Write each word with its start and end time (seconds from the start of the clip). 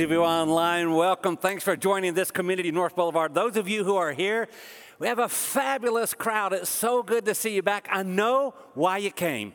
Those 0.00 0.06
of 0.06 0.12
you 0.12 0.22
online, 0.22 0.94
welcome. 0.94 1.36
Thanks 1.36 1.62
for 1.62 1.76
joining 1.76 2.14
this 2.14 2.30
community, 2.30 2.72
North 2.72 2.96
Boulevard. 2.96 3.34
Those 3.34 3.58
of 3.58 3.68
you 3.68 3.84
who 3.84 3.96
are 3.96 4.12
here, 4.12 4.48
we 4.98 5.06
have 5.08 5.18
a 5.18 5.28
fabulous 5.28 6.14
crowd. 6.14 6.54
It's 6.54 6.70
so 6.70 7.02
good 7.02 7.26
to 7.26 7.34
see 7.34 7.54
you 7.54 7.62
back. 7.62 7.86
I 7.92 8.02
know 8.02 8.54
why 8.72 8.96
you 8.96 9.10
came. 9.10 9.52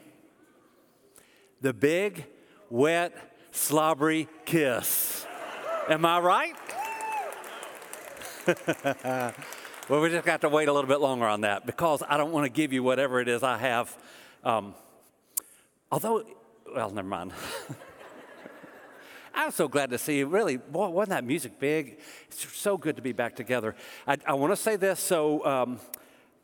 The 1.62 1.74
big, 1.74 2.28
wet, 2.70 3.12
slobbery 3.50 4.28
kiss. 4.46 5.26
Am 5.90 6.06
I 6.06 6.20
right? 6.20 6.56
well, 9.90 10.02
we 10.02 10.12
just 10.12 10.28
got 10.28 10.42
to 10.42 10.50
wait 10.50 10.68
a 10.68 10.74
little 10.74 10.88
bit 10.88 11.02
longer 11.02 11.26
on 11.26 11.42
that 11.42 11.66
because 11.66 12.04
I 12.08 12.18
don't 12.18 12.32
want 12.32 12.46
to 12.46 12.52
give 12.52 12.72
you 12.72 12.84
whatever 12.84 13.20
it 13.20 13.28
is 13.28 13.42
I 13.42 13.58
have. 13.58 13.98
Um, 14.44 14.76
although, 15.92 16.24
well, 16.72 16.92
never 16.92 17.08
mind. 17.08 17.32
I'm 19.38 19.52
so 19.52 19.68
glad 19.68 19.90
to 19.90 19.98
see 19.98 20.20
you. 20.20 20.28
Really, 20.28 20.56
boy, 20.56 20.88
wasn't 20.88 21.10
that 21.10 21.26
music 21.26 21.60
big? 21.60 22.00
It's 22.28 22.56
so 22.56 22.78
good 22.78 22.96
to 22.96 23.02
be 23.02 23.12
back 23.12 23.36
together. 23.36 23.76
I, 24.08 24.16
I 24.26 24.34
want 24.34 24.54
to 24.54 24.56
say 24.56 24.78
this. 24.78 24.98
So, 25.02 25.46
um, 25.46 25.80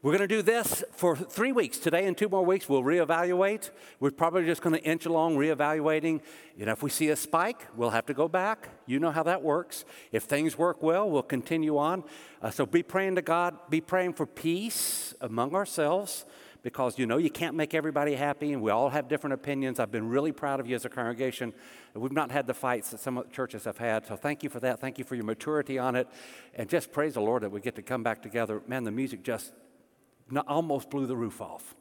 we're 0.01 0.17
going 0.17 0.27
to 0.27 0.35
do 0.35 0.41
this 0.41 0.83
for 0.93 1.15
three 1.15 1.51
weeks. 1.51 1.77
Today 1.77 2.07
and 2.07 2.17
two 2.17 2.27
more 2.27 2.43
weeks, 2.43 2.67
we'll 2.67 2.81
reevaluate. 2.81 3.69
We're 3.99 4.09
probably 4.09 4.45
just 4.45 4.61
going 4.63 4.75
to 4.75 4.83
inch 4.83 5.05
along 5.05 5.37
reevaluating. 5.37 6.21
You 6.57 6.65
know, 6.65 6.71
if 6.71 6.81
we 6.81 6.89
see 6.89 7.09
a 7.09 7.15
spike, 7.15 7.67
we'll 7.77 7.91
have 7.91 8.07
to 8.07 8.13
go 8.15 8.27
back. 8.27 8.69
You 8.87 8.99
know 8.99 9.11
how 9.11 9.21
that 9.23 9.43
works. 9.43 9.85
If 10.11 10.23
things 10.23 10.57
work 10.57 10.81
well, 10.81 11.07
we'll 11.07 11.21
continue 11.21 11.77
on. 11.77 12.03
Uh, 12.41 12.49
so 12.49 12.65
be 12.65 12.81
praying 12.81 13.15
to 13.15 13.21
God, 13.21 13.55
be 13.69 13.79
praying 13.79 14.13
for 14.13 14.25
peace 14.25 15.13
among 15.21 15.53
ourselves 15.53 16.25
because 16.63 16.99
you 16.99 17.05
know 17.05 17.17
you 17.17 17.29
can't 17.29 17.55
make 17.55 17.73
everybody 17.73 18.15
happy 18.15 18.53
and 18.53 18.61
we 18.61 18.71
all 18.71 18.89
have 18.89 19.07
different 19.07 19.33
opinions. 19.33 19.79
I've 19.79 19.91
been 19.91 20.09
really 20.09 20.31
proud 20.31 20.59
of 20.59 20.67
you 20.67 20.75
as 20.75 20.85
a 20.85 20.89
congregation. 20.89 21.53
We've 21.93 22.11
not 22.11 22.31
had 22.31 22.47
the 22.47 22.53
fights 22.53 22.91
that 22.91 22.99
some 22.99 23.23
churches 23.31 23.63
have 23.65 23.77
had. 23.77 24.05
So 24.05 24.15
thank 24.15 24.43
you 24.43 24.49
for 24.49 24.59
that. 24.59 24.79
Thank 24.79 24.97
you 24.97 25.03
for 25.03 25.15
your 25.15 25.25
maturity 25.25 25.79
on 25.79 25.95
it. 25.95 26.07
And 26.53 26.69
just 26.69 26.91
praise 26.91 27.15
the 27.15 27.21
Lord 27.21 27.43
that 27.43 27.51
we 27.51 27.61
get 27.61 27.75
to 27.75 27.81
come 27.81 28.03
back 28.03 28.21
together. 28.21 28.61
Man, 28.67 28.83
the 28.83 28.91
music 28.91 29.23
just 29.23 29.53
almost 30.47 30.89
blew 30.89 31.05
the 31.07 31.15
roof 31.15 31.41
off. 31.41 31.75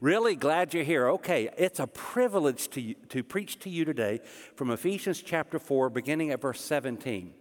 Really 0.00 0.36
glad 0.36 0.74
you're 0.74 0.84
here. 0.84 1.08
Okay, 1.08 1.48
it's 1.56 1.80
a 1.80 1.86
privilege 1.86 2.68
to, 2.68 2.94
to 3.08 3.24
preach 3.24 3.58
to 3.60 3.70
you 3.70 3.84
today 3.84 4.20
from 4.54 4.70
Ephesians 4.70 5.22
chapter 5.22 5.58
4, 5.58 5.88
beginning 5.88 6.30
at 6.30 6.40
verse 6.40 6.60
17. 6.60 7.32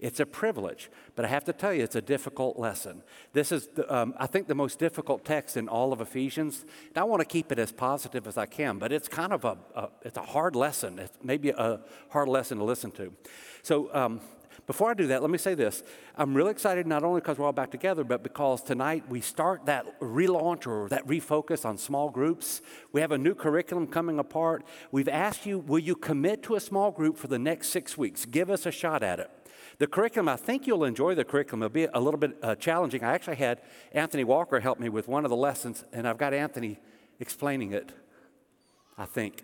It's 0.00 0.18
a 0.18 0.26
privilege, 0.26 0.90
but 1.14 1.24
I 1.24 1.28
have 1.28 1.44
to 1.44 1.52
tell 1.52 1.74
you, 1.74 1.82
it's 1.82 1.96
a 1.96 2.02
difficult 2.02 2.58
lesson. 2.58 3.02
This 3.32 3.52
is, 3.52 3.68
the, 3.68 3.94
um, 3.94 4.14
I 4.18 4.26
think, 4.26 4.48
the 4.48 4.54
most 4.54 4.78
difficult 4.78 5.24
text 5.24 5.56
in 5.56 5.68
all 5.68 5.92
of 5.92 6.00
Ephesians. 6.00 6.64
And 6.88 6.98
I 6.98 7.04
want 7.04 7.20
to 7.20 7.26
keep 7.26 7.52
it 7.52 7.58
as 7.58 7.70
positive 7.70 8.26
as 8.26 8.38
I 8.38 8.46
can, 8.46 8.78
but 8.78 8.92
it's 8.92 9.08
kind 9.08 9.32
of 9.32 9.44
a, 9.44 9.58
a 9.74 9.88
it's 10.02 10.16
a 10.16 10.22
hard 10.22 10.56
lesson. 10.56 10.98
It's 10.98 11.16
maybe 11.22 11.50
a 11.50 11.80
hard 12.08 12.28
lesson 12.28 12.58
to 12.58 12.64
listen 12.64 12.90
to. 12.92 13.12
So 13.62 13.94
um, 13.94 14.20
before 14.66 14.90
I 14.90 14.94
do 14.94 15.06
that, 15.08 15.20
let 15.20 15.30
me 15.30 15.38
say 15.38 15.54
this. 15.54 15.82
I'm 16.16 16.34
really 16.34 16.50
excited 16.50 16.86
not 16.86 17.02
only 17.02 17.20
because 17.20 17.38
we're 17.38 17.46
all 17.46 17.52
back 17.52 17.70
together, 17.70 18.04
but 18.04 18.22
because 18.22 18.62
tonight 18.62 19.04
we 19.08 19.20
start 19.20 19.66
that 19.66 20.00
relaunch 20.00 20.66
or 20.66 20.88
that 20.88 21.06
refocus 21.06 21.64
on 21.64 21.76
small 21.76 22.08
groups. 22.08 22.62
We 22.92 23.00
have 23.00 23.12
a 23.12 23.18
new 23.18 23.34
curriculum 23.34 23.86
coming 23.86 24.18
apart. 24.18 24.64
We've 24.92 25.08
asked 25.08 25.44
you, 25.44 25.58
will 25.58 25.78
you 25.78 25.94
commit 25.94 26.42
to 26.44 26.54
a 26.54 26.60
small 26.60 26.90
group 26.90 27.16
for 27.16 27.26
the 27.26 27.38
next 27.38 27.68
six 27.68 27.98
weeks? 27.98 28.24
Give 28.24 28.50
us 28.50 28.64
a 28.64 28.70
shot 28.70 29.02
at 29.02 29.18
it. 29.18 29.30
The 29.80 29.86
curriculum, 29.86 30.28
I 30.28 30.36
think 30.36 30.66
you'll 30.66 30.84
enjoy 30.84 31.14
the 31.14 31.24
curriculum. 31.24 31.62
It'll 31.62 31.72
be 31.72 31.88
a 31.94 31.98
little 31.98 32.20
bit 32.20 32.36
uh, 32.42 32.54
challenging. 32.54 33.02
I 33.02 33.14
actually 33.14 33.36
had 33.36 33.62
Anthony 33.92 34.24
Walker 34.24 34.60
help 34.60 34.78
me 34.78 34.90
with 34.90 35.08
one 35.08 35.24
of 35.24 35.30
the 35.30 35.36
lessons, 35.36 35.86
and 35.90 36.06
I've 36.06 36.18
got 36.18 36.34
Anthony 36.34 36.78
explaining 37.18 37.72
it, 37.72 37.90
I 38.98 39.06
think. 39.06 39.42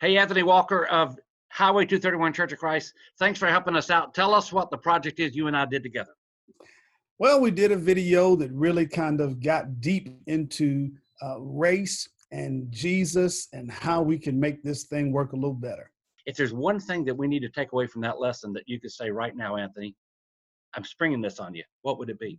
Hey, 0.00 0.18
Anthony 0.18 0.42
Walker 0.42 0.86
of 0.86 1.16
Highway 1.50 1.86
231 1.86 2.32
Church 2.32 2.50
of 2.50 2.58
Christ. 2.58 2.92
Thanks 3.20 3.38
for 3.38 3.46
helping 3.46 3.76
us 3.76 3.88
out. 3.88 4.14
Tell 4.14 4.34
us 4.34 4.52
what 4.52 4.68
the 4.72 4.78
project 4.78 5.20
is 5.20 5.36
you 5.36 5.46
and 5.46 5.56
I 5.56 5.64
did 5.64 5.84
together. 5.84 6.16
Well, 7.20 7.40
we 7.40 7.52
did 7.52 7.70
a 7.70 7.76
video 7.76 8.34
that 8.34 8.50
really 8.50 8.84
kind 8.88 9.20
of 9.20 9.40
got 9.40 9.80
deep 9.80 10.08
into 10.26 10.90
uh, 11.22 11.38
race 11.38 12.08
and 12.32 12.68
Jesus 12.72 13.46
and 13.52 13.70
how 13.70 14.02
we 14.02 14.18
can 14.18 14.40
make 14.40 14.64
this 14.64 14.86
thing 14.86 15.12
work 15.12 15.34
a 15.34 15.36
little 15.36 15.54
better. 15.54 15.92
If 16.26 16.36
there's 16.36 16.52
one 16.52 16.80
thing 16.80 17.04
that 17.04 17.16
we 17.16 17.28
need 17.28 17.40
to 17.40 17.48
take 17.48 17.72
away 17.72 17.86
from 17.86 18.02
that 18.02 18.18
lesson 18.18 18.52
that 18.54 18.64
you 18.66 18.80
could 18.80 18.92
say 18.92 19.10
right 19.10 19.36
now, 19.36 19.56
Anthony, 19.56 19.94
I'm 20.74 20.84
springing 20.84 21.20
this 21.20 21.38
on 21.38 21.54
you, 21.54 21.64
what 21.82 21.98
would 21.98 22.10
it 22.10 22.18
be? 22.18 22.38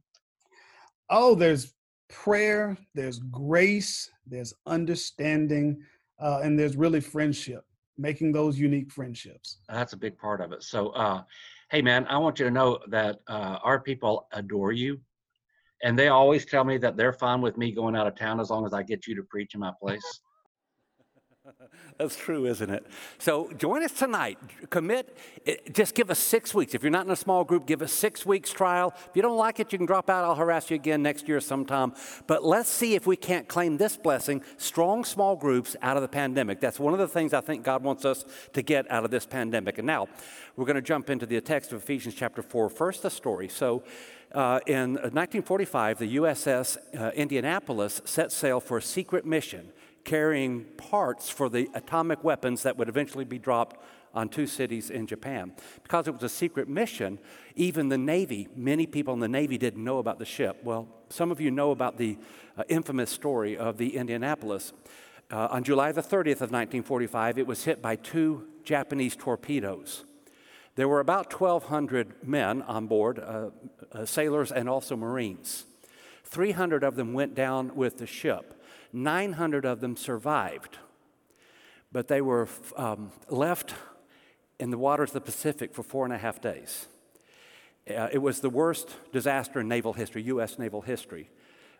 Oh, 1.09 1.35
there's 1.35 1.73
prayer, 2.09 2.77
there's 2.93 3.19
grace, 3.19 4.09
there's 4.25 4.53
understanding, 4.65 5.81
uh, 6.19 6.41
and 6.43 6.59
there's 6.59 6.75
really 6.75 6.99
friendship 6.99 7.63
making 7.97 8.31
those 8.31 8.59
unique 8.59 8.91
friendships. 8.91 9.57
That's 9.69 9.93
a 9.93 9.97
big 9.97 10.17
part 10.17 10.41
of 10.41 10.51
it. 10.51 10.63
So, 10.63 10.89
uh, 10.89 11.23
hey, 11.71 11.81
man, 11.81 12.05
I 12.07 12.17
want 12.17 12.39
you 12.39 12.45
to 12.45 12.51
know 12.51 12.79
that 12.89 13.19
uh, 13.27 13.59
our 13.63 13.79
people 13.79 14.27
adore 14.31 14.71
you. 14.71 14.99
And 15.83 15.97
they 15.97 16.07
always 16.07 16.45
tell 16.45 16.63
me 16.63 16.77
that 16.79 16.97
they're 16.97 17.13
fine 17.13 17.41
with 17.41 17.57
me 17.57 17.71
going 17.71 17.95
out 17.95 18.07
of 18.07 18.15
town 18.15 18.39
as 18.39 18.49
long 18.49 18.65
as 18.65 18.73
I 18.73 18.81
get 18.83 19.05
you 19.05 19.15
to 19.15 19.23
preach 19.23 19.53
in 19.53 19.59
my 19.59 19.71
place. 19.81 20.21
That's 21.97 22.15
true, 22.15 22.45
isn't 22.45 22.69
it? 22.69 22.85
So 23.17 23.51
join 23.57 23.83
us 23.83 23.91
tonight. 23.91 24.37
Commit. 24.69 25.17
Just 25.71 25.95
give 25.95 26.11
us 26.11 26.19
six 26.19 26.53
weeks. 26.53 26.75
If 26.75 26.83
you're 26.83 26.91
not 26.91 27.05
in 27.05 27.11
a 27.11 27.15
small 27.15 27.43
group, 27.43 27.65
give 27.65 27.81
us 27.81 27.91
six 27.91 28.25
weeks 28.25 28.51
trial. 28.51 28.93
If 28.95 29.15
you 29.15 29.21
don't 29.21 29.37
like 29.37 29.59
it, 29.59 29.71
you 29.71 29.79
can 29.79 29.87
drop 29.87 30.09
out. 30.09 30.23
I'll 30.23 30.35
harass 30.35 30.69
you 30.69 30.75
again 30.75 31.01
next 31.01 31.27
year 31.27 31.39
sometime. 31.39 31.93
But 32.27 32.43
let's 32.45 32.69
see 32.69 32.95
if 32.95 33.07
we 33.07 33.15
can't 33.15 33.47
claim 33.47 33.77
this 33.77 33.97
blessing 33.97 34.43
strong 34.57 35.03
small 35.03 35.35
groups 35.35 35.75
out 35.81 35.97
of 35.97 36.03
the 36.03 36.07
pandemic. 36.07 36.59
That's 36.59 36.79
one 36.79 36.93
of 36.93 36.99
the 36.99 37.07
things 37.07 37.33
I 37.33 37.41
think 37.41 37.63
God 37.63 37.83
wants 37.83 38.05
us 38.05 38.25
to 38.53 38.61
get 38.61 38.89
out 38.91 39.03
of 39.03 39.11
this 39.11 39.25
pandemic. 39.25 39.77
And 39.77 39.87
now 39.87 40.07
we're 40.55 40.65
going 40.65 40.75
to 40.75 40.81
jump 40.81 41.09
into 41.09 41.25
the 41.25 41.39
text 41.41 41.71
of 41.73 41.81
Ephesians 41.81 42.15
chapter 42.15 42.41
4. 42.41 42.69
First, 42.69 43.01
the 43.01 43.09
story. 43.09 43.47
So 43.47 43.83
uh, 44.33 44.59
in 44.67 44.93
1945, 44.93 45.99
the 45.99 46.17
USS 46.17 46.77
uh, 46.95 47.11
Indianapolis 47.15 48.01
set 48.05 48.31
sail 48.31 48.59
for 48.59 48.77
a 48.77 48.81
secret 48.81 49.25
mission 49.25 49.71
carrying 50.07 50.63
parts 50.77 51.29
for 51.29 51.49
the 51.49 51.69
atomic 51.73 52.23
weapons 52.23 52.63
that 52.63 52.77
would 52.77 52.87
eventually 52.87 53.25
be 53.25 53.37
dropped 53.37 53.77
on 54.13 54.29
two 54.29 54.47
cities 54.47 54.89
in 54.89 55.05
Japan. 55.05 55.51
Because 55.83 56.07
it 56.07 56.13
was 56.13 56.23
a 56.23 56.29
secret 56.29 56.69
mission, 56.69 57.19
even 57.57 57.89
the 57.89 57.97
Navy, 57.97 58.47
many 58.55 58.87
people 58.87 59.13
in 59.13 59.19
the 59.19 59.27
Navy 59.27 59.57
didn't 59.57 59.83
know 59.83 59.97
about 59.97 60.17
the 60.17 60.25
ship. 60.25 60.61
Well, 60.63 60.87
some 61.09 61.29
of 61.29 61.41
you 61.41 61.51
know 61.51 61.71
about 61.71 61.97
the 61.97 62.17
uh, 62.57 62.63
infamous 62.69 63.11
story 63.11 63.57
of 63.57 63.77
the 63.77 63.97
Indianapolis. 63.97 64.71
Uh, 65.29 65.49
on 65.51 65.65
July 65.65 65.91
the 65.91 66.01
30th 66.01 66.39
of 66.39 66.51
1945, 66.51 67.37
it 67.37 67.45
was 67.45 67.65
hit 67.65 67.81
by 67.81 67.97
two 67.97 68.47
Japanese 68.63 69.13
torpedoes. 69.13 70.05
There 70.75 70.87
were 70.87 71.01
about 71.01 71.33
1,200 71.33 72.25
men 72.25 72.61
on 72.61 72.87
board, 72.87 73.19
uh, 73.19 73.49
uh 73.91 74.05
sailors 74.05 74.53
and 74.53 74.69
also 74.69 74.95
Marines. 74.95 75.65
300 76.23 76.85
of 76.85 76.95
them 76.95 77.11
went 77.11 77.35
down 77.35 77.75
with 77.75 77.97
the 77.97 78.07
ship. 78.07 78.53
900 79.03 79.65
of 79.65 79.79
them 79.79 79.95
survived, 79.95 80.77
but 81.91 82.07
they 82.07 82.21
were 82.21 82.47
um, 82.75 83.11
left 83.29 83.73
in 84.59 84.71
the 84.71 84.77
waters 84.77 85.09
of 85.09 85.13
the 85.13 85.21
Pacific 85.21 85.73
for 85.73 85.83
four 85.83 86.05
and 86.05 86.13
a 86.13 86.17
half 86.17 86.41
days. 86.41 86.87
Uh, 87.89 88.09
it 88.11 88.17
was 88.17 88.41
the 88.41 88.49
worst 88.49 88.95
disaster 89.13 89.59
in 89.61 89.67
naval 89.67 89.93
history, 89.93 90.23
U.S. 90.23 90.59
naval 90.59 90.81
history. 90.81 91.29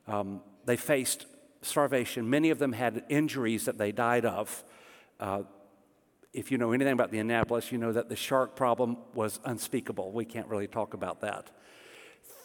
Um, 0.08 0.42
they 0.66 0.78
faced 0.78 1.26
starvation. 1.62 2.30
Many 2.30 2.50
of 2.50 2.60
them 2.60 2.74
had 2.74 3.04
injuries 3.10 3.66
that 3.66 3.78
they 3.78 3.92
died 3.92 4.26
of. 4.26 4.64
Uh, 5.20 5.44
if 6.34 6.52
you 6.52 6.58
know 6.58 6.72
anything 6.72 6.94
about 6.94 7.12
the 7.12 7.20
Indianapolis, 7.20 7.72
you 7.72 7.78
know 7.78 7.92
that 7.92 8.10
the 8.10 8.16
shark 8.16 8.56
problem 8.56 8.98
was 9.14 9.40
unspeakable. 9.44 10.12
We 10.12 10.24
can't 10.24 10.48
really 10.48 10.68
talk 10.68 10.94
about 10.94 11.22
that. 11.22 11.50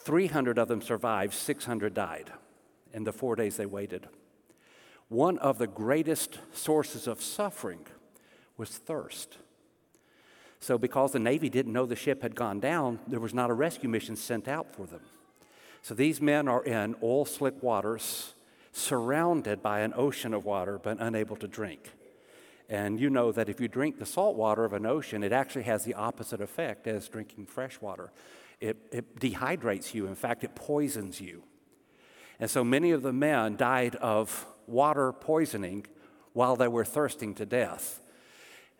300 0.04 0.58
of 0.58 0.68
them 0.68 0.80
survived, 0.80 1.34
600 1.34 1.94
died 1.94 2.32
in 2.92 3.04
the 3.04 3.12
four 3.12 3.36
days 3.36 3.56
they 3.56 3.66
waited. 3.66 4.08
One 5.12 5.36
of 5.40 5.58
the 5.58 5.66
greatest 5.66 6.38
sources 6.54 7.06
of 7.06 7.20
suffering 7.20 7.80
was 8.56 8.70
thirst. 8.70 9.36
So, 10.58 10.78
because 10.78 11.12
the 11.12 11.18
Navy 11.18 11.50
didn't 11.50 11.74
know 11.74 11.84
the 11.84 11.94
ship 11.94 12.22
had 12.22 12.34
gone 12.34 12.60
down, 12.60 12.98
there 13.06 13.20
was 13.20 13.34
not 13.34 13.50
a 13.50 13.52
rescue 13.52 13.90
mission 13.90 14.16
sent 14.16 14.48
out 14.48 14.74
for 14.74 14.86
them. 14.86 15.02
So, 15.82 15.92
these 15.92 16.22
men 16.22 16.48
are 16.48 16.64
in 16.64 16.94
oil 17.02 17.26
slick 17.26 17.62
waters, 17.62 18.32
surrounded 18.72 19.62
by 19.62 19.80
an 19.80 19.92
ocean 19.94 20.32
of 20.32 20.46
water, 20.46 20.80
but 20.82 20.96
unable 20.98 21.36
to 21.36 21.46
drink. 21.46 21.90
And 22.70 22.98
you 22.98 23.10
know 23.10 23.32
that 23.32 23.50
if 23.50 23.60
you 23.60 23.68
drink 23.68 23.98
the 23.98 24.06
salt 24.06 24.34
water 24.34 24.64
of 24.64 24.72
an 24.72 24.86
ocean, 24.86 25.22
it 25.22 25.30
actually 25.30 25.64
has 25.64 25.84
the 25.84 25.92
opposite 25.92 26.40
effect 26.40 26.86
as 26.86 27.06
drinking 27.06 27.44
fresh 27.44 27.78
water. 27.82 28.12
It, 28.60 28.78
it 28.90 29.20
dehydrates 29.20 29.92
you, 29.92 30.06
in 30.06 30.14
fact, 30.14 30.42
it 30.42 30.54
poisons 30.54 31.20
you. 31.20 31.42
And 32.40 32.50
so 32.50 32.64
many 32.64 32.92
of 32.92 33.02
the 33.02 33.12
men 33.12 33.56
died 33.56 33.94
of 33.96 34.46
water 34.72 35.12
poisoning 35.12 35.86
while 36.32 36.56
they 36.56 36.68
were 36.68 36.84
thirsting 36.84 37.34
to 37.34 37.46
death. 37.46 38.00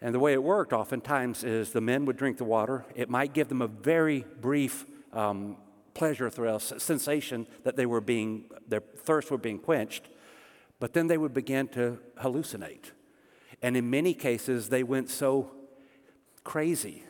And 0.01 0.13
the 0.15 0.19
way 0.19 0.33
it 0.33 0.43
worked 0.43 0.73
oftentimes 0.73 1.45
is 1.45 1.71
the 1.71 1.81
men 1.81 2.07
would 2.07 2.17
drink 2.17 2.39
the 2.39 2.45
water. 2.45 2.85
It 2.97 3.09
might 3.09 3.33
give 3.33 3.49
them 3.49 3.63
a 3.63 3.69
very 3.69 4.25
brief 4.41 4.85
um, 5.13 5.57
pleasure 5.95 6.31
thrill, 6.31 6.59
sensation 6.59 7.47
that 7.63 7.77
they 7.77 7.87
were 7.87 8.01
being, 8.01 8.47
their 8.67 8.81
thirst 8.81 9.31
were 9.31 9.39
being 9.39 9.59
quenched, 9.59 10.09
but 10.81 10.93
then 10.93 11.07
they 11.07 11.19
would 11.19 11.35
begin 11.35 11.69
to 11.69 11.99
hallucinate. 12.17 12.91
And 13.61 13.77
in 13.77 13.91
many 13.91 14.15
cases, 14.15 14.71
they 14.71 14.83
went 14.83 15.09
so 15.09 15.53
crazy 16.43 17.05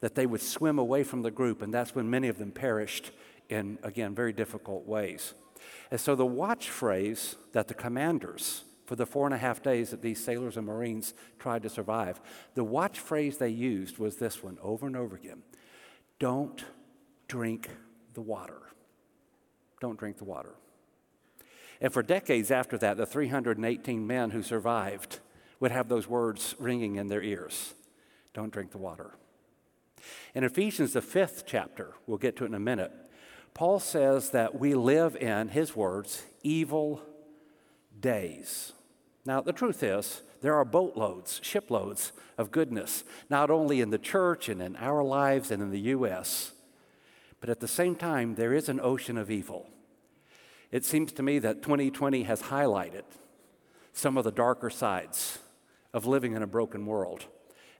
that 0.00 0.16
they 0.16 0.26
would 0.26 0.42
swim 0.42 0.78
away 0.78 1.04
from 1.04 1.22
the 1.22 1.30
group, 1.30 1.62
and 1.62 1.72
that's 1.72 1.94
when 1.94 2.10
many 2.10 2.28
of 2.28 2.38
them 2.38 2.50
perished 2.50 3.12
in, 3.48 3.78
again, 3.82 4.14
very 4.14 4.32
difficult 4.32 4.86
ways. 4.86 5.34
And 5.90 6.00
so 6.00 6.14
the 6.14 6.26
watch 6.26 6.70
phrase 6.70 7.36
that 7.52 7.68
the 7.68 7.74
commanders, 7.74 8.64
for 8.86 8.96
the 8.96 9.06
four 9.06 9.26
and 9.26 9.34
a 9.34 9.38
half 9.38 9.62
days 9.62 9.90
that 9.90 10.02
these 10.02 10.22
sailors 10.22 10.56
and 10.56 10.66
Marines 10.66 11.14
tried 11.38 11.62
to 11.62 11.68
survive, 11.68 12.20
the 12.54 12.64
watch 12.64 12.98
phrase 12.98 13.38
they 13.38 13.48
used 13.48 13.98
was 13.98 14.16
this 14.16 14.42
one 14.42 14.58
over 14.62 14.86
and 14.86 14.96
over 14.96 15.16
again 15.16 15.42
Don't 16.18 16.64
drink 17.28 17.70
the 18.14 18.20
water. 18.20 18.60
Don't 19.80 19.98
drink 19.98 20.18
the 20.18 20.24
water. 20.24 20.54
And 21.80 21.92
for 21.92 22.02
decades 22.02 22.50
after 22.50 22.78
that, 22.78 22.96
the 22.96 23.06
318 23.06 24.06
men 24.06 24.30
who 24.30 24.42
survived 24.42 25.20
would 25.60 25.70
have 25.70 25.88
those 25.88 26.08
words 26.08 26.54
ringing 26.58 26.96
in 26.96 27.08
their 27.08 27.22
ears 27.22 27.74
Don't 28.32 28.52
drink 28.52 28.70
the 28.70 28.78
water. 28.78 29.16
In 30.34 30.44
Ephesians, 30.44 30.92
the 30.92 31.00
fifth 31.00 31.44
chapter, 31.46 31.94
we'll 32.06 32.18
get 32.18 32.36
to 32.36 32.44
it 32.44 32.48
in 32.48 32.54
a 32.54 32.60
minute, 32.60 32.92
Paul 33.54 33.78
says 33.78 34.30
that 34.30 34.58
we 34.58 34.74
live 34.74 35.14
in, 35.14 35.48
his 35.48 35.76
words, 35.76 36.24
evil 36.42 37.00
days. 37.98 38.72
Now, 39.24 39.40
the 39.40 39.52
truth 39.52 39.82
is, 39.82 40.22
there 40.42 40.56
are 40.56 40.64
boatloads, 40.64 41.40
shiploads 41.42 42.12
of 42.36 42.50
goodness, 42.50 43.04
not 43.30 43.50
only 43.50 43.80
in 43.80 43.90
the 43.90 43.98
church 43.98 44.48
and 44.48 44.60
in 44.60 44.74
our 44.76 45.02
lives 45.04 45.52
and 45.52 45.62
in 45.62 45.70
the 45.70 45.80
U.S., 45.80 46.50
but 47.40 47.48
at 47.48 47.60
the 47.60 47.68
same 47.68 47.94
time, 47.94 48.34
there 48.34 48.52
is 48.52 48.68
an 48.68 48.80
ocean 48.80 49.16
of 49.16 49.30
evil. 49.30 49.68
It 50.72 50.84
seems 50.84 51.12
to 51.12 51.22
me 51.22 51.38
that 51.38 51.62
2020 51.62 52.24
has 52.24 52.42
highlighted 52.42 53.04
some 53.92 54.18
of 54.18 54.24
the 54.24 54.32
darker 54.32 54.70
sides 54.70 55.38
of 55.92 56.06
living 56.06 56.34
in 56.34 56.42
a 56.42 56.46
broken 56.46 56.86
world. 56.86 57.26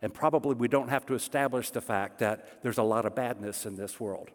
And 0.01 0.15
probably 0.15 0.55
we 0.55 0.69
don't 0.69 0.91
have 0.91 1.05
to 1.07 1.15
establish 1.15 1.71
the 1.71 1.81
fact 1.81 2.21
that 2.21 2.63
there's 2.63 2.79
a 2.79 2.83
lot 2.83 3.05
of 3.05 3.17
badness 3.17 3.67
in 3.67 3.77
this 3.77 3.99
world. 3.99 4.31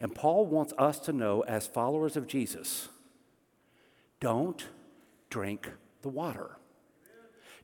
And 0.00 0.14
Paul 0.14 0.46
wants 0.46 0.72
us 0.78 0.98
to 1.00 1.12
know, 1.12 1.42
as 1.42 1.66
followers 1.66 2.16
of 2.16 2.26
Jesus, 2.26 2.88
don't 4.20 4.64
drink 5.30 5.70
the 6.02 6.08
water. 6.08 6.58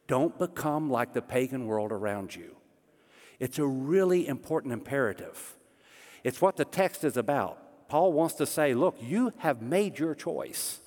Don't 0.06 0.38
become 0.38 0.90
like 0.90 1.12
the 1.12 1.23
pagan 1.23 1.67
world 1.67 1.93
around 1.93 2.34
you. 2.34 2.56
It's 3.38 3.58
a 3.58 3.67
really 3.67 4.26
important 4.26 4.73
imperative. 4.73 5.56
It's 6.25 6.40
what 6.40 6.56
the 6.56 6.64
text 6.64 7.05
is 7.05 7.17
about. 7.17 7.88
Paul 7.88 8.12
wants 8.12 8.35
to 8.37 8.46
say, 8.46 8.75
look, 8.75 8.96
you 9.00 9.32
have 9.38 9.61
made 9.61 9.99
your 9.99 10.14
choice. 10.14 10.81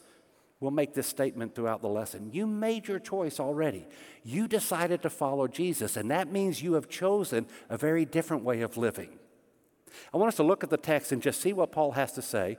We'll 0.60 0.72
make 0.72 0.94
this 0.94 1.08
statement 1.08 1.54
throughout 1.54 1.82
the 1.82 1.90
lesson. 1.90 2.32
You 2.32 2.48
made 2.48 2.88
your 2.88 3.00
choice 3.00 3.40
already. 3.40 3.88
You 4.24 4.48
decided 4.48 5.02
to 5.04 5.10
follow 5.10 5.48
Jesus, 5.48 5.98
and 5.98 6.10
that 6.10 6.32
means 6.32 6.64
you 6.64 6.74
have 6.74 6.90
chosen 6.90 7.46
a 7.70 7.78
very 7.78 8.06
different 8.06 8.44
way 8.44 8.62
of 8.62 8.78
living. 8.78 9.20
I 10.14 10.18
want 10.18 10.30
us 10.30 10.36
to 10.38 10.44
look 10.44 10.64
at 10.64 10.70
the 10.70 10.78
text 10.78 11.12
and 11.12 11.22
just 11.22 11.42
see 11.42 11.54
what 11.54 11.72
Paul 11.72 11.92
has 11.92 12.12
to 12.14 12.22
say. 12.22 12.58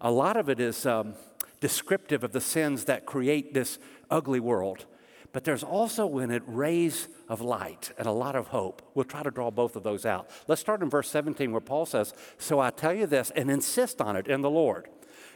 A 0.00 0.10
lot 0.10 0.36
of 0.36 0.48
it 0.48 0.60
is 0.60 0.86
um, 0.86 1.14
descriptive 1.60 2.24
of 2.24 2.32
the 2.32 2.40
sins 2.40 2.84
that 2.84 3.06
create 3.06 3.54
this 3.54 3.78
ugly 4.10 4.40
world, 4.40 4.86
but 5.32 5.44
there's 5.44 5.64
also 5.64 6.18
in 6.18 6.30
it 6.30 6.42
rays 6.46 7.08
of 7.28 7.40
light 7.40 7.92
and 7.98 8.06
a 8.06 8.12
lot 8.12 8.36
of 8.36 8.48
hope. 8.48 8.82
We'll 8.94 9.04
try 9.04 9.22
to 9.22 9.30
draw 9.30 9.50
both 9.50 9.76
of 9.76 9.82
those 9.82 10.06
out. 10.06 10.30
Let's 10.46 10.60
start 10.60 10.82
in 10.82 10.90
verse 10.90 11.10
17 11.10 11.50
where 11.52 11.60
Paul 11.60 11.86
says, 11.86 12.14
So 12.38 12.60
I 12.60 12.70
tell 12.70 12.94
you 12.94 13.06
this 13.06 13.30
and 13.34 13.50
insist 13.50 14.00
on 14.00 14.16
it 14.16 14.28
in 14.28 14.40
the 14.40 14.50
Lord. 14.50 14.88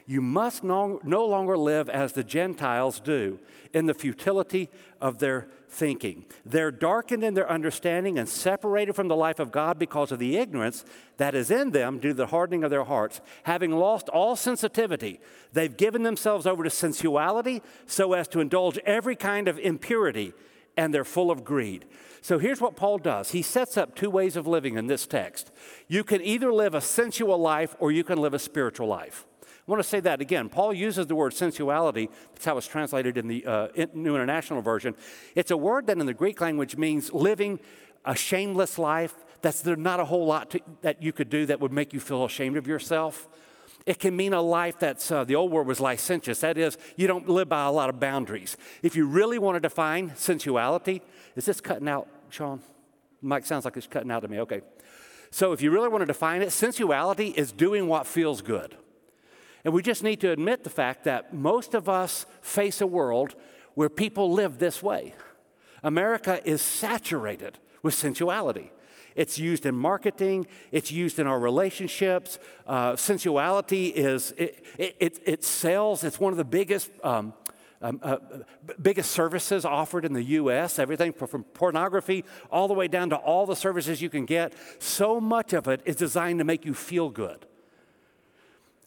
You 0.06 0.20
must 0.20 0.64
no, 0.64 1.00
no 1.04 1.24
longer 1.24 1.56
live 1.56 1.88
as 1.88 2.12
the 2.12 2.24
Gentiles 2.24 3.00
do 3.00 3.38
in 3.72 3.86
the 3.86 3.94
futility 3.94 4.68
of 5.00 5.18
their 5.18 5.48
thinking. 5.68 6.24
They're 6.44 6.70
darkened 6.70 7.24
in 7.24 7.34
their 7.34 7.50
understanding 7.50 8.18
and 8.18 8.28
separated 8.28 8.94
from 8.94 9.08
the 9.08 9.16
life 9.16 9.38
of 9.38 9.52
God 9.52 9.78
because 9.78 10.12
of 10.12 10.18
the 10.18 10.36
ignorance 10.36 10.84
that 11.16 11.34
is 11.34 11.50
in 11.50 11.70
them 11.70 11.98
due 11.98 12.08
to 12.08 12.14
the 12.14 12.26
hardening 12.26 12.64
of 12.64 12.70
their 12.70 12.84
hearts. 12.84 13.20
Having 13.44 13.72
lost 13.72 14.08
all 14.08 14.36
sensitivity, 14.36 15.20
they've 15.52 15.76
given 15.76 16.02
themselves 16.02 16.46
over 16.46 16.62
to 16.62 16.70
sensuality 16.70 17.62
so 17.86 18.12
as 18.12 18.28
to 18.28 18.40
indulge 18.40 18.78
every 18.84 19.16
kind 19.16 19.48
of 19.48 19.58
impurity, 19.58 20.34
and 20.76 20.92
they're 20.92 21.04
full 21.04 21.30
of 21.30 21.44
greed. 21.44 21.86
So 22.20 22.38
here's 22.38 22.60
what 22.60 22.76
Paul 22.76 22.98
does 22.98 23.30
he 23.30 23.42
sets 23.42 23.76
up 23.76 23.94
two 23.94 24.10
ways 24.10 24.36
of 24.36 24.46
living 24.46 24.76
in 24.76 24.86
this 24.86 25.06
text. 25.06 25.50
You 25.88 26.04
can 26.04 26.20
either 26.20 26.52
live 26.52 26.74
a 26.74 26.80
sensual 26.80 27.38
life 27.38 27.74
or 27.78 27.90
you 27.90 28.04
can 28.04 28.18
live 28.18 28.34
a 28.34 28.38
spiritual 28.38 28.88
life. 28.88 29.26
I 29.66 29.70
want 29.70 29.80
to 29.80 29.88
say 29.88 30.00
that 30.00 30.20
again. 30.20 30.48
Paul 30.48 30.74
uses 30.74 31.06
the 31.06 31.14
word 31.14 31.34
sensuality. 31.34 32.10
That's 32.34 32.44
how 32.44 32.58
it's 32.58 32.66
translated 32.66 33.16
in 33.16 33.28
the 33.28 33.46
uh, 33.46 33.68
New 33.94 34.16
International 34.16 34.60
Version. 34.60 34.96
It's 35.36 35.52
a 35.52 35.56
word 35.56 35.86
that 35.86 35.98
in 35.98 36.06
the 36.06 36.14
Greek 36.14 36.40
language 36.40 36.76
means 36.76 37.12
living 37.12 37.60
a 38.04 38.16
shameless 38.16 38.76
life. 38.76 39.14
That's 39.40 39.60
there's 39.62 39.78
not 39.78 40.00
a 40.00 40.04
whole 40.04 40.26
lot 40.26 40.50
to, 40.50 40.60
that 40.80 41.00
you 41.00 41.12
could 41.12 41.30
do 41.30 41.46
that 41.46 41.60
would 41.60 41.72
make 41.72 41.92
you 41.92 42.00
feel 42.00 42.24
ashamed 42.24 42.56
of 42.56 42.66
yourself. 42.66 43.28
It 43.86 44.00
can 44.00 44.16
mean 44.16 44.32
a 44.32 44.42
life 44.42 44.80
that's, 44.80 45.10
uh, 45.10 45.22
the 45.22 45.36
old 45.36 45.52
word 45.52 45.68
was 45.68 45.78
licentious. 45.78 46.40
That 46.40 46.58
is, 46.58 46.76
you 46.96 47.06
don't 47.06 47.28
live 47.28 47.48
by 47.48 47.64
a 47.64 47.70
lot 47.70 47.88
of 47.88 48.00
boundaries. 48.00 48.56
If 48.82 48.96
you 48.96 49.06
really 49.06 49.38
want 49.38 49.56
to 49.56 49.60
define 49.60 50.12
sensuality, 50.16 51.02
is 51.36 51.44
this 51.44 51.60
cutting 51.60 51.88
out, 51.88 52.08
Sean? 52.30 52.60
Mike 53.20 53.46
sounds 53.46 53.64
like 53.64 53.76
it's 53.76 53.86
cutting 53.86 54.10
out 54.10 54.20
to 54.20 54.28
me. 54.28 54.40
Okay. 54.40 54.62
So 55.30 55.52
if 55.52 55.62
you 55.62 55.70
really 55.70 55.88
want 55.88 56.02
to 56.02 56.06
define 56.06 56.42
it, 56.42 56.50
sensuality 56.50 57.28
is 57.28 57.52
doing 57.52 57.86
what 57.86 58.06
feels 58.06 58.42
good. 58.42 58.76
And 59.64 59.72
we 59.72 59.82
just 59.82 60.02
need 60.02 60.20
to 60.20 60.30
admit 60.30 60.64
the 60.64 60.70
fact 60.70 61.04
that 61.04 61.32
most 61.32 61.74
of 61.74 61.88
us 61.88 62.26
face 62.40 62.80
a 62.80 62.86
world 62.86 63.34
where 63.74 63.88
people 63.88 64.32
live 64.32 64.58
this 64.58 64.82
way. 64.82 65.14
America 65.82 66.40
is 66.44 66.60
saturated 66.62 67.58
with 67.82 67.94
sensuality. 67.94 68.72
It's 69.14 69.38
used 69.38 69.66
in 69.66 69.74
marketing, 69.74 70.46
it's 70.70 70.90
used 70.90 71.18
in 71.18 71.26
our 71.26 71.38
relationships. 71.38 72.38
Uh, 72.66 72.96
sensuality 72.96 73.88
is, 73.88 74.32
it, 74.32 74.64
it, 74.78 75.20
it, 75.24 75.44
sells, 75.44 76.02
it's 76.02 76.18
one 76.18 76.32
of 76.32 76.38
the 76.38 76.44
biggest. 76.44 76.90
Um, 77.04 77.34
um, 77.84 77.98
uh, 78.00 78.18
biggest 78.80 79.10
services 79.10 79.64
offered 79.64 80.04
in 80.04 80.12
the 80.12 80.22
US, 80.22 80.78
everything 80.78 81.12
from 81.12 81.42
pornography 81.42 82.24
all 82.48 82.68
the 82.68 82.74
way 82.74 82.86
down 82.86 83.10
to 83.10 83.16
all 83.16 83.44
the 83.44 83.56
services 83.56 84.00
you 84.00 84.08
can 84.08 84.24
get. 84.24 84.52
So 84.78 85.20
much 85.20 85.52
of 85.52 85.66
it 85.66 85.80
is 85.84 85.96
designed 85.96 86.38
to 86.38 86.44
make 86.44 86.64
you 86.64 86.74
feel 86.74 87.10
good. 87.10 87.44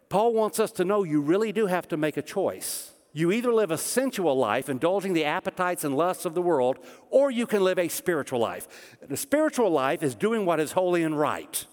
Paul 0.10 0.34
wants 0.34 0.60
us 0.60 0.72
to 0.74 0.86
know 0.86 1.04
you 1.04 1.22
really 1.22 1.52
do 1.52 1.68
have 1.68 1.88
to 1.90 1.98
make 1.98 2.18
a 2.18 2.22
choice. 2.22 2.92
You 3.14 3.32
either 3.32 3.54
live 3.54 3.72
a 3.72 3.78
sensual 3.78 4.36
life, 4.38 4.68
indulging 4.70 5.14
the 5.14 5.24
appetites 5.24 5.86
and 5.86 5.96
lusts 5.96 6.26
of 6.26 6.34
the 6.34 6.42
world, 6.42 6.80
or 7.10 7.32
you 7.32 7.48
can 7.48 7.64
live 7.64 7.80
a 7.80 7.88
spiritual 7.88 8.40
life. 8.40 8.98
The 9.08 9.16
spiritual 9.16 9.70
life 9.70 10.04
is 10.04 10.16
doing 10.16 10.46
what 10.46 10.60
is 10.60 10.74
holy 10.74 11.02
and 11.02 11.18
right. 11.18 11.66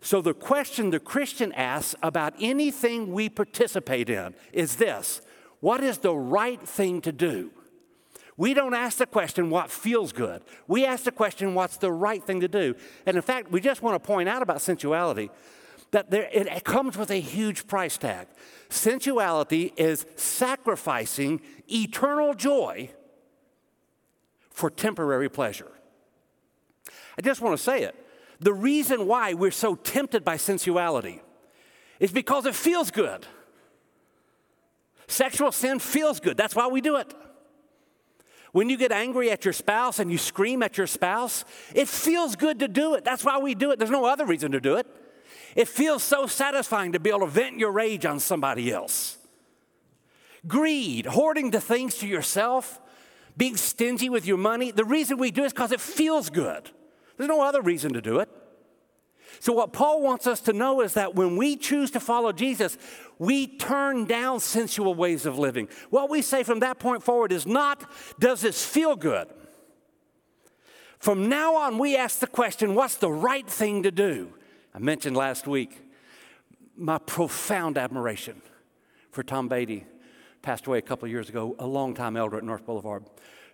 So, 0.00 0.20
the 0.20 0.34
question 0.34 0.90
the 0.90 0.98
Christian 0.98 1.52
asks 1.52 1.94
about 2.02 2.34
anything 2.40 3.12
we 3.12 3.28
participate 3.28 4.08
in 4.08 4.34
is 4.52 4.76
this 4.76 5.20
What 5.60 5.84
is 5.84 5.98
the 5.98 6.16
right 6.16 6.66
thing 6.66 7.02
to 7.02 7.12
do? 7.12 7.50
We 8.38 8.54
don't 8.54 8.74
ask 8.74 8.96
the 8.96 9.06
question, 9.06 9.50
what 9.50 9.70
feels 9.70 10.12
good? 10.12 10.42
We 10.66 10.86
ask 10.86 11.04
the 11.04 11.12
question, 11.12 11.54
what's 11.54 11.76
the 11.76 11.92
right 11.92 12.24
thing 12.24 12.40
to 12.40 12.48
do? 12.48 12.74
And 13.04 13.16
in 13.16 13.22
fact, 13.22 13.52
we 13.52 13.60
just 13.60 13.82
want 13.82 14.02
to 14.02 14.06
point 14.06 14.28
out 14.28 14.40
about 14.40 14.62
sensuality 14.62 15.30
that 15.92 16.10
there, 16.10 16.28
it 16.32 16.64
comes 16.64 16.96
with 16.96 17.10
a 17.10 17.20
huge 17.20 17.66
price 17.66 17.96
tag. 17.96 18.26
Sensuality 18.68 19.72
is 19.76 20.04
sacrificing 20.16 21.40
eternal 21.70 22.34
joy 22.34 22.90
for 24.50 24.70
temporary 24.70 25.28
pleasure. 25.28 25.70
I 27.16 27.22
just 27.22 27.40
want 27.40 27.56
to 27.56 27.62
say 27.62 27.82
it. 27.82 27.94
The 28.40 28.54
reason 28.54 29.06
why 29.06 29.34
we're 29.34 29.50
so 29.50 29.74
tempted 29.76 30.24
by 30.24 30.36
sensuality 30.36 31.20
is 32.00 32.10
because 32.10 32.46
it 32.46 32.54
feels 32.54 32.90
good. 32.90 33.26
Sexual 35.06 35.52
sin 35.52 35.78
feels 35.78 36.20
good. 36.20 36.38
That's 36.38 36.56
why 36.56 36.66
we 36.68 36.80
do 36.80 36.96
it. 36.96 37.14
When 38.52 38.70
you 38.70 38.76
get 38.78 38.92
angry 38.92 39.30
at 39.30 39.44
your 39.44 39.52
spouse 39.52 39.98
and 39.98 40.10
you 40.10 40.18
scream 40.18 40.62
at 40.62 40.78
your 40.78 40.86
spouse, 40.86 41.44
it 41.74 41.86
feels 41.86 42.34
good 42.34 42.58
to 42.60 42.68
do 42.68 42.94
it. 42.94 43.04
That's 43.04 43.24
why 43.24 43.38
we 43.38 43.54
do 43.54 43.70
it. 43.72 43.78
There's 43.78 43.90
no 43.90 44.06
other 44.06 44.24
reason 44.24 44.52
to 44.52 44.60
do 44.60 44.76
it. 44.76 44.86
It 45.54 45.68
feels 45.68 46.02
so 46.02 46.26
satisfying 46.26 46.92
to 46.92 47.00
be 47.00 47.10
able 47.10 47.20
to 47.20 47.26
vent 47.26 47.58
your 47.58 47.72
rage 47.72 48.06
on 48.06 48.20
somebody 48.20 48.72
else. 48.72 49.18
Greed, 50.46 51.06
hoarding 51.06 51.50
the 51.50 51.60
things 51.60 51.98
to 51.98 52.06
yourself, 52.06 52.80
being 53.36 53.56
stingy 53.56 54.08
with 54.08 54.26
your 54.26 54.38
money, 54.38 54.70
the 54.70 54.84
reason 54.84 55.18
we 55.18 55.30
do 55.30 55.42
it 55.42 55.46
is 55.46 55.52
because 55.52 55.72
it 55.72 55.80
feels 55.80 56.30
good. 56.30 56.70
There's 57.16 57.28
no 57.28 57.42
other 57.42 57.62
reason 57.62 57.92
to 57.92 58.00
do 58.00 58.18
it. 58.18 58.28
So, 59.40 59.52
what 59.52 59.72
Paul 59.72 60.02
wants 60.02 60.26
us 60.26 60.40
to 60.42 60.52
know 60.52 60.82
is 60.82 60.94
that 60.94 61.14
when 61.14 61.36
we 61.36 61.56
choose 61.56 61.90
to 61.92 62.00
follow 62.00 62.32
Jesus, 62.32 62.76
we 63.18 63.46
turn 63.46 64.04
down 64.04 64.40
sensual 64.40 64.94
ways 64.94 65.26
of 65.26 65.38
living. 65.38 65.68
What 65.90 66.10
we 66.10 66.22
say 66.22 66.42
from 66.42 66.60
that 66.60 66.78
point 66.78 67.02
forward 67.02 67.32
is 67.32 67.46
not, 67.46 67.90
does 68.20 68.42
this 68.42 68.64
feel 68.64 68.94
good? 68.94 69.28
From 70.98 71.28
now 71.28 71.56
on, 71.56 71.78
we 71.78 71.96
ask 71.96 72.20
the 72.20 72.26
question, 72.26 72.74
what's 72.74 72.96
the 72.96 73.10
right 73.10 73.48
thing 73.48 73.82
to 73.82 73.90
do? 73.90 74.32
I 74.74 74.78
mentioned 74.78 75.16
last 75.16 75.46
week 75.46 75.80
my 76.76 76.98
profound 76.98 77.76
admiration 77.76 78.40
for 79.10 79.22
Tom 79.22 79.48
Beatty, 79.48 79.84
passed 80.40 80.66
away 80.66 80.78
a 80.78 80.82
couple 80.82 81.04
of 81.04 81.12
years 81.12 81.28
ago, 81.28 81.54
a 81.58 81.66
longtime 81.66 82.16
elder 82.16 82.38
at 82.38 82.44
North 82.44 82.64
Boulevard, 82.64 83.04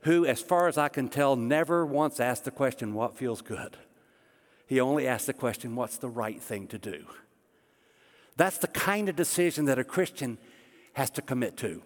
who, 0.03 0.25
as 0.25 0.41
far 0.41 0.69
as 0.69 0.79
I 0.79 0.89
can 0.89 1.09
tell, 1.09 1.35
never 1.35 1.85
once 1.85 2.21
asked 2.21 2.45
the 2.45 2.53
question, 2.53 2.95
What 2.95 3.17
feels 3.17 3.43
good? 3.43 3.77
He 4.67 4.81
only 4.81 5.09
asked 5.09 5.27
the 5.27 5.33
question, 5.33 5.75
What's 5.75 5.99
the 5.99 6.09
right 6.09 6.41
thing 6.41 6.69
to 6.69 6.79
do? 6.79 7.07
That's 8.37 8.59
the 8.59 8.69
kind 8.69 9.09
of 9.09 9.17
decision 9.17 9.65
that 9.65 9.81
a 9.81 9.85
Christian 9.85 10.39
has 10.93 11.11
to 11.11 11.23
commit 11.23 11.57
to. 11.59 11.83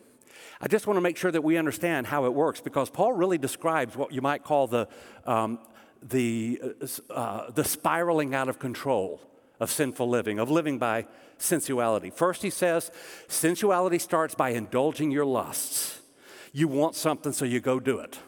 I 0.61 0.69
just 0.69 0.87
want 0.87 0.99
to 0.99 1.01
make 1.01 1.17
sure 1.17 1.31
that 1.31 1.43
we 1.43 1.57
understand 1.57 2.07
how 2.07 2.27
it 2.27 2.35
works 2.35 2.61
because 2.61 2.91
Paul 2.91 3.15
really 3.15 3.39
describes 3.39 3.97
what 3.97 4.13
you 4.13 4.21
might 4.21 4.45
call 4.45 4.67
the, 4.67 4.87
um, 5.25 5.59
the, 6.03 6.61
uh, 7.11 7.13
uh 7.13 7.51
the 7.51 7.65
spiraling 7.65 8.35
out 8.35 8.49
of 8.49 8.59
control 8.59 9.21
of 9.63 9.71
sinful 9.71 10.09
living, 10.09 10.41
of 10.41 10.51
living 10.51 10.77
by 10.77 11.07
sensuality. 11.39 12.11
First, 12.11 12.43
he 12.43 12.51
says, 12.51 12.91
sensuality 13.29 14.01
starts 14.01 14.35
by 14.35 14.51
indulging 14.51 15.13
your 15.13 15.25
lusts. 15.25 16.01
You 16.53 16.67
want 16.67 16.97
something, 16.97 17.33
so 17.33 17.45
you 17.45 17.61
go 17.61 17.79
do 17.79 18.01
it. 18.01 18.19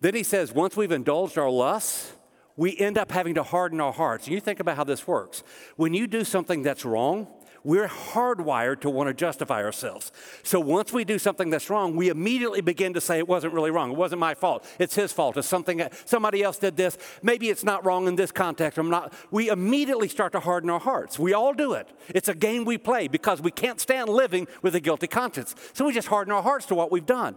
Then 0.00 0.14
he 0.14 0.22
says, 0.22 0.52
once 0.52 0.76
we've 0.76 0.92
indulged 0.92 1.38
our 1.38 1.50
lusts, 1.50 2.12
we 2.56 2.78
end 2.78 2.98
up 2.98 3.10
having 3.10 3.34
to 3.34 3.42
harden 3.42 3.80
our 3.80 3.92
hearts. 3.92 4.26
And 4.26 4.34
you 4.34 4.40
think 4.40 4.60
about 4.60 4.76
how 4.76 4.84
this 4.84 5.08
works. 5.08 5.42
When 5.74 5.92
you 5.92 6.06
do 6.06 6.22
something 6.22 6.62
that's 6.62 6.84
wrong, 6.84 7.26
we're 7.64 7.88
hardwired 7.88 8.80
to 8.80 8.90
want 8.90 9.08
to 9.08 9.14
justify 9.14 9.62
ourselves. 9.62 10.12
So 10.42 10.58
once 10.60 10.92
we 10.92 11.04
do 11.04 11.18
something 11.18 11.50
that's 11.50 11.70
wrong, 11.70 11.96
we 11.96 12.08
immediately 12.08 12.60
begin 12.60 12.94
to 12.94 13.00
say 13.00 13.18
it 13.18 13.28
wasn't 13.28 13.54
really 13.54 13.70
wrong. 13.70 13.92
It 13.92 13.96
wasn't 13.96 14.20
my 14.20 14.34
fault. 14.34 14.66
It's 14.78 14.94
his 14.94 15.12
fault. 15.12 15.36
It's 15.36 15.48
something 15.48 15.82
somebody 16.04 16.42
else 16.42 16.58
did 16.58 16.76
this. 16.76 16.98
Maybe 17.22 17.50
it's 17.50 17.64
not 17.64 17.84
wrong 17.84 18.08
in 18.08 18.16
this 18.16 18.32
context. 18.32 18.78
I'm 18.78 18.90
not. 18.90 19.12
We 19.30 19.48
immediately 19.48 20.08
start 20.08 20.32
to 20.32 20.40
harden 20.40 20.70
our 20.70 20.80
hearts. 20.80 21.18
We 21.18 21.32
all 21.32 21.54
do 21.54 21.72
it. 21.74 21.88
It's 22.08 22.28
a 22.28 22.34
game 22.34 22.64
we 22.64 22.78
play 22.78 23.08
because 23.08 23.40
we 23.40 23.50
can't 23.50 23.80
stand 23.80 24.08
living 24.08 24.48
with 24.62 24.74
a 24.74 24.80
guilty 24.80 25.06
conscience. 25.06 25.54
So 25.72 25.86
we 25.86 25.92
just 25.92 26.08
harden 26.08 26.32
our 26.32 26.42
hearts 26.42 26.66
to 26.66 26.74
what 26.74 26.90
we've 26.90 27.06
done. 27.06 27.36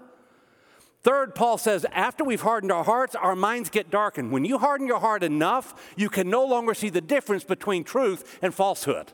Third, 1.05 1.36
Paul 1.36 1.60
says, 1.60 1.86
after 1.91 2.24
we've 2.24 2.41
hardened 2.41 2.72
our 2.72 2.84
hearts, 2.84 3.13
our 3.13 3.36
minds 3.36 3.70
get 3.70 3.91
darkened. 3.91 4.32
When 4.32 4.44
you 4.44 4.58
harden 4.58 4.88
your 4.88 5.00
heart 5.00 5.22
enough, 5.22 5.94
you 5.96 6.10
can 6.10 6.32
no 6.32 6.44
longer 6.44 6.74
see 6.74 6.89
the 6.89 7.00
difference 7.00 7.44
between 7.44 7.84
truth 7.84 8.39
and 8.41 8.55
falsehood. 8.55 9.13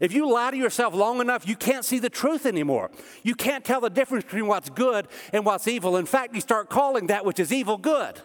If 0.00 0.12
you 0.12 0.30
lie 0.30 0.50
to 0.50 0.56
yourself 0.56 0.94
long 0.94 1.20
enough, 1.20 1.48
you 1.48 1.56
can't 1.56 1.84
see 1.84 1.98
the 1.98 2.10
truth 2.10 2.46
anymore. 2.46 2.90
You 3.22 3.34
can't 3.34 3.64
tell 3.64 3.80
the 3.80 3.90
difference 3.90 4.24
between 4.24 4.46
what's 4.46 4.70
good 4.70 5.08
and 5.32 5.44
what's 5.44 5.66
evil. 5.66 5.96
In 5.96 6.06
fact, 6.06 6.34
you 6.34 6.40
start 6.40 6.68
calling 6.68 7.06
that 7.06 7.24
which 7.24 7.40
is 7.40 7.52
evil 7.52 7.78
good. 7.78 8.20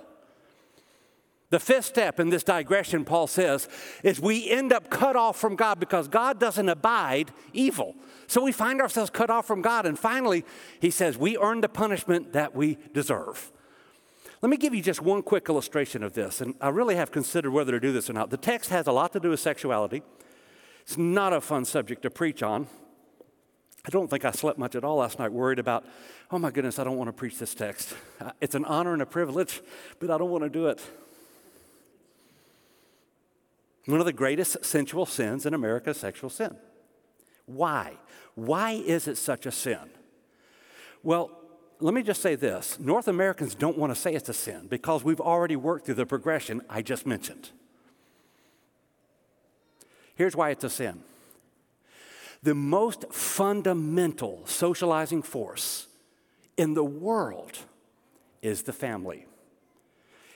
The 1.51 1.59
fifth 1.59 1.85
step 1.85 2.17
in 2.19 2.29
this 2.29 2.43
digression, 2.43 3.03
Paul 3.03 3.27
says, 3.27 3.67
is 4.03 4.21
we 4.21 4.49
end 4.49 4.71
up 4.71 4.89
cut 4.89 5.17
off 5.17 5.37
from 5.37 5.57
God 5.57 5.81
because 5.81 6.07
God 6.07 6.39
doesn't 6.39 6.69
abide 6.69 7.31
evil. 7.51 7.93
So 8.27 8.41
we 8.41 8.53
find 8.53 8.81
ourselves 8.81 9.09
cut 9.09 9.29
off 9.29 9.47
from 9.47 9.61
God. 9.61 9.85
And 9.85 9.99
finally, 9.99 10.45
he 10.79 10.89
says, 10.89 11.17
we 11.17 11.37
earn 11.37 11.59
the 11.59 11.67
punishment 11.67 12.31
that 12.31 12.55
we 12.55 12.77
deserve. 12.93 13.51
Let 14.41 14.49
me 14.49 14.55
give 14.55 14.73
you 14.73 14.81
just 14.81 15.01
one 15.01 15.21
quick 15.21 15.49
illustration 15.49 16.03
of 16.03 16.13
this. 16.13 16.39
And 16.39 16.55
I 16.61 16.69
really 16.69 16.95
have 16.95 17.11
considered 17.11 17.51
whether 17.51 17.73
to 17.73 17.81
do 17.81 17.91
this 17.91 18.09
or 18.09 18.13
not. 18.13 18.29
The 18.29 18.37
text 18.37 18.69
has 18.69 18.87
a 18.87 18.93
lot 18.93 19.11
to 19.11 19.19
do 19.19 19.31
with 19.31 19.41
sexuality. 19.41 20.03
It's 20.91 20.98
not 20.98 21.31
a 21.31 21.39
fun 21.39 21.63
subject 21.63 22.01
to 22.01 22.10
preach 22.10 22.43
on. 22.43 22.67
I 23.86 23.89
don't 23.91 24.10
think 24.10 24.25
I 24.25 24.31
slept 24.31 24.60
much 24.60 24.75
at 24.75 24.83
all 24.83 24.98
last 24.98 25.19
night, 25.19 25.31
worried 25.31 25.57
about, 25.57 25.86
oh 26.31 26.38
my 26.38 26.51
goodness, 26.51 26.79
I 26.79 26.83
don't 26.83 26.98
want 26.98 27.07
to 27.07 27.13
preach 27.13 27.39
this 27.39 27.55
text. 27.55 27.95
Uh, 28.19 28.31
it's 28.41 28.55
an 28.55 28.65
honor 28.65 28.91
and 28.91 29.01
a 29.01 29.05
privilege, 29.05 29.62
but 30.00 30.12
I 30.12 30.17
don't 30.17 30.29
want 30.29 30.43
to 30.43 30.50
do 30.50 30.67
it. 30.67 30.81
One 33.86 34.01
of 34.01 34.05
the 34.05 34.12
greatest 34.12 34.65
sensual 34.65 35.05
sins 35.05 35.45
in 35.45 35.53
America 35.53 35.91
is 35.91 35.98
sexual 35.98 36.29
sin. 36.29 36.57
Why? 37.45 37.93
Why 38.36 38.71
is 38.71 39.07
it 39.07 39.17
such 39.17 39.45
a 39.45 39.51
sin? 39.51 39.91
Well, 41.03 41.31
let 41.79 41.93
me 41.93 42.03
just 42.03 42.21
say 42.21 42.36
this 42.36 42.77
North 42.81 43.07
Americans 43.07 43.55
don't 43.55 43.77
want 43.77 43.95
to 43.95 44.00
say 44.00 44.13
it's 44.13 44.27
a 44.27 44.33
sin 44.33 44.67
because 44.69 45.05
we've 45.05 45.21
already 45.21 45.55
worked 45.55 45.86
through 45.86 45.95
the 45.95 46.05
progression 46.05 46.62
I 46.69 46.81
just 46.81 47.07
mentioned. 47.07 47.51
Here's 50.21 50.35
why 50.35 50.51
it's 50.51 50.63
a 50.63 50.69
sin 50.69 51.01
the 52.43 52.53
most 52.53 53.11
fundamental 53.11 54.45
socializing 54.45 55.23
force 55.23 55.87
in 56.57 56.75
the 56.75 56.83
world 56.83 57.57
is 58.43 58.61
the 58.61 58.71
family. 58.71 59.25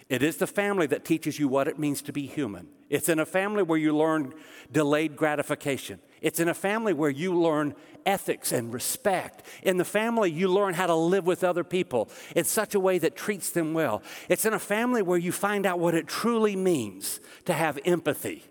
It 0.10 0.24
is 0.24 0.38
the 0.38 0.48
family 0.48 0.88
that 0.88 1.06
teaches 1.06 1.38
you 1.38 1.48
what 1.48 1.68
it 1.68 1.78
means 1.78 2.02
to 2.02 2.12
be 2.12 2.26
human. 2.26 2.68
It's 2.90 3.10
in 3.10 3.20
a 3.20 3.28
family 3.28 3.62
where 3.62 3.78
you 3.78 3.96
learn 3.96 4.34
delayed 4.72 5.16
gratification. 5.16 6.00
It's 6.20 6.40
in 6.40 6.50
a 6.50 6.56
family 6.56 6.94
where 6.94 7.12
you 7.12 7.40
learn 7.40 7.76
ethics 8.08 8.52
and 8.52 8.74
respect. 8.74 9.44
In 9.62 9.78
the 9.78 9.86
family, 9.86 10.32
you 10.32 10.48
learn 10.48 10.74
how 10.74 10.88
to 10.88 10.96
live 10.96 11.28
with 11.28 11.44
other 11.44 11.64
people 11.64 12.10
in 12.36 12.44
such 12.44 12.74
a 12.74 12.80
way 12.80 12.98
that 12.98 13.16
treats 13.16 13.52
them 13.52 13.76
well. 13.76 14.02
It's 14.30 14.46
in 14.46 14.54
a 14.54 14.60
family 14.60 15.04
where 15.04 15.20
you 15.20 15.32
find 15.32 15.68
out 15.68 15.78
what 15.78 15.94
it 15.94 16.08
truly 16.08 16.56
means 16.56 17.20
to 17.46 17.54
have 17.54 17.78
empathy 17.86 18.46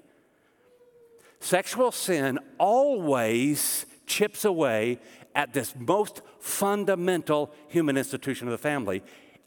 Sexual 1.44 1.92
sin 1.92 2.38
always 2.56 3.84
chips 4.06 4.46
away 4.46 4.98
at 5.34 5.52
this 5.52 5.74
most 5.78 6.22
fundamental 6.40 7.52
human 7.68 7.98
institution 7.98 8.48
of 8.48 8.52
the 8.52 8.56
family. 8.56 9.02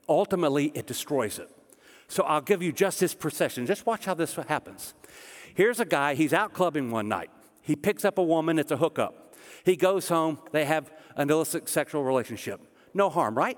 Ultimately, 0.07 0.71
it 0.75 0.85
destroys 0.85 1.39
it. 1.39 1.49
So 2.07 2.21
I'll 2.21 2.41
give 2.41 2.61
you 2.61 2.71
just 2.71 2.99
this 2.99 3.15
procession. 3.15 3.65
Just 3.65 3.87
watch 3.87 4.05
how 4.05 4.13
this 4.13 4.35
happens. 4.35 4.93
Here's 5.55 5.79
a 5.79 5.85
guy, 5.85 6.13
he's 6.13 6.33
out 6.33 6.53
clubbing 6.53 6.91
one 6.91 7.07
night. 7.07 7.31
He 7.63 7.75
picks 7.75 8.05
up 8.05 8.19
a 8.19 8.23
woman, 8.23 8.59
it's 8.59 8.71
a 8.71 8.77
hookup. 8.77 9.33
He 9.65 9.75
goes 9.75 10.07
home, 10.07 10.37
they 10.51 10.65
have 10.65 10.93
an 11.15 11.31
illicit 11.31 11.67
sexual 11.67 12.03
relationship. 12.03 12.61
No 12.93 13.09
harm, 13.09 13.35
right? 13.35 13.57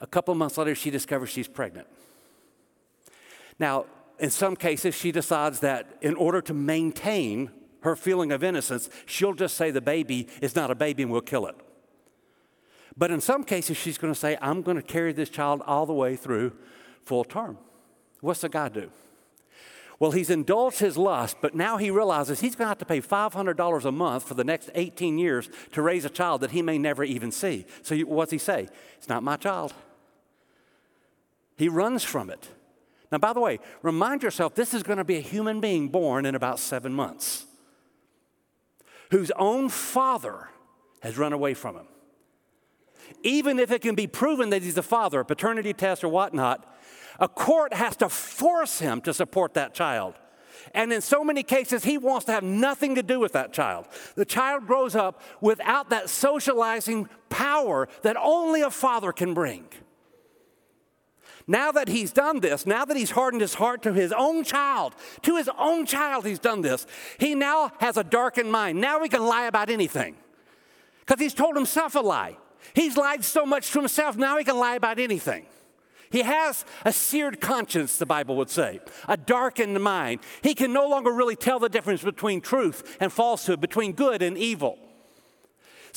A 0.00 0.06
couple 0.06 0.32
months 0.36 0.56
later, 0.56 0.76
she 0.76 0.90
discovers 0.90 1.30
she's 1.30 1.48
pregnant. 1.48 1.88
Now, 3.58 3.86
in 4.18 4.30
some 4.30 4.56
cases, 4.56 4.94
she 4.94 5.12
decides 5.12 5.60
that 5.60 5.96
in 6.00 6.14
order 6.14 6.40
to 6.42 6.54
maintain 6.54 7.50
her 7.82 7.94
feeling 7.94 8.32
of 8.32 8.42
innocence, 8.42 8.90
she'll 9.06 9.34
just 9.34 9.56
say 9.56 9.70
the 9.70 9.80
baby 9.80 10.28
is 10.42 10.56
not 10.56 10.70
a 10.70 10.74
baby 10.74 11.04
and 11.04 11.12
we'll 11.12 11.20
kill 11.20 11.46
it. 11.46 11.54
But 12.96 13.12
in 13.12 13.20
some 13.20 13.44
cases, 13.44 13.76
she's 13.76 13.96
going 13.96 14.12
to 14.12 14.18
say, 14.18 14.36
I'm 14.40 14.62
going 14.62 14.76
to 14.76 14.82
carry 14.82 15.12
this 15.12 15.28
child 15.28 15.62
all 15.66 15.86
the 15.86 15.94
way 15.94 16.16
through 16.16 16.52
full 17.04 17.24
term. 17.24 17.58
What's 18.20 18.40
the 18.40 18.48
guy 18.48 18.68
do? 18.68 18.90
Well, 20.00 20.12
he's 20.12 20.30
indulged 20.30 20.78
his 20.78 20.96
lust, 20.96 21.38
but 21.40 21.54
now 21.54 21.76
he 21.76 21.90
realizes 21.90 22.40
he's 22.40 22.54
going 22.54 22.66
to 22.66 22.70
have 22.70 22.78
to 22.78 22.84
pay 22.84 23.00
$500 23.00 23.84
a 23.84 23.92
month 23.92 24.24
for 24.24 24.34
the 24.34 24.44
next 24.44 24.70
18 24.74 25.18
years 25.18 25.48
to 25.72 25.82
raise 25.82 26.04
a 26.04 26.10
child 26.10 26.40
that 26.40 26.52
he 26.52 26.62
may 26.62 26.78
never 26.78 27.02
even 27.02 27.32
see. 27.32 27.66
So, 27.82 27.96
what's 28.00 28.30
he 28.30 28.38
say? 28.38 28.68
It's 28.96 29.08
not 29.08 29.22
my 29.24 29.36
child. 29.36 29.74
He 31.56 31.68
runs 31.68 32.04
from 32.04 32.30
it. 32.30 32.48
Now, 33.10 33.18
by 33.18 33.32
the 33.32 33.40
way, 33.40 33.58
remind 33.82 34.22
yourself 34.22 34.54
this 34.54 34.74
is 34.74 34.82
going 34.82 34.98
to 34.98 35.04
be 35.04 35.16
a 35.16 35.20
human 35.20 35.60
being 35.60 35.88
born 35.88 36.26
in 36.26 36.34
about 36.34 36.58
seven 36.58 36.92
months 36.92 37.46
whose 39.10 39.30
own 39.36 39.68
father 39.68 40.48
has 41.00 41.16
run 41.16 41.32
away 41.32 41.54
from 41.54 41.76
him. 41.76 41.86
Even 43.22 43.58
if 43.58 43.70
it 43.70 43.80
can 43.80 43.94
be 43.94 44.06
proven 44.06 44.50
that 44.50 44.62
he's 44.62 44.74
the 44.74 44.82
father, 44.82 45.20
a 45.20 45.24
paternity 45.24 45.72
test 45.72 46.04
or 46.04 46.08
whatnot, 46.08 46.76
a 47.18 47.28
court 47.28 47.72
has 47.72 47.96
to 47.96 48.08
force 48.08 48.78
him 48.78 49.00
to 49.00 49.14
support 49.14 49.54
that 49.54 49.74
child. 49.74 50.14
And 50.74 50.92
in 50.92 51.00
so 51.00 51.24
many 51.24 51.42
cases, 51.42 51.84
he 51.84 51.96
wants 51.96 52.26
to 52.26 52.32
have 52.32 52.42
nothing 52.42 52.94
to 52.96 53.02
do 53.02 53.18
with 53.18 53.32
that 53.32 53.52
child. 53.52 53.86
The 54.16 54.24
child 54.24 54.66
grows 54.66 54.94
up 54.94 55.22
without 55.40 55.90
that 55.90 56.10
socializing 56.10 57.08
power 57.30 57.88
that 58.02 58.16
only 58.18 58.60
a 58.60 58.70
father 58.70 59.12
can 59.12 59.34
bring. 59.34 59.68
Now 61.50 61.72
that 61.72 61.88
he's 61.88 62.12
done 62.12 62.40
this, 62.40 62.66
now 62.66 62.84
that 62.84 62.96
he's 62.96 63.10
hardened 63.10 63.40
his 63.40 63.54
heart 63.54 63.82
to 63.84 63.94
his 63.94 64.12
own 64.12 64.44
child, 64.44 64.94
to 65.22 65.36
his 65.36 65.48
own 65.58 65.86
child, 65.86 66.26
he's 66.26 66.38
done 66.38 66.60
this, 66.60 66.86
he 67.18 67.34
now 67.34 67.72
has 67.80 67.96
a 67.96 68.04
darkened 68.04 68.52
mind. 68.52 68.78
Now 68.82 69.02
he 69.02 69.08
can 69.08 69.24
lie 69.24 69.46
about 69.46 69.70
anything 69.70 70.16
because 71.00 71.18
he's 71.18 71.32
told 71.32 71.56
himself 71.56 71.94
a 71.94 72.00
lie. 72.00 72.36
He's 72.74 72.98
lied 72.98 73.24
so 73.24 73.46
much 73.46 73.72
to 73.72 73.78
himself, 73.78 74.14
now 74.16 74.36
he 74.36 74.44
can 74.44 74.58
lie 74.58 74.74
about 74.74 74.98
anything. 74.98 75.46
He 76.10 76.20
has 76.20 76.66
a 76.84 76.92
seared 76.92 77.40
conscience, 77.40 77.96
the 77.96 78.06
Bible 78.06 78.36
would 78.36 78.50
say, 78.50 78.80
a 79.08 79.16
darkened 79.16 79.82
mind. 79.82 80.20
He 80.42 80.54
can 80.54 80.72
no 80.72 80.86
longer 80.86 81.12
really 81.12 81.36
tell 81.36 81.58
the 81.58 81.68
difference 81.68 82.02
between 82.02 82.42
truth 82.42 82.96
and 83.00 83.10
falsehood, 83.10 83.60
between 83.60 83.92
good 83.92 84.20
and 84.20 84.36
evil. 84.36 84.78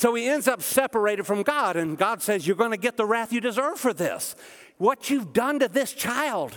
So 0.01 0.15
he 0.15 0.27
ends 0.27 0.47
up 0.47 0.63
separated 0.63 1.27
from 1.27 1.43
God, 1.43 1.75
and 1.77 1.95
God 1.95 2.23
says, 2.23 2.47
You're 2.47 2.55
going 2.55 2.71
to 2.71 2.77
get 2.77 2.97
the 2.97 3.05
wrath 3.05 3.31
you 3.31 3.39
deserve 3.39 3.79
for 3.79 3.93
this. 3.93 4.35
What 4.79 5.11
you've 5.11 5.31
done 5.31 5.59
to 5.59 5.67
this 5.67 5.93
child, 5.93 6.55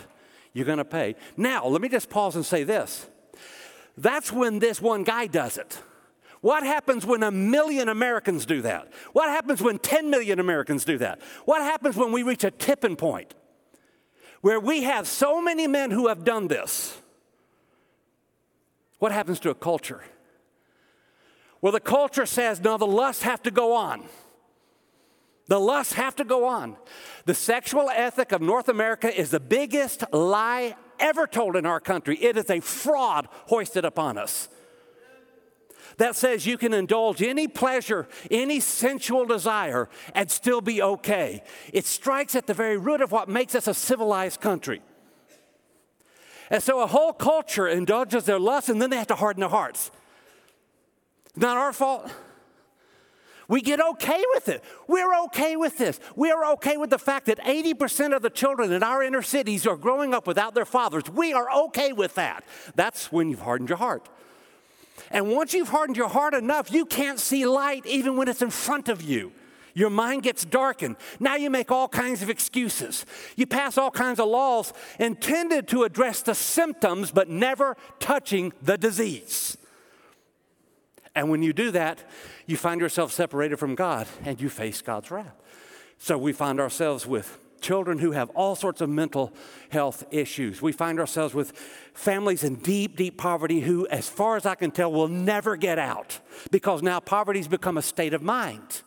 you're 0.55 0.65
going 0.65 0.79
to 0.79 0.85
pay. 0.87 1.15
Now, 1.37 1.67
let 1.67 1.83
me 1.83 1.91
just 1.91 2.09
pause 2.09 2.37
and 2.37 2.47
say 2.47 2.65
this. 2.65 3.07
That's 3.99 4.33
when 4.33 4.61
this 4.61 4.81
one 4.81 5.05
guy 5.05 5.27
does 5.27 5.59
it. 5.59 5.79
What 6.41 6.63
happens 6.63 7.05
when 7.05 7.23
a 7.23 7.31
million 7.31 7.91
Americans 7.91 8.47
do 8.47 8.63
that? 8.63 8.91
What 9.13 9.29
happens 9.29 9.61
when 9.61 9.79
10 9.79 10.09
million 10.09 10.41
Americans 10.41 10.87
do 10.87 10.97
that? 10.97 11.21
What 11.45 11.61
happens 11.61 11.97
when 11.97 12.13
we 12.13 12.23
reach 12.23 12.45
a 12.45 12.51
tipping 12.51 12.97
point 12.97 13.35
where 14.41 14.59
we 14.59 14.85
have 14.85 15.07
so 15.07 15.43
many 15.43 15.67
men 15.67 15.91
who 15.91 16.09
have 16.09 16.25
done 16.25 16.49
this? 16.49 16.97
What 19.01 19.13
happens 19.13 19.39
to 19.41 19.51
a 19.51 19.55
culture? 19.55 20.03
Well, 21.65 21.73
the 21.73 21.81
culture 21.81 22.27
says, 22.27 22.61
no, 22.61 22.77
the 22.77 22.87
lusts 22.87 23.23
have 23.23 23.43
to 23.45 23.51
go 23.51 23.73
on. 23.73 24.03
The 25.47 25.59
lusts 25.59 25.95
have 25.95 26.15
to 26.17 26.25
go 26.25 26.45
on. 26.45 26.77
The 27.25 27.35
sexual 27.35 27.89
ethic 27.89 28.33
of 28.33 28.43
North 28.43 28.69
America 28.69 29.19
is 29.19 29.31
the 29.31 29.41
biggest 29.41 30.05
lie 30.13 30.77
ever 31.01 31.27
told 31.27 31.57
in 31.57 31.65
our 31.65 31.81
country. 31.81 32.19
It 32.19 32.37
is 32.37 32.51
a 32.51 32.61
fraud 32.61 33.29
hoisted 33.47 33.87
upon 33.87 34.19
us 34.19 34.51
that 35.97 36.17
says 36.17 36.45
you 36.45 36.59
can 36.59 36.75
indulge 36.75 37.23
any 37.23 37.49
pleasure, 37.49 38.09
any 38.31 38.61
sensual 38.61 39.25
desire, 39.25 39.89
and 40.15 40.31
still 40.31 40.61
be 40.61 40.83
okay. 40.83 41.43
It 41.73 41.87
strikes 41.87 42.35
at 42.35 42.47
the 42.47 42.53
very 42.53 42.77
root 42.77 43.01
of 43.01 43.11
what 43.11 43.27
makes 43.27 43.55
us 43.55 43.67
a 43.67 43.73
civilized 43.73 44.43
country. 44.43 44.83
And 46.51 46.63
so 46.63 46.83
a 46.83 46.87
whole 46.87 47.15
culture 47.15 47.67
indulges 47.67 48.25
their 48.25 48.39
lusts 48.39 48.69
and 48.69 48.83
then 48.83 48.91
they 48.91 48.99
have 48.99 49.07
to 49.07 49.15
harden 49.15 49.41
their 49.41 49.49
hearts. 49.49 49.91
Not 51.37 51.57
our 51.57 51.73
fault. 51.73 52.11
We 53.49 53.61
get 53.61 53.81
okay 53.81 54.23
with 54.33 54.49
it. 54.49 54.65
We're 54.89 55.15
okay 55.25 55.57
with 55.57 55.77
this. 55.77 56.01
We 56.17 56.31
are 56.31 56.53
okay 56.53 56.77
with 56.77 56.91
the 56.91 56.99
fact 56.99 57.27
that 57.27 57.39
80% 57.41 58.17
of 58.17 58.23
the 58.23 58.31
children 58.31 58.73
in 58.73 58.83
our 58.83 59.03
inner 59.03 59.23
cities 59.23 59.67
are 59.67 59.77
growing 59.77 60.15
up 60.15 60.27
without 60.27 60.55
their 60.55 60.65
fathers. 60.65 61.05
We 61.11 61.33
are 61.33 61.51
okay 61.67 61.93
with 61.93 62.15
that. 62.15 62.45
That's 62.75 63.13
when 63.13 63.29
you've 63.29 63.43
hardened 63.43 63.69
your 63.69 63.79
heart. 63.79 64.09
And 65.11 65.31
once 65.31 65.53
you've 65.53 65.69
hardened 65.69 65.97
your 65.97 66.09
heart 66.09 66.35
enough, 66.35 66.73
you 66.73 66.87
can't 66.87 67.19
see 67.19 67.47
light 67.47 67.85
even 67.85 68.17
when 68.17 68.29
it's 68.29 68.43
in 68.43 68.51
front 68.51 68.89
of 68.89 69.03
you. 69.03 69.33
Your 69.75 69.91
mind 69.91 70.23
gets 70.23 70.45
darkened. 70.45 70.97
Now 71.19 71.35
you 71.35 71.51
make 71.51 71.73
all 71.73 71.89
kinds 71.89 72.23
of 72.23 72.31
excuses. 72.31 73.05
You 73.37 73.47
pass 73.47 73.77
all 73.77 73.91
kinds 73.91 74.21
of 74.21 74.29
laws 74.29 74.73
intended 75.01 75.67
to 75.69 75.83
address 75.83 76.23
the 76.23 76.35
symptoms, 76.35 77.11
but 77.11 77.29
never 77.29 77.77
touching 77.99 78.53
the 78.63 78.79
disease. 78.79 79.59
And 81.15 81.31
when 81.31 81.43
you 81.43 81.53
do 81.53 81.71
that, 81.71 82.03
you 82.47 82.57
find 82.57 82.81
yourself 82.81 83.13
separated 83.13 83.57
from 83.59 83.75
God 83.75 84.07
and 84.25 84.41
you 84.41 84.49
face 84.49 84.83
God's 84.83 85.11
wrath. 85.11 85.35
So 85.99 86.19
we 86.19 86.33
find 86.33 86.61
ourselves 86.61 87.07
with 87.07 87.39
children 87.61 87.99
who 87.99 88.13
have 88.13 88.29
all 88.31 88.55
sorts 88.55 88.81
of 88.81 88.91
mental 88.91 89.33
health 89.71 90.05
issues. 90.11 90.61
We 90.61 90.73
find 90.73 91.01
ourselves 91.01 91.35
with 91.35 91.53
families 91.95 92.45
in 92.45 92.57
deep, 92.57 92.97
deep 92.97 93.17
poverty 93.17 93.61
who, 93.61 93.87
as 93.87 94.09
far 94.09 94.37
as 94.37 94.45
I 94.45 94.55
can 94.55 94.71
tell, 94.71 94.93
will 94.93 95.09
never 95.09 95.57
get 95.57 95.79
out 95.79 96.21
because 96.51 96.83
now 96.83 97.01
poverty's 97.01 97.49
become 97.49 97.79
a 97.79 97.83
state 97.83 98.13
of 98.13 98.23
mind. 98.23 98.83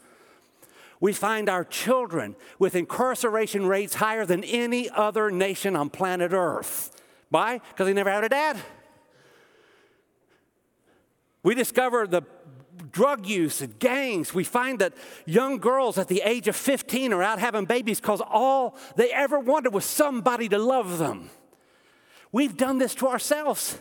We 1.00 1.14
find 1.14 1.50
our 1.50 1.64
children 1.64 2.36
with 2.60 2.76
incarceration 2.76 3.66
rates 3.66 3.96
higher 3.96 4.26
than 4.26 4.44
any 4.44 4.90
other 4.90 5.32
nation 5.32 5.76
on 5.76 5.90
planet 5.90 6.32
Earth. 6.34 7.02
Why? 7.30 7.60
Because 7.70 7.88
they 7.88 7.94
never 7.94 8.12
had 8.12 8.24
a 8.24 8.30
dad. 8.30 8.58
We 11.44 11.56
discover 11.56 12.08
the 12.08 12.24
drug 12.91 13.25
use 13.25 13.62
and 13.62 13.77
gangs. 13.79 14.34
We 14.34 14.44
find 14.44 14.79
that 14.79 14.94
young 15.25 15.58
girls 15.58 15.98
at 15.98 16.08
the 16.08 16.22
age 16.24 16.48
of 16.48 16.56
15 16.56 17.13
are 17.13 17.24
out 17.24 17.39
having 17.39 17.65
babies 17.65 18.00
because 18.00 18.22
all 18.22 18.77
they 18.96 19.12
ever 19.12 19.39
wanted 19.39 19.74
was 19.74 19.86
somebody 19.86 20.50
to 20.50 20.58
love 20.58 20.98
them. 20.98 21.29
We've 22.32 22.58
done 22.58 22.77
this 22.77 22.94
to 22.96 23.08
ourselves. 23.08 23.77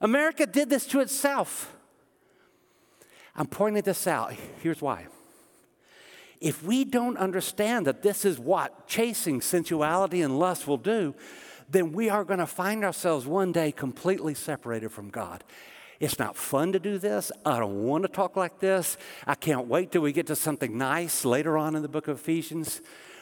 America 0.00 0.46
did 0.46 0.68
this 0.68 0.86
to 0.88 1.00
itself. 1.00 1.74
I'm 3.36 3.46
pointing 3.46 3.82
this 3.82 4.06
out. 4.06 4.34
Here's 4.60 4.80
why. 4.80 5.06
If 6.40 6.62
we 6.62 6.84
don't 6.84 7.16
understand 7.16 7.86
that 7.86 8.02
this 8.02 8.24
is 8.24 8.38
what 8.38 8.86
chasing 8.86 9.40
sensuality 9.40 10.20
and 10.20 10.38
lust 10.38 10.66
will 10.66 10.76
do, 10.76 11.14
then 11.70 11.92
we 11.92 12.10
are 12.10 12.24
going 12.24 12.38
to 12.40 12.46
find 12.46 12.84
ourselves 12.84 13.26
one 13.26 13.50
day 13.50 13.72
completely 13.72 14.34
separated 14.34 14.92
from 14.92 15.08
God. 15.08 15.42
It's 16.00 16.18
not 16.18 16.36
fun 16.36 16.72
to 16.72 16.78
do 16.78 16.98
this. 16.98 17.30
I 17.46 17.58
don't 17.58 17.84
want 17.84 18.02
to 18.02 18.08
talk 18.08 18.36
like 18.36 18.60
this. 18.60 18.96
I 19.26 19.34
can't 19.34 19.66
wait 19.66 19.92
till 19.92 20.02
we 20.02 20.12
get 20.12 20.26
to 20.26 20.36
something 20.36 20.76
nice 20.76 21.24
later 21.24 21.56
on 21.56 21.76
in 21.76 21.82
the 21.82 21.88
book 21.88 22.08
of 22.08 22.18
Ephesians. 22.18 22.80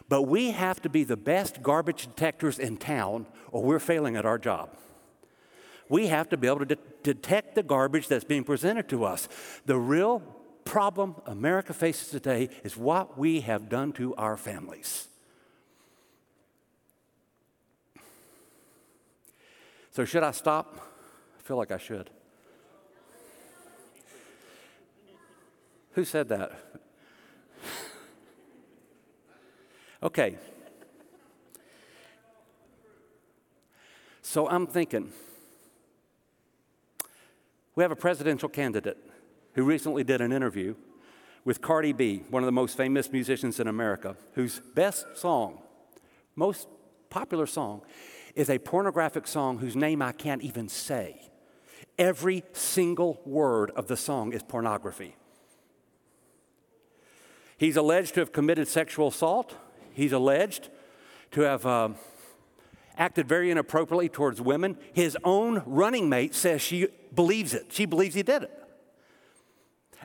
But 0.08 0.22
we 0.22 0.50
have 0.50 0.80
to 0.82 0.88
be 0.88 1.04
the 1.04 1.16
best 1.16 1.62
garbage 1.62 2.06
detectors 2.06 2.58
in 2.58 2.76
town, 2.76 3.26
or 3.50 3.62
we're 3.62 3.78
failing 3.78 4.16
at 4.16 4.24
our 4.24 4.38
job. 4.38 4.70
We 5.88 6.06
have 6.08 6.28
to 6.30 6.36
be 6.36 6.46
able 6.46 6.60
to 6.60 6.64
de- 6.64 6.78
detect 7.02 7.54
the 7.54 7.62
garbage 7.62 8.08
that's 8.08 8.24
being 8.24 8.44
presented 8.44 8.88
to 8.88 9.04
us. 9.04 9.28
The 9.66 9.76
real 9.76 10.20
problem 10.64 11.16
America 11.26 11.74
faces 11.74 12.08
today 12.08 12.48
is 12.64 12.76
what 12.76 13.18
we 13.18 13.40
have 13.40 13.68
done 13.68 13.92
to 13.92 14.14
our 14.16 14.36
families. 14.36 15.08
So, 19.90 20.06
should 20.06 20.22
I 20.22 20.30
stop? 20.30 20.78
I 21.38 21.42
feel 21.42 21.58
like 21.58 21.70
I 21.70 21.78
should. 21.78 22.08
Who 25.92 26.04
said 26.04 26.28
that? 26.28 26.52
okay. 30.02 30.38
So 34.22 34.48
I'm 34.48 34.66
thinking 34.66 35.12
we 37.74 37.82
have 37.82 37.92
a 37.92 37.96
presidential 37.96 38.48
candidate 38.48 38.98
who 39.54 39.64
recently 39.64 40.04
did 40.04 40.20
an 40.20 40.32
interview 40.32 40.74
with 41.44 41.60
Cardi 41.60 41.92
B, 41.92 42.22
one 42.30 42.42
of 42.42 42.46
the 42.46 42.52
most 42.52 42.76
famous 42.76 43.10
musicians 43.10 43.58
in 43.58 43.66
America, 43.66 44.16
whose 44.34 44.60
best 44.74 45.16
song, 45.16 45.60
most 46.36 46.68
popular 47.10 47.46
song, 47.46 47.82
is 48.34 48.48
a 48.48 48.58
pornographic 48.58 49.26
song 49.26 49.58
whose 49.58 49.76
name 49.76 50.00
I 50.00 50.12
can't 50.12 50.42
even 50.42 50.68
say. 50.68 51.20
Every 51.98 52.44
single 52.52 53.20
word 53.26 53.70
of 53.72 53.88
the 53.88 53.96
song 53.96 54.32
is 54.32 54.42
pornography. 54.42 55.16
He's 57.62 57.76
alleged 57.76 58.14
to 58.14 58.20
have 58.20 58.32
committed 58.32 58.66
sexual 58.66 59.06
assault. 59.06 59.54
He's 59.92 60.10
alleged 60.10 60.68
to 61.30 61.42
have 61.42 61.64
uh, 61.64 61.90
acted 62.98 63.28
very 63.28 63.52
inappropriately 63.52 64.08
towards 64.08 64.40
women. 64.40 64.76
His 64.92 65.16
own 65.22 65.62
running 65.64 66.08
mate 66.08 66.34
says 66.34 66.60
she 66.60 66.88
believes 67.14 67.54
it. 67.54 67.66
She 67.68 67.84
believes 67.86 68.16
he 68.16 68.24
did 68.24 68.42
it. 68.42 68.64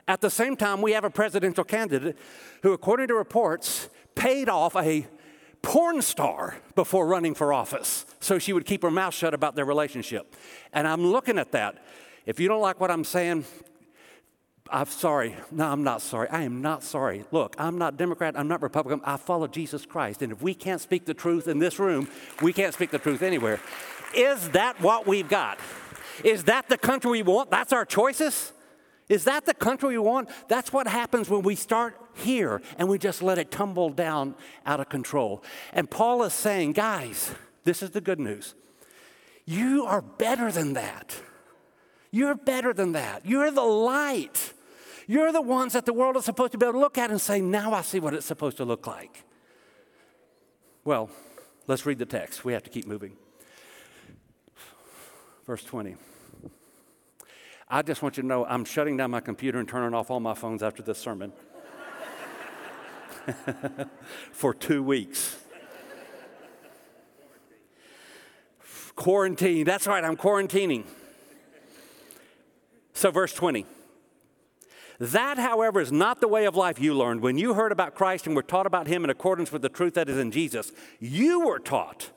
At 0.06 0.20
the 0.20 0.30
same 0.30 0.54
time, 0.54 0.80
we 0.80 0.92
have 0.92 1.02
a 1.02 1.10
presidential 1.10 1.64
candidate 1.64 2.16
who, 2.62 2.72
according 2.72 3.08
to 3.08 3.14
reports, 3.14 3.88
paid 4.14 4.48
off 4.48 4.76
a 4.76 5.08
porn 5.60 6.00
star 6.00 6.58
before 6.76 7.08
running 7.08 7.34
for 7.34 7.52
office 7.52 8.06
so 8.20 8.38
she 8.38 8.52
would 8.52 8.66
keep 8.66 8.82
her 8.82 8.90
mouth 8.92 9.14
shut 9.14 9.34
about 9.34 9.56
their 9.56 9.64
relationship. 9.64 10.36
And 10.72 10.86
I'm 10.86 11.04
looking 11.04 11.40
at 11.40 11.50
that. 11.50 11.84
If 12.24 12.38
you 12.38 12.46
don't 12.46 12.62
like 12.62 12.78
what 12.78 12.92
I'm 12.92 13.02
saying, 13.02 13.46
I'm 14.70 14.86
sorry. 14.86 15.34
No, 15.50 15.66
I'm 15.66 15.82
not 15.82 16.02
sorry. 16.02 16.28
I 16.28 16.42
am 16.42 16.60
not 16.60 16.82
sorry. 16.82 17.24
Look, 17.30 17.56
I'm 17.58 17.78
not 17.78 17.96
Democrat. 17.96 18.38
I'm 18.38 18.48
not 18.48 18.62
Republican. 18.62 19.00
I 19.04 19.16
follow 19.16 19.46
Jesus 19.46 19.86
Christ. 19.86 20.22
And 20.22 20.32
if 20.32 20.42
we 20.42 20.54
can't 20.54 20.80
speak 20.80 21.06
the 21.06 21.14
truth 21.14 21.48
in 21.48 21.58
this 21.58 21.78
room, 21.78 22.08
we 22.42 22.52
can't 22.52 22.74
speak 22.74 22.90
the 22.90 22.98
truth 22.98 23.22
anywhere. 23.22 23.60
Is 24.14 24.50
that 24.50 24.80
what 24.80 25.06
we've 25.06 25.28
got? 25.28 25.58
Is 26.24 26.44
that 26.44 26.68
the 26.68 26.78
country 26.78 27.10
we 27.10 27.22
want? 27.22 27.50
That's 27.50 27.72
our 27.72 27.84
choices? 27.84 28.52
Is 29.08 29.24
that 29.24 29.46
the 29.46 29.54
country 29.54 29.90
we 29.90 29.98
want? 29.98 30.28
That's 30.48 30.72
what 30.72 30.86
happens 30.86 31.30
when 31.30 31.42
we 31.42 31.54
start 31.54 31.96
here 32.14 32.60
and 32.76 32.88
we 32.88 32.98
just 32.98 33.22
let 33.22 33.38
it 33.38 33.50
tumble 33.50 33.90
down 33.90 34.34
out 34.66 34.80
of 34.80 34.88
control. 34.88 35.42
And 35.72 35.90
Paul 35.90 36.22
is 36.24 36.34
saying, 36.34 36.72
guys, 36.72 37.32
this 37.64 37.82
is 37.82 37.90
the 37.90 38.00
good 38.00 38.20
news. 38.20 38.54
You 39.46 39.86
are 39.86 40.02
better 40.02 40.52
than 40.52 40.74
that. 40.74 41.16
You're 42.10 42.34
better 42.34 42.74
than 42.74 42.92
that. 42.92 43.24
You're 43.24 43.50
the 43.50 43.62
light. 43.62 44.52
You're 45.10 45.32
the 45.32 45.40
ones 45.40 45.72
that 45.72 45.86
the 45.86 45.94
world 45.94 46.18
is 46.18 46.26
supposed 46.26 46.52
to 46.52 46.58
be 46.58 46.66
able 46.66 46.74
to 46.74 46.80
look 46.80 46.98
at 46.98 47.10
and 47.10 47.18
say, 47.18 47.40
now 47.40 47.72
I 47.72 47.80
see 47.80 47.98
what 47.98 48.12
it's 48.12 48.26
supposed 48.26 48.58
to 48.58 48.66
look 48.66 48.86
like. 48.86 49.24
Well, 50.84 51.08
let's 51.66 51.86
read 51.86 51.98
the 51.98 52.04
text. 52.04 52.44
We 52.44 52.52
have 52.52 52.62
to 52.64 52.70
keep 52.70 52.86
moving. 52.86 53.16
Verse 55.46 55.64
20. 55.64 55.96
I 57.70 57.80
just 57.80 58.02
want 58.02 58.18
you 58.18 58.22
to 58.22 58.26
know 58.26 58.44
I'm 58.44 58.66
shutting 58.66 58.98
down 58.98 59.10
my 59.10 59.20
computer 59.20 59.58
and 59.58 59.66
turning 59.66 59.94
off 59.94 60.10
all 60.10 60.20
my 60.20 60.34
phones 60.34 60.62
after 60.62 60.82
this 60.82 60.98
sermon 60.98 61.32
for 64.32 64.52
two 64.52 64.82
weeks. 64.82 65.36
Quarantine. 68.94 69.64
That's 69.64 69.86
right, 69.86 70.04
I'm 70.04 70.18
quarantining. 70.18 70.84
So, 72.92 73.10
verse 73.10 73.32
20. 73.32 73.64
That, 74.98 75.38
however, 75.38 75.80
is 75.80 75.92
not 75.92 76.20
the 76.20 76.28
way 76.28 76.44
of 76.44 76.56
life 76.56 76.80
you 76.80 76.92
learned. 76.92 77.20
When 77.20 77.38
you 77.38 77.54
heard 77.54 77.70
about 77.70 77.94
Christ 77.94 78.26
and 78.26 78.34
were 78.34 78.42
taught 78.42 78.66
about 78.66 78.88
him 78.88 79.04
in 79.04 79.10
accordance 79.10 79.52
with 79.52 79.62
the 79.62 79.68
truth 79.68 79.94
that 79.94 80.08
is 80.08 80.18
in 80.18 80.32
Jesus, 80.32 80.72
you 80.98 81.46
were 81.46 81.60
taught 81.60 82.10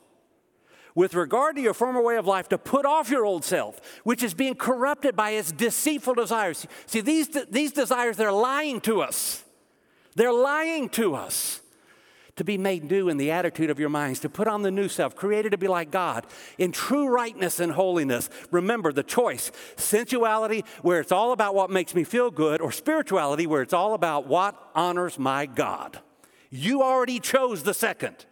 with 0.94 1.14
regard 1.14 1.56
to 1.56 1.62
your 1.62 1.74
former 1.74 2.02
way 2.02 2.16
of 2.16 2.26
life 2.26 2.48
to 2.48 2.58
put 2.58 2.84
off 2.84 3.08
your 3.08 3.24
old 3.24 3.44
self, 3.44 3.80
which 4.04 4.22
is 4.22 4.34
being 4.34 4.54
corrupted 4.54 5.16
by 5.16 5.30
its 5.30 5.52
deceitful 5.52 6.14
desires. 6.14 6.66
See, 6.86 7.00
these, 7.00 7.28
these 7.50 7.72
desires, 7.72 8.16
they're 8.16 8.32
lying 8.32 8.80
to 8.82 9.00
us. 9.00 9.42
They're 10.14 10.32
lying 10.32 10.90
to 10.90 11.14
us. 11.14 11.61
To 12.36 12.44
be 12.44 12.56
made 12.56 12.84
new 12.90 13.08
in 13.08 13.16
the 13.18 13.30
attitude 13.30 13.70
of 13.70 13.78
your 13.78 13.88
minds, 13.88 14.20
to 14.20 14.28
put 14.28 14.48
on 14.48 14.62
the 14.62 14.70
new 14.70 14.88
self, 14.88 15.14
created 15.14 15.50
to 15.50 15.58
be 15.58 15.68
like 15.68 15.90
God 15.90 16.26
in 16.58 16.72
true 16.72 17.08
rightness 17.08 17.60
and 17.60 17.72
holiness. 17.72 18.30
Remember 18.50 18.92
the 18.92 19.02
choice 19.02 19.50
sensuality, 19.76 20.64
where 20.80 21.00
it's 21.00 21.12
all 21.12 21.32
about 21.32 21.54
what 21.54 21.70
makes 21.70 21.94
me 21.94 22.04
feel 22.04 22.30
good, 22.30 22.60
or 22.60 22.72
spirituality, 22.72 23.46
where 23.46 23.62
it's 23.62 23.74
all 23.74 23.94
about 23.94 24.26
what 24.26 24.56
honors 24.74 25.18
my 25.18 25.46
God. 25.46 26.00
You 26.50 26.82
already 26.82 27.20
chose 27.20 27.62
the 27.62 27.74
second. 27.74 28.24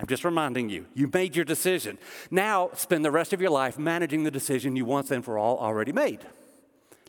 I'm 0.00 0.06
just 0.06 0.24
reminding 0.24 0.70
you, 0.70 0.86
you 0.92 1.08
made 1.12 1.36
your 1.36 1.44
decision. 1.44 1.98
Now 2.30 2.70
spend 2.74 3.04
the 3.04 3.12
rest 3.12 3.32
of 3.32 3.40
your 3.40 3.50
life 3.50 3.78
managing 3.78 4.24
the 4.24 4.30
decision 4.30 4.74
you 4.74 4.84
once 4.84 5.10
and 5.10 5.24
for 5.24 5.38
all 5.38 5.58
already 5.58 5.92
made. 5.92 6.20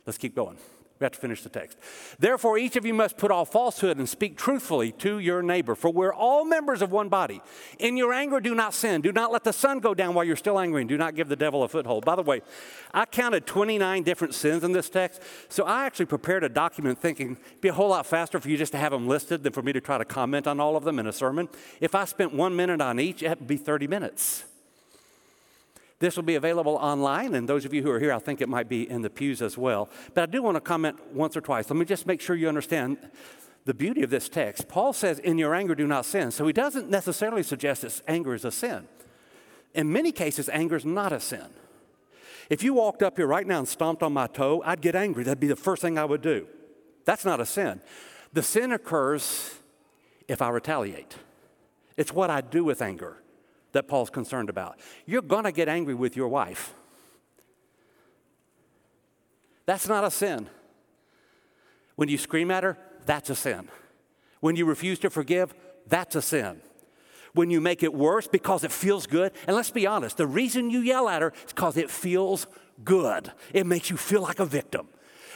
Let's 0.06 0.18
keep 0.18 0.36
going. 0.36 0.56
We 0.98 1.04
have 1.04 1.12
to 1.12 1.18
finish 1.18 1.42
the 1.42 1.50
text. 1.50 1.78
Therefore, 2.18 2.56
each 2.56 2.74
of 2.76 2.86
you 2.86 2.94
must 2.94 3.18
put 3.18 3.30
off 3.30 3.52
falsehood 3.52 3.98
and 3.98 4.08
speak 4.08 4.38
truthfully 4.38 4.92
to 4.92 5.18
your 5.18 5.42
neighbor, 5.42 5.74
for 5.74 5.90
we're 5.90 6.14
all 6.14 6.46
members 6.46 6.80
of 6.80 6.90
one 6.90 7.10
body. 7.10 7.42
In 7.78 7.98
your 7.98 8.14
anger, 8.14 8.40
do 8.40 8.54
not 8.54 8.72
sin. 8.72 9.02
Do 9.02 9.12
not 9.12 9.30
let 9.30 9.44
the 9.44 9.52
sun 9.52 9.80
go 9.80 9.92
down 9.92 10.14
while 10.14 10.24
you're 10.24 10.36
still 10.36 10.58
angry, 10.58 10.80
and 10.80 10.88
do 10.88 10.96
not 10.96 11.14
give 11.14 11.28
the 11.28 11.36
devil 11.36 11.62
a 11.62 11.68
foothold. 11.68 12.06
By 12.06 12.16
the 12.16 12.22
way, 12.22 12.40
I 12.94 13.04
counted 13.04 13.46
29 13.46 14.04
different 14.04 14.34
sins 14.34 14.64
in 14.64 14.72
this 14.72 14.88
text, 14.88 15.20
so 15.50 15.64
I 15.64 15.84
actually 15.84 16.06
prepared 16.06 16.44
a 16.44 16.48
document 16.48 16.98
thinking 16.98 17.32
it'd 17.32 17.60
be 17.60 17.68
a 17.68 17.74
whole 17.74 17.90
lot 17.90 18.06
faster 18.06 18.40
for 18.40 18.48
you 18.48 18.56
just 18.56 18.72
to 18.72 18.78
have 18.78 18.92
them 18.92 19.06
listed 19.06 19.42
than 19.42 19.52
for 19.52 19.60
me 19.60 19.74
to 19.74 19.82
try 19.82 19.98
to 19.98 20.04
comment 20.06 20.46
on 20.46 20.60
all 20.60 20.76
of 20.76 20.84
them 20.84 20.98
in 20.98 21.06
a 21.06 21.12
sermon. 21.12 21.50
If 21.78 21.94
I 21.94 22.06
spent 22.06 22.32
one 22.32 22.56
minute 22.56 22.80
on 22.80 22.98
each, 22.98 23.22
it'd 23.22 23.46
be 23.46 23.58
30 23.58 23.86
minutes. 23.86 24.44
This 25.98 26.16
will 26.16 26.24
be 26.24 26.34
available 26.34 26.74
online, 26.74 27.34
and 27.34 27.48
those 27.48 27.64
of 27.64 27.72
you 27.72 27.82
who 27.82 27.90
are 27.90 27.98
here, 27.98 28.12
I 28.12 28.18
think 28.18 28.40
it 28.42 28.48
might 28.48 28.68
be 28.68 28.88
in 28.88 29.00
the 29.00 29.08
pews 29.08 29.40
as 29.40 29.56
well. 29.56 29.88
But 30.12 30.22
I 30.22 30.26
do 30.26 30.42
want 30.42 30.56
to 30.56 30.60
comment 30.60 30.98
once 31.14 31.36
or 31.36 31.40
twice. 31.40 31.70
Let 31.70 31.76
me 31.76 31.86
just 31.86 32.06
make 32.06 32.20
sure 32.20 32.36
you 32.36 32.48
understand 32.48 32.98
the 33.64 33.72
beauty 33.72 34.02
of 34.02 34.10
this 34.10 34.28
text. 34.28 34.68
Paul 34.68 34.92
says, 34.92 35.18
In 35.18 35.38
your 35.38 35.54
anger, 35.54 35.74
do 35.74 35.86
not 35.86 36.04
sin. 36.04 36.30
So 36.30 36.46
he 36.46 36.52
doesn't 36.52 36.90
necessarily 36.90 37.42
suggest 37.42 37.82
that 37.82 38.02
anger 38.06 38.34
is 38.34 38.44
a 38.44 38.50
sin. 38.52 38.86
In 39.74 39.90
many 39.90 40.12
cases, 40.12 40.50
anger 40.50 40.76
is 40.76 40.84
not 40.84 41.12
a 41.12 41.20
sin. 41.20 41.46
If 42.50 42.62
you 42.62 42.74
walked 42.74 43.02
up 43.02 43.16
here 43.16 43.26
right 43.26 43.46
now 43.46 43.58
and 43.58 43.68
stomped 43.68 44.02
on 44.02 44.12
my 44.12 44.26
toe, 44.26 44.62
I'd 44.64 44.82
get 44.82 44.94
angry. 44.94 45.24
That'd 45.24 45.40
be 45.40 45.46
the 45.46 45.56
first 45.56 45.82
thing 45.82 45.98
I 45.98 46.04
would 46.04 46.22
do. 46.22 46.46
That's 47.06 47.24
not 47.24 47.40
a 47.40 47.46
sin. 47.46 47.80
The 48.32 48.42
sin 48.42 48.70
occurs 48.70 49.54
if 50.28 50.42
I 50.42 50.50
retaliate, 50.50 51.16
it's 51.96 52.12
what 52.12 52.30
I 52.30 52.40
do 52.40 52.64
with 52.64 52.82
anger 52.82 53.18
that 53.76 53.88
Paul's 53.88 54.10
concerned 54.10 54.48
about. 54.48 54.80
You're 55.04 55.22
going 55.22 55.44
to 55.44 55.52
get 55.52 55.68
angry 55.68 55.94
with 55.94 56.16
your 56.16 56.28
wife. 56.28 56.74
That's 59.66 59.86
not 59.86 60.02
a 60.02 60.10
sin. 60.10 60.48
When 61.96 62.08
you 62.08 62.16
scream 62.18 62.50
at 62.50 62.62
her, 62.62 62.78
that's 63.04 63.30
a 63.30 63.34
sin. 63.34 63.68
When 64.40 64.56
you 64.56 64.64
refuse 64.64 64.98
to 65.00 65.10
forgive, 65.10 65.54
that's 65.86 66.14
a 66.16 66.22
sin. 66.22 66.60
When 67.34 67.50
you 67.50 67.60
make 67.60 67.82
it 67.82 67.92
worse 67.92 68.26
because 68.26 68.64
it 68.64 68.72
feels 68.72 69.06
good, 69.06 69.32
and 69.46 69.54
let's 69.54 69.70
be 69.70 69.86
honest, 69.86 70.16
the 70.16 70.26
reason 70.26 70.70
you 70.70 70.80
yell 70.80 71.08
at 71.08 71.20
her 71.20 71.34
is 71.46 71.52
because 71.52 71.76
it 71.76 71.90
feels 71.90 72.46
good. 72.82 73.30
It 73.52 73.66
makes 73.66 73.90
you 73.90 73.98
feel 73.98 74.22
like 74.22 74.40
a 74.40 74.46
victim, 74.46 74.88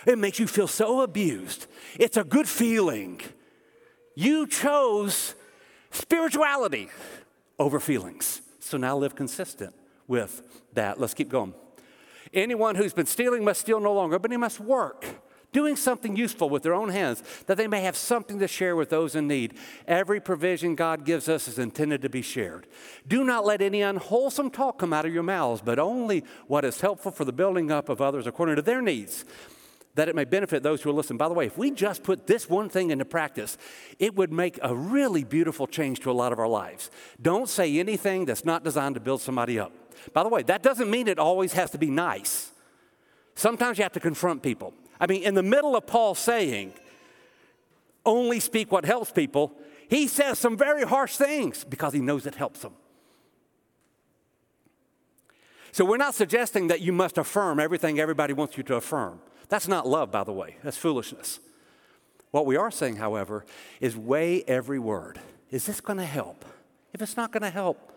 it 0.07 0.19
makes 0.19 0.39
you 0.39 0.47
feel 0.47 0.67
so 0.67 1.03
abused. 1.03 1.67
It's 1.99 2.17
a 2.17 2.25
good 2.25 2.49
feeling. 2.49 3.21
You 4.15 4.47
chose 4.47 5.35
spirituality 5.91 6.89
over 7.61 7.79
feelings. 7.79 8.41
So 8.59 8.79
now 8.79 8.97
live 8.97 9.15
consistent 9.15 9.75
with 10.09 10.43
that. 10.73 10.99
Let's 10.99 11.15
keep 11.15 11.29
going. 11.29 11.55
Anyone 12.33 12.75
who's 12.75 12.95
been 12.95 13.07
stealing 13.07 13.45
must 13.45 13.61
steal 13.61 13.81
no 13.81 13.93
longer, 13.93 14.19
but 14.19 14.31
he 14.31 14.37
must 14.37 14.61
work, 14.61 15.05
doing 15.53 15.77
something 15.77 16.17
useful 16.17 16.49
with 16.49 16.63
their 16.63 16.75
own 16.75 16.89
hands, 16.89 17.23
that 17.47 17.57
they 17.57 17.67
may 17.67 17.83
have 17.83 17.97
something 17.97 18.39
to 18.39 18.49
share 18.49 18.77
with 18.77 18.89
those 18.89 19.15
in 19.15 19.29
need. 19.29 19.55
Every 19.87 20.21
provision 20.21 20.75
God 20.75 21.05
gives 21.05 21.29
us 21.29 21.49
is 21.49 21.59
intended 21.59 22.03
to 22.03 22.09
be 22.09 22.23
shared. 22.23 22.67
Do 23.07 23.25
not 23.25 23.45
let 23.45 23.61
any 23.61 23.83
unwholesome 23.83 24.51
talk 24.51 24.79
come 24.79 24.93
out 24.93 25.05
of 25.05 25.13
your 25.13 25.23
mouths, 25.23 25.61
but 25.63 25.79
only 25.79 26.25
what 26.47 26.65
is 26.65 26.81
helpful 26.81 27.13
for 27.13 27.25
the 27.25 27.33
building 27.33 27.71
up 27.71 27.89
of 27.89 28.01
others 28.01 28.27
according 28.27 28.57
to 28.57 28.63
their 28.63 28.81
needs 28.81 29.25
that 30.01 30.09
it 30.09 30.15
may 30.15 30.25
benefit 30.25 30.63
those 30.63 30.81
who 30.81 30.89
will 30.89 30.97
listen. 30.97 31.19
By 31.19 31.29
the 31.29 31.35
way, 31.35 31.45
if 31.45 31.59
we 31.59 31.71
just 31.71 32.03
put 32.03 32.27
this 32.27 32.49
one 32.49 32.71
thing 32.71 32.91
into 32.91 33.05
practice, 33.05 33.59
it 33.99 34.15
would 34.15 34.33
make 34.33 34.59
a 34.63 34.75
really 34.75 35.25
beautiful 35.25 35.67
change 35.67 36.01
to 36.01 36.11
a 36.11 36.13
lot 36.13 36.33
of 36.33 36.39
our 36.39 36.49
lives. 36.49 36.91
Don't 37.21 37.51
say 37.51 37.79
anything 37.79 38.25
that's 38.25 38.47
not 38.47 38.65
designed 38.65 38.95
to 38.95 39.01
build 39.01 39.21
somebody 39.21 39.59
up. 39.59 39.73
By 40.15 40.23
the 40.23 40.31
way, 40.31 40.43
that 40.45 40.63
doesn't 40.63 40.91
mean 40.91 41.07
it 41.07 41.19
always 41.19 41.53
has 41.53 41.71
to 41.73 41.79
be 41.79 41.91
nice. 41.91 42.51
Sometimes 43.35 43.77
you 43.77 43.83
have 43.83 43.93
to 43.93 44.01
confront 44.01 44.43
people. 44.43 44.73
I 44.99 45.07
mean, 45.07 45.23
in 45.23 45.35
the 45.35 45.43
middle 45.43 45.77
of 45.77 45.87
Paul 45.87 46.15
saying, 46.15 46.73
only 48.07 48.41
speak 48.41 48.73
what 48.73 48.87
helps 48.87 49.13
people, 49.13 49.53
he 49.91 50.07
says 50.07 50.39
some 50.39 50.57
very 50.57 50.85
harsh 50.85 51.17
things 51.17 51.63
because 51.63 51.93
he 51.93 52.01
knows 52.01 52.25
it 52.25 52.37
helps 52.37 52.61
them. 52.61 52.73
So 55.73 55.85
we're 55.85 55.97
not 55.97 56.15
suggesting 56.15 56.69
that 56.69 56.81
you 56.81 56.93
must 56.93 57.19
affirm 57.19 57.61
everything 57.61 58.01
everybody 58.01 58.33
wants 58.33 58.57
you 58.57 58.63
to 58.65 58.75
affirm. 58.75 59.21
That's 59.49 59.69
not 59.69 59.87
love, 59.87 60.11
by 60.11 60.25
the 60.25 60.33
way, 60.33 60.57
that's 60.63 60.77
foolishness. 60.77 61.41
What 62.31 62.47
we 62.47 62.57
are 62.57 62.71
saying, 62.71 62.97
however, 62.97 63.45
is 63.81 63.97
weigh 63.97 64.45
every 64.45 64.79
word. 64.79 65.21
Is 65.51 65.67
this 65.67 65.81
going 65.81 65.99
to 65.99 66.05
help? 66.05 66.45
If 66.93 67.03
it's 67.03 67.17
not 67.17 67.33
going 67.33 67.43
to 67.43 67.51
help, 67.51 67.93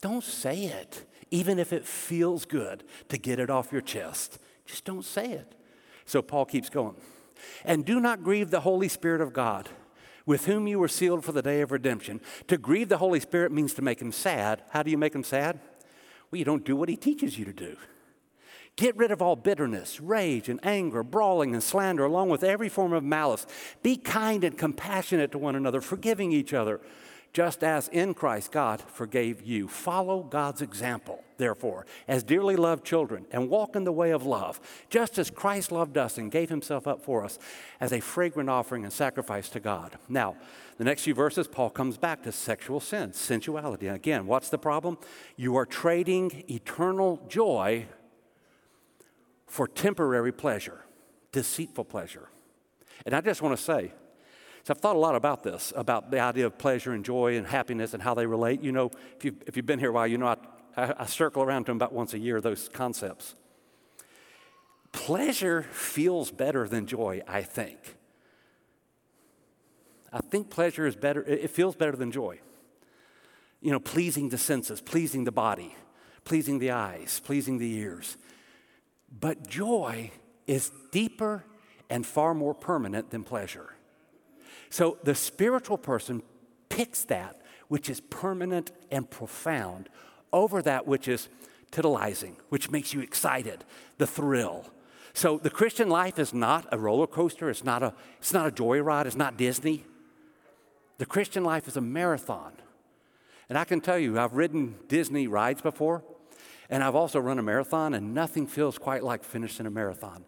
don't 0.00 0.24
say 0.24 0.64
it, 0.64 1.04
even 1.30 1.58
if 1.58 1.72
it 1.72 1.84
feels 1.84 2.44
good 2.44 2.84
to 3.08 3.18
get 3.18 3.38
it 3.38 3.50
off 3.50 3.72
your 3.72 3.80
chest. 3.80 4.38
Just 4.66 4.84
don't 4.84 5.04
say 5.04 5.32
it. 5.32 5.54
So 6.04 6.22
Paul 6.22 6.44
keeps 6.44 6.68
going. 6.68 6.96
And 7.64 7.84
do 7.84 8.00
not 8.00 8.22
grieve 8.22 8.50
the 8.50 8.60
Holy 8.60 8.88
Spirit 8.88 9.20
of 9.20 9.32
God, 9.32 9.68
with 10.26 10.46
whom 10.46 10.66
you 10.66 10.78
were 10.78 10.88
sealed 10.88 11.24
for 11.24 11.32
the 11.32 11.42
day 11.42 11.62
of 11.62 11.72
redemption. 11.72 12.20
To 12.48 12.58
grieve 12.58 12.88
the 12.88 12.98
Holy 12.98 13.20
Spirit 13.20 13.52
means 13.52 13.72
to 13.74 13.82
make 13.82 14.00
him 14.00 14.12
sad. 14.12 14.62
How 14.70 14.82
do 14.82 14.90
you 14.90 14.98
make 14.98 15.14
him 15.14 15.24
sad? 15.24 15.60
Well, 16.30 16.38
you 16.38 16.44
don't 16.44 16.64
do 16.64 16.76
what 16.76 16.88
he 16.88 16.96
teaches 16.96 17.38
you 17.38 17.44
to 17.44 17.52
do. 17.52 17.76
Get 18.76 18.96
rid 18.96 19.10
of 19.10 19.20
all 19.20 19.34
bitterness, 19.34 20.00
rage, 20.00 20.48
and 20.48 20.60
anger, 20.64 21.02
brawling, 21.02 21.52
and 21.52 21.62
slander, 21.62 22.04
along 22.04 22.28
with 22.28 22.44
every 22.44 22.68
form 22.68 22.92
of 22.92 23.02
malice. 23.02 23.44
Be 23.82 23.96
kind 23.96 24.44
and 24.44 24.56
compassionate 24.56 25.32
to 25.32 25.38
one 25.38 25.56
another, 25.56 25.80
forgiving 25.80 26.30
each 26.30 26.54
other, 26.54 26.80
just 27.32 27.62
as 27.62 27.88
in 27.88 28.14
Christ 28.14 28.52
God 28.52 28.80
forgave 28.80 29.42
you. 29.42 29.68
Follow 29.68 30.22
God's 30.22 30.62
example, 30.62 31.22
therefore, 31.36 31.86
as 32.06 32.22
dearly 32.22 32.56
loved 32.56 32.84
children, 32.84 33.26
and 33.30 33.48
walk 33.48 33.76
in 33.76 33.84
the 33.84 33.92
way 33.92 34.10
of 34.10 34.24
love, 34.24 34.60
just 34.90 35.18
as 35.18 35.30
Christ 35.30 35.70
loved 35.70 35.98
us 35.98 36.18
and 36.18 36.32
gave 36.32 36.48
himself 36.48 36.86
up 36.86 37.02
for 37.02 37.24
us 37.24 37.38
as 37.80 37.92
a 37.92 38.00
fragrant 38.00 38.50
offering 38.50 38.84
and 38.84 38.92
sacrifice 38.92 39.48
to 39.50 39.60
God. 39.60 39.98
Now, 40.08 40.36
the 40.78 40.84
next 40.84 41.02
few 41.02 41.14
verses, 41.14 41.48
Paul 41.48 41.70
comes 41.70 41.98
back 41.98 42.22
to 42.22 42.32
sexual 42.32 42.80
sin, 42.80 43.12
sensuality. 43.12 43.88
again, 43.88 44.26
what's 44.26 44.48
the 44.48 44.58
problem? 44.58 44.96
You 45.36 45.56
are 45.56 45.66
trading 45.66 46.44
eternal 46.48 47.20
joy 47.28 47.86
for 49.46 49.66
temporary 49.66 50.32
pleasure, 50.32 50.84
deceitful 51.32 51.84
pleasure. 51.84 52.28
And 53.04 53.14
I 53.14 53.20
just 53.20 53.42
want 53.42 53.56
to 53.56 53.62
say, 53.62 53.92
so 54.68 54.74
I've 54.74 54.80
thought 54.82 54.96
a 54.96 54.98
lot 54.98 55.14
about 55.14 55.42
this, 55.42 55.72
about 55.74 56.10
the 56.10 56.20
idea 56.20 56.44
of 56.44 56.58
pleasure 56.58 56.92
and 56.92 57.02
joy 57.02 57.38
and 57.38 57.46
happiness 57.46 57.94
and 57.94 58.02
how 58.02 58.12
they 58.12 58.26
relate. 58.26 58.60
You 58.60 58.70
know, 58.70 58.90
if, 59.16 59.24
you, 59.24 59.34
if 59.46 59.56
you've 59.56 59.64
been 59.64 59.78
here 59.78 59.88
a 59.88 59.92
while, 59.92 60.06
you 60.06 60.18
know 60.18 60.26
I, 60.26 60.36
I, 60.76 60.94
I 60.98 61.06
circle 61.06 61.42
around 61.42 61.64
to 61.64 61.70
them 61.70 61.78
about 61.78 61.94
once 61.94 62.12
a 62.12 62.18
year, 62.18 62.38
those 62.42 62.68
concepts. 62.68 63.34
Pleasure 64.92 65.62
feels 65.62 66.30
better 66.30 66.68
than 66.68 66.84
joy, 66.84 67.22
I 67.26 67.44
think. 67.44 67.78
I 70.12 70.18
think 70.18 70.50
pleasure 70.50 70.86
is 70.86 70.96
better, 70.96 71.22
it 71.22 71.48
feels 71.48 71.74
better 71.74 71.96
than 71.96 72.12
joy. 72.12 72.38
You 73.62 73.72
know, 73.72 73.80
pleasing 73.80 74.28
the 74.28 74.36
senses, 74.36 74.82
pleasing 74.82 75.24
the 75.24 75.32
body, 75.32 75.74
pleasing 76.24 76.58
the 76.58 76.72
eyes, 76.72 77.22
pleasing 77.24 77.56
the 77.56 77.72
ears. 77.72 78.18
But 79.10 79.48
joy 79.48 80.10
is 80.46 80.70
deeper 80.92 81.44
and 81.88 82.04
far 82.04 82.34
more 82.34 82.52
permanent 82.52 83.08
than 83.08 83.24
pleasure. 83.24 83.70
So 84.70 84.98
the 85.02 85.14
spiritual 85.14 85.78
person 85.78 86.22
picks 86.68 87.04
that 87.04 87.40
which 87.68 87.88
is 87.90 88.00
permanent 88.00 88.72
and 88.90 89.08
profound 89.08 89.88
over 90.32 90.62
that 90.62 90.86
which 90.86 91.08
is 91.08 91.28
titillizing, 91.70 92.34
which 92.48 92.70
makes 92.70 92.92
you 92.94 93.00
excited, 93.00 93.64
the 93.98 94.06
thrill. 94.06 94.66
So 95.12 95.38
the 95.38 95.50
Christian 95.50 95.88
life 95.88 96.18
is 96.18 96.32
not 96.32 96.66
a 96.72 96.78
roller 96.78 97.06
coaster, 97.06 97.50
it's 97.50 97.64
not 97.64 97.82
a, 97.82 97.94
it's 98.18 98.32
not 98.32 98.46
a 98.46 98.50
joyride, 98.50 99.06
it's 99.06 99.16
not 99.16 99.36
Disney. 99.36 99.84
The 100.98 101.06
Christian 101.06 101.44
life 101.44 101.68
is 101.68 101.76
a 101.76 101.80
marathon. 101.80 102.52
And 103.48 103.56
I 103.56 103.64
can 103.64 103.80
tell 103.80 103.98
you, 103.98 104.18
I've 104.18 104.34
ridden 104.34 104.76
Disney 104.88 105.26
rides 105.26 105.62
before, 105.62 106.02
and 106.68 106.82
I've 106.82 106.94
also 106.94 107.18
run 107.18 107.38
a 107.38 107.42
marathon, 107.42 107.94
and 107.94 108.14
nothing 108.14 108.46
feels 108.46 108.78
quite 108.78 109.02
like 109.02 109.24
finishing 109.24 109.66
a 109.66 109.70
marathon. 109.70 110.24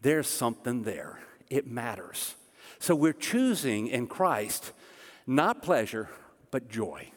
There's 0.00 0.26
something 0.26 0.82
there, 0.82 1.20
it 1.50 1.66
matters. 1.66 2.34
So 2.82 2.94
we're 2.94 3.12
choosing 3.12 3.86
in 3.86 4.08
Christ 4.08 4.72
not 5.26 5.62
pleasure, 5.62 6.10
but 6.50 6.68
joy 6.68 7.12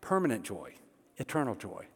permanent 0.00 0.44
joy, 0.44 0.72
eternal 1.18 1.54
joy. 1.54 1.86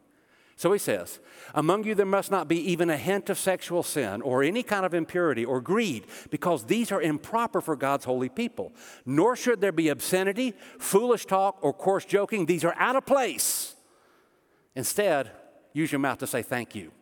So 0.55 0.71
he 0.71 0.79
says, 0.79 1.19
Among 1.53 1.83
you 1.83 1.95
there 1.95 2.05
must 2.05 2.31
not 2.31 2.47
be 2.47 2.71
even 2.71 2.89
a 2.89 2.95
hint 2.95 3.29
of 3.29 3.37
sexual 3.37 3.83
sin 3.83 4.21
or 4.21 4.41
any 4.41 4.63
kind 4.63 4.85
of 4.85 4.93
impurity 4.93 5.43
or 5.43 5.59
greed, 5.59 6.05
because 6.29 6.63
these 6.63 6.93
are 6.93 7.01
improper 7.01 7.59
for 7.59 7.75
God's 7.75 8.05
holy 8.05 8.29
people. 8.29 8.71
Nor 9.05 9.35
should 9.35 9.59
there 9.59 9.73
be 9.73 9.89
obscenity, 9.89 10.53
foolish 10.79 11.25
talk, 11.25 11.57
or 11.61 11.73
coarse 11.73 12.05
joking. 12.05 12.45
These 12.45 12.63
are 12.63 12.75
out 12.77 12.95
of 12.95 13.05
place. 13.05 13.75
Instead, 14.75 15.31
use 15.73 15.91
your 15.91 15.99
mouth 15.99 16.19
to 16.19 16.27
say 16.27 16.41
thank 16.41 16.73
you. 16.73 16.93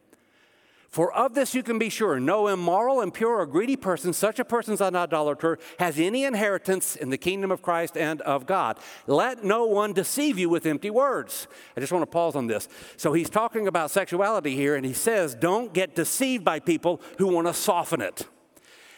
For 0.94 1.12
of 1.12 1.34
this 1.34 1.56
you 1.56 1.64
can 1.64 1.80
be 1.80 1.90
sure 1.90 2.20
no 2.20 2.48
immoral, 2.48 3.02
impure, 3.02 3.40
or 3.40 3.48
greedy 3.48 3.76
person, 3.76 4.14
such 4.14 4.38
a 4.38 4.46
person 4.46 4.74
as 4.76 4.82
an 4.82 4.96
idolater, 4.96 5.58
has 5.80 6.00
any 6.00 6.24
inheritance 6.24 6.96
in 6.96 7.10
the 7.10 7.18
kingdom 7.18 7.50
of 7.50 7.64
Christ 7.64 7.98
and 7.98 8.22
of 8.22 8.46
God. 8.46 8.78
Let 9.08 9.44
no 9.44 9.66
one 9.66 9.94
deceive 9.94 10.38
you 10.38 10.50
with 10.50 10.68
empty 10.68 10.92
words. 10.92 11.48
I 11.76 11.80
just 11.80 11.92
want 11.92 12.04
to 12.04 12.12
pause 12.12 12.36
on 12.36 12.46
this. 12.46 12.70
So 12.96 13.12
he's 13.12 13.32
talking 13.32 13.68
about 13.68 13.90
sexuality 13.90 14.56
here, 14.56 14.76
and 14.76 14.86
he 14.86 14.94
says, 14.94 15.34
don't 15.34 15.74
get 15.74 15.96
deceived 15.96 16.46
by 16.46 16.60
people 16.60 17.02
who 17.18 17.26
want 17.26 17.48
to 17.48 17.56
soften 17.56 18.00
it. 18.00 18.28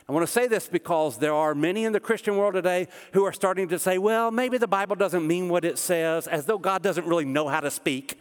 I 0.09 0.11
want 0.11 0.27
to 0.27 0.31
say 0.31 0.47
this 0.47 0.67
because 0.67 1.17
there 1.17 1.33
are 1.33 1.55
many 1.55 1.85
in 1.85 1.93
the 1.93 2.01
Christian 2.01 2.35
world 2.35 2.55
today 2.55 2.89
who 3.13 3.23
are 3.23 3.31
starting 3.31 3.69
to 3.69 3.79
say, 3.79 3.99
well, 3.99 4.31
maybe 4.31 4.57
the 4.57 4.67
Bible 4.67 4.97
doesn't 4.97 5.25
mean 5.25 5.47
what 5.47 5.63
it 5.63 5.77
says, 5.77 6.27
as 6.27 6.45
though 6.45 6.57
God 6.57 6.83
doesn't 6.83 7.07
really 7.07 7.23
know 7.23 7.47
how 7.47 7.61
to 7.61 7.71
speak 7.71 8.19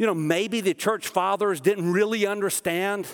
you 0.00 0.06
know, 0.06 0.14
maybe 0.14 0.62
the 0.62 0.72
church 0.72 1.08
fathers 1.08 1.60
didn't 1.60 1.92
really 1.92 2.26
understand 2.26 3.06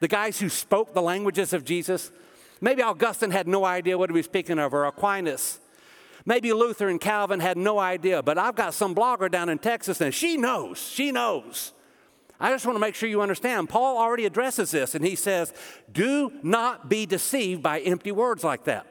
the 0.00 0.08
guys 0.08 0.40
who 0.40 0.48
spoke 0.48 0.92
the 0.92 1.00
languages 1.00 1.52
of 1.52 1.64
Jesus. 1.64 2.10
Maybe 2.60 2.82
Augustine 2.82 3.30
had 3.30 3.46
no 3.46 3.64
idea 3.64 3.96
what 3.96 4.10
he 4.10 4.16
was 4.16 4.26
speaking 4.26 4.58
of, 4.58 4.74
or 4.74 4.86
Aquinas. 4.86 5.60
Maybe 6.24 6.52
Luther 6.52 6.88
and 6.88 7.00
Calvin 7.00 7.38
had 7.38 7.56
no 7.56 7.78
idea, 7.78 8.24
but 8.24 8.38
I've 8.38 8.56
got 8.56 8.74
some 8.74 8.92
blogger 8.92 9.30
down 9.30 9.48
in 9.48 9.60
Texas 9.60 10.00
and 10.00 10.12
she 10.12 10.36
knows, 10.36 10.80
she 10.80 11.12
knows. 11.12 11.72
I 12.40 12.50
just 12.50 12.66
want 12.66 12.74
to 12.74 12.80
make 12.80 12.96
sure 12.96 13.08
you 13.08 13.22
understand. 13.22 13.68
Paul 13.68 13.96
already 13.96 14.24
addresses 14.26 14.72
this 14.72 14.96
and 14.96 15.04
he 15.04 15.14
says, 15.14 15.54
Do 15.92 16.32
not 16.42 16.88
be 16.88 17.06
deceived 17.06 17.62
by 17.62 17.78
empty 17.78 18.10
words 18.10 18.42
like 18.42 18.64
that. 18.64 18.84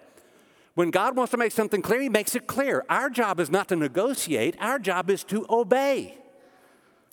When 0.76 0.90
God 0.90 1.18
wants 1.18 1.32
to 1.32 1.38
make 1.38 1.52
something 1.52 1.82
clear, 1.82 2.00
he 2.00 2.08
makes 2.08 2.34
it 2.34 2.48
clear. 2.48 2.86
Our 2.88 3.10
job 3.10 3.42
is 3.42 3.50
not 3.50 3.68
to 3.68 3.76
negotiate, 3.76 4.56
our 4.62 4.80
job 4.80 5.10
is 5.10 5.26
to 5.26 5.46
obey. 5.50 6.18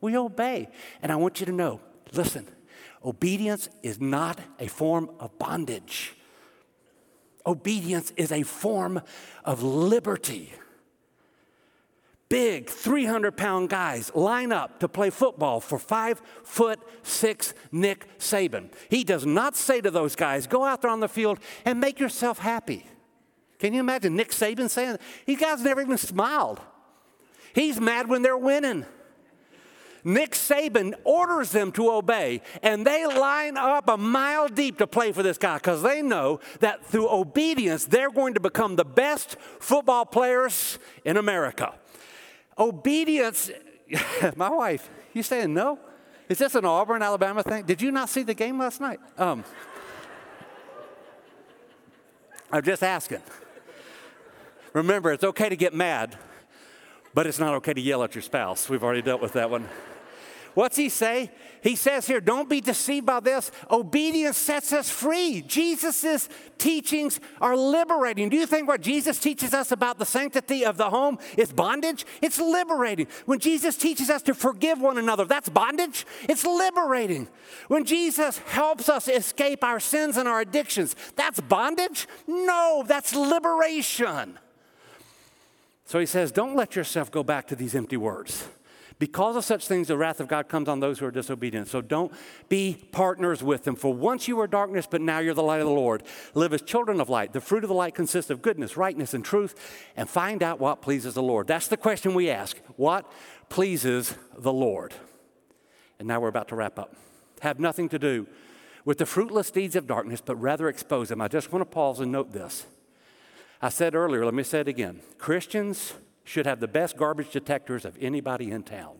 We 0.02 0.18
obey. 0.18 0.68
And 1.00 1.10
I 1.10 1.16
want 1.16 1.40
you 1.40 1.46
to 1.46 1.52
know 1.52 1.80
listen, 2.12 2.46
obedience 3.02 3.70
is 3.82 3.98
not 3.98 4.38
a 4.58 4.66
form 4.66 5.10
of 5.18 5.38
bondage, 5.38 6.14
obedience 7.46 8.12
is 8.18 8.30
a 8.30 8.42
form 8.42 9.00
of 9.46 9.62
liberty. 9.62 10.52
Big 12.28 12.70
300 12.70 13.36
pound 13.36 13.68
guys 13.68 14.10
line 14.14 14.52
up 14.52 14.80
to 14.80 14.88
play 14.88 15.10
football 15.10 15.60
for 15.60 15.78
five 15.78 16.22
foot 16.42 16.80
six 17.02 17.52
Nick 17.70 18.06
Saban. 18.18 18.72
He 18.88 19.04
does 19.04 19.26
not 19.26 19.54
say 19.54 19.82
to 19.82 19.90
those 19.90 20.16
guys, 20.16 20.46
go 20.46 20.64
out 20.64 20.80
there 20.80 20.90
on 20.90 21.00
the 21.00 21.08
field 21.08 21.38
and 21.66 21.78
make 21.78 22.00
yourself 22.00 22.38
happy. 22.38 22.86
Can 23.58 23.74
you 23.74 23.80
imagine 23.80 24.16
Nick 24.16 24.30
Saban 24.30 24.70
saying, 24.70 24.96
these 25.26 25.38
guys 25.38 25.62
never 25.62 25.82
even 25.82 25.98
smiled. 25.98 26.58
He's 27.54 27.78
mad 27.78 28.08
when 28.08 28.22
they're 28.22 28.38
winning. 28.38 28.86
Nick 30.04 30.32
Saban 30.32 30.94
orders 31.04 31.50
them 31.52 31.70
to 31.72 31.90
obey, 31.90 32.42
and 32.62 32.86
they 32.86 33.06
line 33.06 33.56
up 33.56 33.88
a 33.88 33.96
mile 33.96 34.48
deep 34.48 34.78
to 34.78 34.86
play 34.86 35.12
for 35.12 35.22
this 35.22 35.38
guy 35.38 35.56
because 35.56 35.82
they 35.82 36.02
know 36.02 36.40
that 36.60 36.84
through 36.84 37.08
obedience, 37.08 37.84
they're 37.84 38.10
going 38.10 38.34
to 38.34 38.40
become 38.40 38.76
the 38.76 38.84
best 38.84 39.36
football 39.60 40.04
players 40.04 40.78
in 41.04 41.16
America. 41.16 41.74
Obedience, 42.58 43.50
my 44.36 44.50
wife, 44.50 44.90
you 45.12 45.22
saying 45.22 45.54
no? 45.54 45.78
Is 46.28 46.38
this 46.38 46.54
an 46.54 46.64
Auburn, 46.64 47.02
Alabama 47.02 47.42
thing? 47.42 47.64
Did 47.64 47.82
you 47.82 47.90
not 47.90 48.08
see 48.08 48.22
the 48.22 48.34
game 48.34 48.58
last 48.58 48.80
night? 48.80 49.00
Um, 49.18 49.44
I'm 52.50 52.62
just 52.62 52.82
asking. 52.82 53.22
Remember, 54.72 55.12
it's 55.12 55.24
okay 55.24 55.48
to 55.48 55.56
get 55.56 55.74
mad, 55.74 56.16
but 57.14 57.26
it's 57.26 57.38
not 57.38 57.54
okay 57.56 57.74
to 57.74 57.80
yell 57.80 58.02
at 58.02 58.14
your 58.14 58.22
spouse. 58.22 58.68
We've 58.68 58.82
already 58.82 59.02
dealt 59.02 59.20
with 59.20 59.34
that 59.34 59.50
one. 59.50 59.68
What's 60.54 60.76
he 60.76 60.88
say? 60.88 61.30
He 61.62 61.76
says 61.76 62.06
here, 62.06 62.20
don't 62.20 62.48
be 62.48 62.60
deceived 62.60 63.06
by 63.06 63.20
this. 63.20 63.50
Obedience 63.70 64.36
sets 64.36 64.72
us 64.72 64.90
free. 64.90 65.42
Jesus' 65.42 66.28
teachings 66.58 67.20
are 67.40 67.56
liberating. 67.56 68.28
Do 68.28 68.36
you 68.36 68.46
think 68.46 68.68
what 68.68 68.80
Jesus 68.80 69.18
teaches 69.18 69.54
us 69.54 69.72
about 69.72 69.98
the 69.98 70.04
sanctity 70.04 70.64
of 70.64 70.76
the 70.76 70.90
home 70.90 71.18
is 71.38 71.52
bondage? 71.52 72.04
It's 72.20 72.40
liberating. 72.40 73.06
When 73.26 73.38
Jesus 73.38 73.76
teaches 73.76 74.10
us 74.10 74.22
to 74.22 74.34
forgive 74.34 74.80
one 74.80 74.98
another, 74.98 75.24
that's 75.24 75.48
bondage? 75.48 76.04
It's 76.28 76.44
liberating. 76.44 77.28
When 77.68 77.84
Jesus 77.84 78.38
helps 78.38 78.88
us 78.88 79.08
escape 79.08 79.64
our 79.64 79.80
sins 79.80 80.16
and 80.16 80.28
our 80.28 80.40
addictions, 80.40 80.96
that's 81.16 81.40
bondage? 81.40 82.06
No, 82.26 82.84
that's 82.86 83.14
liberation. 83.14 84.38
So 85.84 85.98
he 85.98 86.06
says, 86.06 86.32
don't 86.32 86.56
let 86.56 86.76
yourself 86.76 87.10
go 87.10 87.22
back 87.22 87.46
to 87.48 87.56
these 87.56 87.74
empty 87.74 87.96
words. 87.96 88.48
Because 89.02 89.34
of 89.34 89.44
such 89.44 89.66
things, 89.66 89.88
the 89.88 89.96
wrath 89.96 90.20
of 90.20 90.28
God 90.28 90.46
comes 90.48 90.68
on 90.68 90.78
those 90.78 91.00
who 91.00 91.06
are 91.06 91.10
disobedient. 91.10 91.66
So 91.66 91.80
don't 91.80 92.12
be 92.48 92.78
partners 92.92 93.42
with 93.42 93.64
them. 93.64 93.74
For 93.74 93.92
once 93.92 94.28
you 94.28 94.36
were 94.36 94.46
darkness, 94.46 94.86
but 94.88 95.00
now 95.00 95.18
you're 95.18 95.34
the 95.34 95.42
light 95.42 95.60
of 95.60 95.66
the 95.66 95.72
Lord. 95.72 96.04
Live 96.34 96.52
as 96.52 96.62
children 96.62 97.00
of 97.00 97.08
light. 97.08 97.32
The 97.32 97.40
fruit 97.40 97.64
of 97.64 97.68
the 97.68 97.74
light 97.74 97.96
consists 97.96 98.30
of 98.30 98.42
goodness, 98.42 98.76
rightness, 98.76 99.12
and 99.12 99.24
truth, 99.24 99.56
and 99.96 100.08
find 100.08 100.40
out 100.40 100.60
what 100.60 100.82
pleases 100.82 101.14
the 101.14 101.22
Lord. 101.22 101.48
That's 101.48 101.66
the 101.66 101.76
question 101.76 102.14
we 102.14 102.30
ask. 102.30 102.56
What 102.76 103.10
pleases 103.48 104.14
the 104.38 104.52
Lord? 104.52 104.94
And 105.98 106.06
now 106.06 106.20
we're 106.20 106.28
about 106.28 106.46
to 106.50 106.54
wrap 106.54 106.78
up. 106.78 106.94
Have 107.40 107.58
nothing 107.58 107.88
to 107.88 107.98
do 107.98 108.28
with 108.84 108.98
the 108.98 109.06
fruitless 109.06 109.50
deeds 109.50 109.74
of 109.74 109.88
darkness, 109.88 110.22
but 110.24 110.36
rather 110.36 110.68
expose 110.68 111.08
them. 111.08 111.20
I 111.20 111.26
just 111.26 111.50
want 111.50 111.68
to 111.68 111.74
pause 111.74 111.98
and 111.98 112.12
note 112.12 112.32
this. 112.32 112.66
I 113.60 113.68
said 113.68 113.96
earlier, 113.96 114.24
let 114.24 114.34
me 114.34 114.44
say 114.44 114.60
it 114.60 114.68
again. 114.68 115.00
Christians 115.18 115.94
should 116.24 116.46
have 116.46 116.60
the 116.60 116.68
best 116.68 116.96
garbage 116.96 117.30
detectors 117.30 117.84
of 117.84 117.96
anybody 118.00 118.50
in 118.50 118.62
town. 118.62 118.96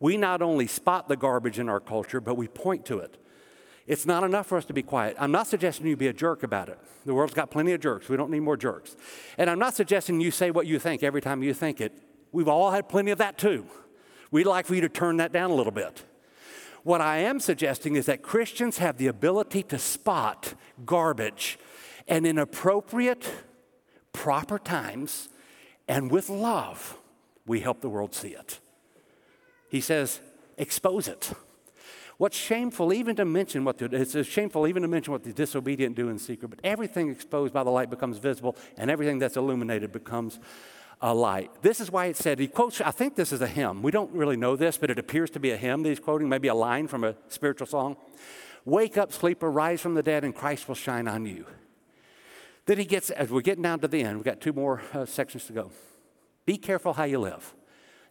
We 0.00 0.16
not 0.16 0.42
only 0.42 0.66
spot 0.66 1.08
the 1.08 1.16
garbage 1.16 1.58
in 1.58 1.68
our 1.68 1.80
culture, 1.80 2.20
but 2.20 2.36
we 2.36 2.48
point 2.48 2.84
to 2.86 2.98
it. 2.98 3.16
It's 3.86 4.04
not 4.04 4.22
enough 4.22 4.46
for 4.46 4.58
us 4.58 4.66
to 4.66 4.72
be 4.72 4.82
quiet. 4.82 5.16
I'm 5.18 5.32
not 5.32 5.46
suggesting 5.46 5.86
you 5.86 5.96
be 5.96 6.08
a 6.08 6.12
jerk 6.12 6.42
about 6.42 6.68
it. 6.68 6.78
The 7.06 7.14
world's 7.14 7.34
got 7.34 7.50
plenty 7.50 7.72
of 7.72 7.80
jerks. 7.80 8.08
We 8.08 8.16
don't 8.16 8.30
need 8.30 8.40
more 8.40 8.56
jerks. 8.56 8.96
And 9.38 9.48
I'm 9.48 9.58
not 9.58 9.74
suggesting 9.74 10.20
you 10.20 10.30
say 10.30 10.50
what 10.50 10.66
you 10.66 10.78
think 10.78 11.02
every 11.02 11.22
time 11.22 11.42
you 11.42 11.54
think 11.54 11.80
it. 11.80 11.92
We've 12.30 12.48
all 12.48 12.70
had 12.70 12.88
plenty 12.88 13.10
of 13.10 13.18
that 13.18 13.38
too. 13.38 13.64
We'd 14.30 14.46
like 14.46 14.66
for 14.66 14.74
you 14.74 14.82
to 14.82 14.90
turn 14.90 15.16
that 15.16 15.32
down 15.32 15.50
a 15.50 15.54
little 15.54 15.72
bit. 15.72 16.04
What 16.82 17.00
I 17.00 17.18
am 17.18 17.40
suggesting 17.40 17.96
is 17.96 18.06
that 18.06 18.22
Christians 18.22 18.78
have 18.78 18.98
the 18.98 19.06
ability 19.06 19.62
to 19.64 19.78
spot 19.78 20.54
garbage 20.84 21.58
and 22.06 22.26
in 22.26 22.38
appropriate, 22.38 23.30
proper 24.12 24.58
times 24.58 25.30
and 25.88 26.10
with 26.10 26.28
love, 26.28 26.98
we 27.46 27.60
help 27.60 27.80
the 27.80 27.88
world 27.88 28.14
see 28.14 28.28
it. 28.28 28.60
He 29.70 29.80
says, 29.80 30.20
expose 30.56 31.08
it. 31.08 31.32
What's 32.18 32.36
shameful, 32.36 32.92
even 32.92 33.14
to 33.16 33.24
mention 33.24 33.64
what 33.64 33.78
the, 33.78 33.84
it's 33.86 34.26
shameful 34.26 34.66
even 34.66 34.82
to 34.82 34.88
mention 34.88 35.12
what 35.12 35.22
the 35.22 35.32
disobedient 35.32 35.94
do 35.94 36.08
in 36.08 36.18
secret, 36.18 36.48
but 36.48 36.58
everything 36.64 37.10
exposed 37.10 37.54
by 37.54 37.62
the 37.62 37.70
light 37.70 37.90
becomes 37.90 38.18
visible, 38.18 38.56
and 38.76 38.90
everything 38.90 39.20
that's 39.20 39.36
illuminated 39.36 39.92
becomes 39.92 40.40
a 41.00 41.14
light. 41.14 41.50
This 41.62 41.78
is 41.80 41.92
why 41.92 42.06
it 42.06 42.16
said, 42.16 42.40
he 42.40 42.48
quotes, 42.48 42.80
I 42.80 42.90
think 42.90 43.14
this 43.14 43.32
is 43.32 43.40
a 43.40 43.46
hymn. 43.46 43.82
We 43.82 43.92
don't 43.92 44.10
really 44.10 44.36
know 44.36 44.56
this, 44.56 44.76
but 44.76 44.90
it 44.90 44.98
appears 44.98 45.30
to 45.30 45.40
be 45.40 45.52
a 45.52 45.56
hymn 45.56 45.84
that 45.84 45.90
he's 45.90 46.00
quoting, 46.00 46.28
maybe 46.28 46.48
a 46.48 46.54
line 46.54 46.88
from 46.88 47.04
a 47.04 47.14
spiritual 47.28 47.68
song. 47.68 47.96
Wake 48.64 48.98
up, 48.98 49.12
sleeper, 49.12 49.48
rise 49.48 49.80
from 49.80 49.94
the 49.94 50.02
dead, 50.02 50.24
and 50.24 50.34
Christ 50.34 50.66
will 50.66 50.74
shine 50.74 51.06
on 51.06 51.24
you. 51.24 51.46
Then 52.68 52.76
he 52.76 52.84
gets, 52.84 53.08
as 53.08 53.30
we're 53.30 53.40
getting 53.40 53.62
down 53.62 53.80
to 53.80 53.88
the 53.88 54.02
end, 54.02 54.18
we've 54.18 54.26
got 54.26 54.42
two 54.42 54.52
more 54.52 54.82
uh, 54.92 55.06
sections 55.06 55.46
to 55.46 55.54
go. 55.54 55.70
Be 56.44 56.58
careful 56.58 56.92
how 56.92 57.04
you 57.04 57.18
live. 57.18 57.54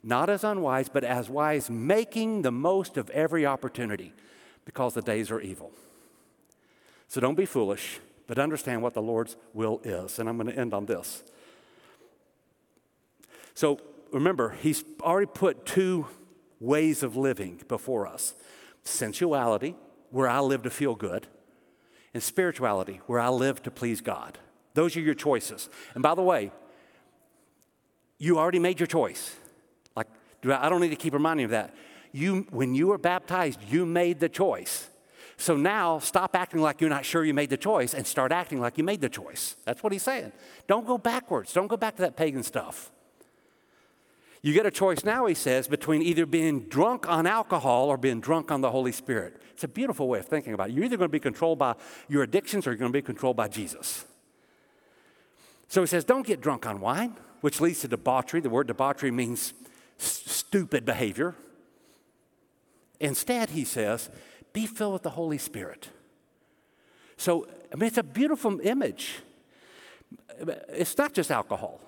Not 0.02 0.32
as 0.32 0.44
unwise, 0.44 0.90
but 0.90 1.04
as 1.04 1.30
wise, 1.30 1.70
making 1.70 2.42
the 2.42 2.52
most 2.52 2.98
of 2.98 3.08
every 3.12 3.46
opportunity 3.46 4.14
because 4.66 4.96
the 4.96 5.04
days 5.04 5.30
are 5.30 5.40
evil. 5.40 5.74
So 7.08 7.22
don't 7.22 7.36
be 7.36 7.46
foolish, 7.46 8.00
but 8.26 8.40
understand 8.40 8.82
what 8.82 8.96
the 8.96 9.02
Lord's 9.02 9.36
will 9.54 9.80
is. 9.84 10.18
And 10.18 10.28
I'm 10.28 10.38
going 10.38 10.52
to 10.52 10.60
end 10.60 10.74
on 10.74 10.88
this. 10.88 11.22
So 13.54 13.80
remember, 14.12 14.56
he's 14.60 14.84
already 15.02 15.30
put 15.32 15.68
two 15.68 16.08
ways 16.60 17.04
of 17.04 17.16
living 17.16 17.62
before 17.68 18.08
us 18.08 18.34
sensuality, 18.84 19.76
where 20.10 20.28
I 20.28 20.40
live 20.40 20.64
to 20.64 20.72
feel 20.72 20.96
good, 20.96 21.28
and 22.16 22.24
spirituality, 22.24 23.02
where 23.06 23.20
I 23.20 23.30
live 23.30 23.62
to 23.62 23.70
please 23.70 24.02
God. 24.02 24.40
Those 24.78 24.96
are 24.96 25.02
your 25.02 25.16
choices. 25.16 25.70
And 25.96 26.04
by 26.04 26.14
the 26.14 26.22
way, 26.22 26.52
you 28.20 28.38
already 28.38 28.60
made 28.60 28.80
your 28.80 28.86
choice. 28.86 29.36
Like, 29.96 30.06
I 30.46 30.70
don't 30.70 30.82
need 30.82 30.90
to 30.90 30.96
keep 30.96 31.14
reminding 31.14 31.42
you 31.42 31.46
of 31.46 31.52
that. 31.52 31.74
You, 32.12 32.46
when 32.52 32.76
you 32.76 32.86
were 32.86 33.00
baptized, 33.00 33.60
you 33.68 33.88
made 33.88 34.20
the 34.20 34.30
choice. 34.30 34.88
So 35.36 35.58
now 35.58 35.98
stop 35.98 36.36
acting 36.36 36.62
like 36.62 36.80
you're 36.80 36.92
not 36.92 37.06
sure 37.06 37.26
you 37.26 37.34
made 37.34 37.50
the 37.50 37.58
choice 37.58 37.96
and 37.96 38.06
start 38.06 38.32
acting 38.32 38.62
like 38.62 38.78
you 38.78 38.84
made 38.84 39.02
the 39.02 39.10
choice. 39.10 39.56
That's 39.66 39.82
what 39.82 39.94
he's 39.94 40.04
saying. 40.04 40.32
Don't 40.68 40.86
go 40.86 41.00
backwards. 41.00 41.54
Don't 41.54 41.66
go 41.66 41.78
back 41.78 41.96
to 41.96 42.04
that 42.04 42.16
pagan 42.16 42.44
stuff. 42.44 42.92
You 44.44 44.54
get 44.54 44.68
a 44.68 44.72
choice 44.72 45.04
now, 45.04 45.26
he 45.26 45.34
says, 45.34 45.68
between 45.68 46.04
either 46.04 46.28
being 46.28 46.60
drunk 46.70 47.10
on 47.10 47.26
alcohol 47.26 47.88
or 47.88 47.98
being 47.98 48.22
drunk 48.22 48.52
on 48.52 48.62
the 48.62 48.70
Holy 48.70 48.92
Spirit. 48.92 49.42
It's 49.54 49.64
a 49.64 49.68
beautiful 49.68 50.08
way 50.08 50.20
of 50.20 50.28
thinking 50.28 50.54
about 50.54 50.70
it. 50.70 50.76
You're 50.76 50.86
either 50.86 50.98
going 50.98 51.10
to 51.10 51.12
be 51.12 51.20
controlled 51.20 51.58
by 51.58 51.74
your 52.08 52.22
addictions 52.22 52.68
or 52.68 52.70
you're 52.70 52.78
going 52.78 52.94
to 52.94 52.96
be 52.96 53.02
controlled 53.02 53.38
by 53.38 53.48
Jesus. 53.48 54.06
So 55.68 55.82
he 55.82 55.88
says, 55.88 56.04
don't 56.04 56.26
get 56.26 56.42
drunk 56.42 56.66
on 56.66 56.80
wine, 56.80 57.16
which 57.42 57.60
leads 57.60 57.82
to 57.82 57.88
debauchery. 57.88 58.40
The 58.40 58.50
word 58.50 58.68
debauchery 58.68 59.12
means 59.12 59.54
stupid 59.98 60.86
behavior. 60.86 61.36
Instead, 63.00 63.52
he 63.52 63.64
says, 63.64 64.10
be 64.54 64.66
filled 64.66 64.94
with 64.94 65.04
the 65.04 65.12
Holy 65.12 65.38
Spirit. 65.38 65.90
So, 67.18 67.48
I 67.72 67.76
mean, 67.76 67.88
it's 67.88 67.98
a 67.98 68.04
beautiful 68.04 68.60
image. 68.62 69.20
It's 70.70 70.98
not 70.98 71.14
just 71.14 71.32
alcohol. 71.32 71.82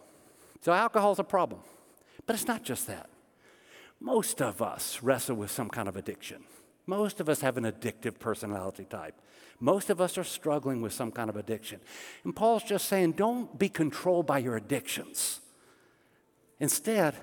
So, 0.62 0.74
alcohol 0.74 1.14
is 1.14 1.20
a 1.20 1.24
problem. 1.24 1.62
But 2.26 2.36
it's 2.36 2.48
not 2.48 2.64
just 2.64 2.86
that. 2.88 3.10
Most 4.00 4.42
of 4.42 4.62
us 4.62 5.02
wrestle 5.02 5.36
with 5.36 5.52
some 5.52 5.70
kind 5.70 5.88
of 5.88 5.96
addiction. 5.96 6.44
Most 6.86 7.20
of 7.20 7.30
us 7.30 7.42
have 7.42 7.58
an 7.58 7.64
addictive 7.64 8.20
personality 8.20 8.86
type. 8.86 9.16
Most 9.60 9.90
of 9.90 10.00
us 10.00 10.18
are 10.18 10.24
struggling 10.24 10.82
with 10.82 10.94
some 10.94 11.12
kind 11.12 11.30
of 11.30 11.36
addiction. 11.36 11.80
And 12.24 12.36
Paul's 12.36 12.64
just 12.64 12.88
saying, 12.88 13.14
don't 13.14 13.60
be 13.60 13.70
controlled 13.70 14.26
by 14.26 14.40
your 14.40 14.56
addictions. 14.56 15.42
Instead, 16.60 17.16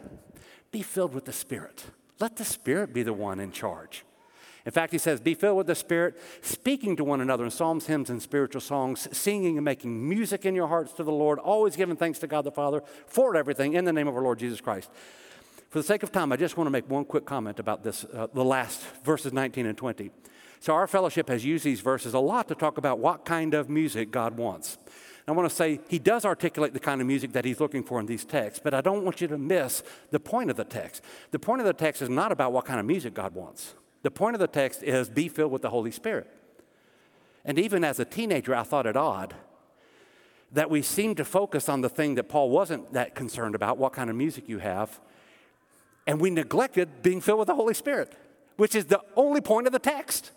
be 0.70 0.82
filled 0.82 1.14
with 1.14 1.24
the 1.24 1.32
Spirit. 1.32 1.84
Let 2.20 2.36
the 2.36 2.44
Spirit 2.44 2.92
be 2.92 3.02
the 3.02 3.12
one 3.12 3.40
in 3.40 3.52
charge. 3.52 4.04
In 4.66 4.72
fact, 4.72 4.92
he 4.92 4.98
says, 4.98 5.20
Be 5.20 5.34
filled 5.34 5.56
with 5.56 5.68
the 5.68 5.76
Spirit, 5.76 6.20
speaking 6.42 6.96
to 6.96 7.04
one 7.04 7.20
another 7.20 7.44
in 7.44 7.50
psalms, 7.50 7.86
hymns, 7.86 8.10
and 8.10 8.20
spiritual 8.20 8.60
songs, 8.60 9.06
singing 9.16 9.56
and 9.56 9.64
making 9.64 10.08
music 10.08 10.44
in 10.44 10.56
your 10.56 10.66
hearts 10.66 10.92
to 10.94 11.04
the 11.04 11.12
Lord, 11.12 11.38
always 11.38 11.76
giving 11.76 11.96
thanks 11.96 12.18
to 12.18 12.26
God 12.26 12.42
the 12.42 12.50
Father 12.50 12.82
for 13.06 13.36
everything 13.36 13.74
in 13.74 13.84
the 13.84 13.92
name 13.92 14.08
of 14.08 14.16
our 14.16 14.22
Lord 14.22 14.40
Jesus 14.40 14.60
Christ. 14.60 14.90
For 15.70 15.78
the 15.78 15.84
sake 15.84 16.02
of 16.02 16.10
time, 16.10 16.32
I 16.32 16.36
just 16.36 16.56
want 16.56 16.66
to 16.66 16.72
make 16.72 16.90
one 16.90 17.04
quick 17.04 17.24
comment 17.24 17.60
about 17.60 17.84
this, 17.84 18.04
uh, 18.04 18.26
the 18.34 18.44
last 18.44 18.82
verses 19.04 19.32
19 19.32 19.66
and 19.66 19.78
20. 19.78 20.10
So, 20.60 20.74
our 20.74 20.86
fellowship 20.86 21.28
has 21.28 21.44
used 21.44 21.64
these 21.64 21.80
verses 21.80 22.14
a 22.14 22.18
lot 22.18 22.48
to 22.48 22.54
talk 22.54 22.78
about 22.78 22.98
what 22.98 23.24
kind 23.24 23.54
of 23.54 23.68
music 23.68 24.10
God 24.10 24.36
wants. 24.36 24.78
I 25.28 25.32
want 25.32 25.48
to 25.48 25.54
say 25.54 25.80
he 25.88 25.98
does 25.98 26.24
articulate 26.24 26.72
the 26.72 26.80
kind 26.80 27.00
of 27.00 27.06
music 27.06 27.32
that 27.32 27.44
he's 27.44 27.58
looking 27.58 27.82
for 27.82 27.98
in 27.98 28.06
these 28.06 28.24
texts, 28.24 28.60
but 28.62 28.74
I 28.74 28.80
don't 28.80 29.04
want 29.04 29.20
you 29.20 29.26
to 29.28 29.38
miss 29.38 29.82
the 30.10 30.20
point 30.20 30.50
of 30.50 30.56
the 30.56 30.64
text. 30.64 31.02
The 31.32 31.38
point 31.38 31.60
of 31.60 31.66
the 31.66 31.72
text 31.72 32.00
is 32.00 32.08
not 32.08 32.30
about 32.30 32.52
what 32.52 32.64
kind 32.64 32.78
of 32.78 32.86
music 32.86 33.12
God 33.12 33.34
wants. 33.34 33.74
The 34.02 34.10
point 34.10 34.36
of 34.36 34.40
the 34.40 34.46
text 34.46 34.84
is 34.84 35.10
be 35.10 35.28
filled 35.28 35.50
with 35.50 35.62
the 35.62 35.70
Holy 35.70 35.90
Spirit. 35.90 36.30
And 37.44 37.58
even 37.58 37.82
as 37.82 37.98
a 37.98 38.04
teenager, 38.04 38.54
I 38.54 38.62
thought 38.62 38.86
it 38.86 38.96
odd 38.96 39.34
that 40.52 40.70
we 40.70 40.80
seem 40.80 41.16
to 41.16 41.24
focus 41.24 41.68
on 41.68 41.80
the 41.80 41.88
thing 41.88 42.14
that 42.14 42.28
Paul 42.28 42.50
wasn't 42.50 42.92
that 42.92 43.16
concerned 43.16 43.56
about, 43.56 43.78
what 43.78 43.92
kind 43.92 44.08
of 44.08 44.16
music 44.16 44.48
you 44.48 44.58
have, 44.58 45.00
and 46.06 46.20
we 46.20 46.30
neglected 46.30 47.02
being 47.02 47.20
filled 47.20 47.40
with 47.40 47.48
the 47.48 47.54
Holy 47.54 47.74
Spirit, 47.74 48.12
which 48.56 48.76
is 48.76 48.86
the 48.86 49.00
only 49.16 49.40
point 49.40 49.66
of 49.66 49.72
the 49.72 49.80
text. 49.80 50.30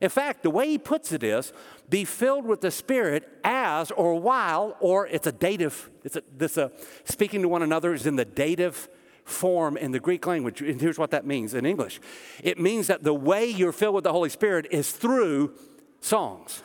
In 0.00 0.08
fact, 0.08 0.42
the 0.42 0.50
way 0.50 0.68
he 0.68 0.78
puts 0.78 1.12
it 1.12 1.22
is 1.22 1.52
be 1.88 2.04
filled 2.04 2.46
with 2.46 2.62
the 2.62 2.70
Spirit 2.70 3.28
as 3.44 3.90
or 3.90 4.18
while, 4.18 4.76
or 4.80 5.06
it's 5.06 5.26
a 5.26 5.32
dative, 5.32 5.90
it's 6.04 6.16
a, 6.16 6.22
this 6.36 6.56
a, 6.56 6.66
uh, 6.66 6.68
speaking 7.04 7.42
to 7.42 7.48
one 7.48 7.62
another 7.62 7.92
is 7.92 8.06
in 8.06 8.16
the 8.16 8.24
dative 8.24 8.88
form 9.24 9.76
in 9.76 9.92
the 9.92 10.00
Greek 10.00 10.26
language. 10.26 10.62
And 10.62 10.80
here's 10.80 10.98
what 10.98 11.10
that 11.10 11.26
means 11.26 11.54
in 11.54 11.66
English 11.66 12.00
it 12.42 12.58
means 12.58 12.86
that 12.86 13.02
the 13.02 13.14
way 13.14 13.46
you're 13.46 13.72
filled 13.72 13.94
with 13.94 14.04
the 14.04 14.12
Holy 14.12 14.30
Spirit 14.30 14.66
is 14.70 14.90
through 14.90 15.54
songs. 16.00 16.62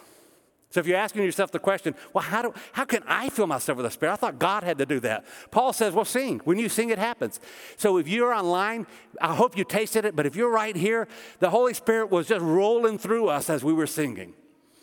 So 0.75 0.81
if 0.81 0.87
you're 0.87 0.97
asking 0.97 1.23
yourself 1.23 1.53
the 1.53 1.59
question, 1.59 1.95
well, 2.11 2.21
how, 2.21 2.41
do, 2.41 2.53
how 2.73 2.83
can 2.83 3.01
I 3.07 3.29
fill 3.29 3.47
myself 3.47 3.77
with 3.77 3.85
the 3.85 3.89
Spirit? 3.89 4.11
I 4.11 4.15
thought 4.17 4.37
God 4.37 4.63
had 4.63 4.77
to 4.79 4.85
do 4.85 4.99
that. 4.99 5.23
Paul 5.49 5.71
says, 5.71 5.93
well, 5.93 6.03
sing. 6.03 6.41
When 6.43 6.59
you 6.59 6.67
sing, 6.67 6.89
it 6.89 6.99
happens. 6.99 7.39
So 7.77 7.97
if 7.97 8.09
you're 8.09 8.33
online, 8.33 8.85
I 9.21 9.35
hope 9.35 9.57
you 9.57 9.63
tasted 9.63 10.03
it, 10.03 10.17
but 10.17 10.25
if 10.25 10.35
you're 10.35 10.51
right 10.51 10.75
here, 10.75 11.07
the 11.39 11.49
Holy 11.49 11.73
Spirit 11.73 12.11
was 12.11 12.27
just 12.27 12.41
rolling 12.41 12.97
through 12.97 13.29
us 13.29 13.49
as 13.49 13.63
we 13.63 13.71
were 13.71 13.87
singing. 13.87 14.33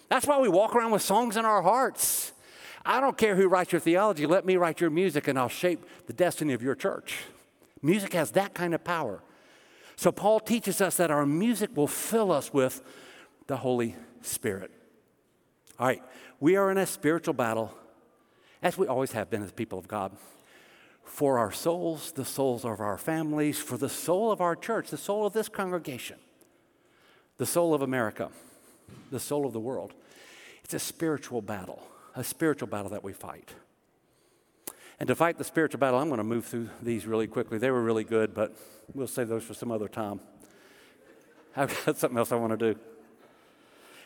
That's 0.08 0.26
why 0.26 0.40
we 0.40 0.48
walk 0.48 0.74
around 0.74 0.92
with 0.92 1.02
songs 1.02 1.36
in 1.36 1.44
our 1.44 1.60
hearts. 1.60 2.32
I 2.86 2.98
don't 2.98 3.18
care 3.18 3.36
who 3.36 3.46
writes 3.46 3.72
your 3.72 3.80
theology, 3.80 4.26
let 4.26 4.46
me 4.46 4.56
write 4.56 4.80
your 4.80 4.88
music 4.88 5.28
and 5.28 5.38
I'll 5.38 5.50
shape 5.50 5.84
the 6.06 6.14
destiny 6.14 6.54
of 6.54 6.62
your 6.62 6.74
church. 6.74 7.18
Music 7.82 8.14
has 8.14 8.30
that 8.30 8.54
kind 8.54 8.72
of 8.74 8.82
power. 8.82 9.22
So 9.96 10.10
Paul 10.10 10.40
teaches 10.40 10.80
us 10.80 10.96
that 10.96 11.10
our 11.10 11.26
music 11.26 11.76
will 11.76 11.86
fill 11.86 12.32
us 12.32 12.50
with 12.50 12.80
the 13.46 13.58
Holy 13.58 13.94
Spirit. 14.22 14.70
All 15.82 15.88
right, 15.88 16.02
we 16.38 16.54
are 16.54 16.70
in 16.70 16.78
a 16.78 16.86
spiritual 16.86 17.34
battle, 17.34 17.74
as 18.62 18.78
we 18.78 18.86
always 18.86 19.10
have 19.10 19.30
been 19.30 19.42
as 19.42 19.50
people 19.50 19.80
of 19.80 19.88
God, 19.88 20.12
for 21.02 21.38
our 21.40 21.50
souls, 21.50 22.12
the 22.12 22.24
souls 22.24 22.64
of 22.64 22.78
our 22.78 22.96
families, 22.96 23.58
for 23.58 23.76
the 23.76 23.88
soul 23.88 24.30
of 24.30 24.40
our 24.40 24.54
church, 24.54 24.90
the 24.90 24.96
soul 24.96 25.26
of 25.26 25.32
this 25.32 25.48
congregation, 25.48 26.18
the 27.36 27.46
soul 27.46 27.74
of 27.74 27.82
America, 27.82 28.30
the 29.10 29.18
soul 29.18 29.44
of 29.44 29.52
the 29.52 29.58
world. 29.58 29.92
It's 30.62 30.72
a 30.72 30.78
spiritual 30.78 31.42
battle, 31.42 31.82
a 32.14 32.22
spiritual 32.22 32.68
battle 32.68 32.90
that 32.90 33.02
we 33.02 33.12
fight. 33.12 33.52
And 35.00 35.08
to 35.08 35.16
fight 35.16 35.36
the 35.36 35.42
spiritual 35.42 35.80
battle, 35.80 35.98
I'm 35.98 36.06
going 36.06 36.18
to 36.18 36.22
move 36.22 36.44
through 36.44 36.70
these 36.80 37.08
really 37.08 37.26
quickly. 37.26 37.58
They 37.58 37.72
were 37.72 37.82
really 37.82 38.04
good, 38.04 38.34
but 38.34 38.56
we'll 38.94 39.08
save 39.08 39.26
those 39.26 39.42
for 39.42 39.54
some 39.54 39.72
other 39.72 39.88
time. 39.88 40.20
I've 41.56 41.76
got 41.84 41.96
something 41.98 42.18
else 42.18 42.30
I 42.30 42.36
want 42.36 42.56
to 42.56 42.72
do. 42.72 42.78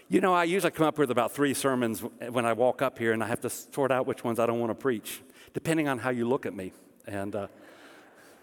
You 0.09 0.21
know, 0.21 0.33
I 0.33 0.45
usually 0.45 0.71
come 0.71 0.87
up 0.87 0.99
with 0.99 1.11
about 1.11 1.33
three 1.33 1.53
sermons 1.53 2.01
when 2.31 2.47
I 2.47 2.53
walk 2.53 2.81
up 2.81 2.97
here, 2.97 3.13
and 3.13 3.25
I 3.25 3.27
have 3.27 3.41
to 3.41 3.51
sort 3.51 3.91
out 3.91 4.07
which 4.07 4.23
ones 4.23 4.39
I 4.39 4.47
don't 4.47 4.61
want 4.61 4.71
to 4.71 4.75
preach, 4.75 5.21
depending 5.53 5.89
on 5.89 5.99
how 5.99 6.11
you 6.11 6.29
look 6.29 6.47
at 6.47 6.55
me. 6.55 6.73
And 7.09 7.35
uh, 7.35 7.47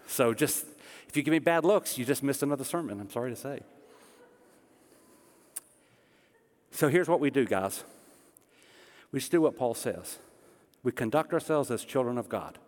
so, 0.06 0.34
just 0.34 0.66
if 1.08 1.16
you 1.16 1.22
give 1.22 1.32
me 1.32 1.38
bad 1.38 1.64
looks, 1.64 1.96
you 1.96 2.04
just 2.04 2.22
missed 2.22 2.42
another 2.42 2.64
sermon. 2.64 3.00
I'm 3.00 3.10
sorry 3.10 3.30
to 3.30 3.36
say. 3.36 3.60
So, 6.70 6.88
here's 6.88 7.08
what 7.08 7.20
we 7.20 7.30
do, 7.30 7.46
guys 7.46 7.82
we 9.10 9.20
just 9.20 9.30
do 9.30 9.40
what 9.40 9.56
Paul 9.56 9.74
says. 9.74 10.18
We 10.82 10.90
conduct 10.90 11.32
ourselves 11.32 11.70
as 11.70 11.84
children 11.84 12.18
of 12.18 12.28
God. 12.28 12.58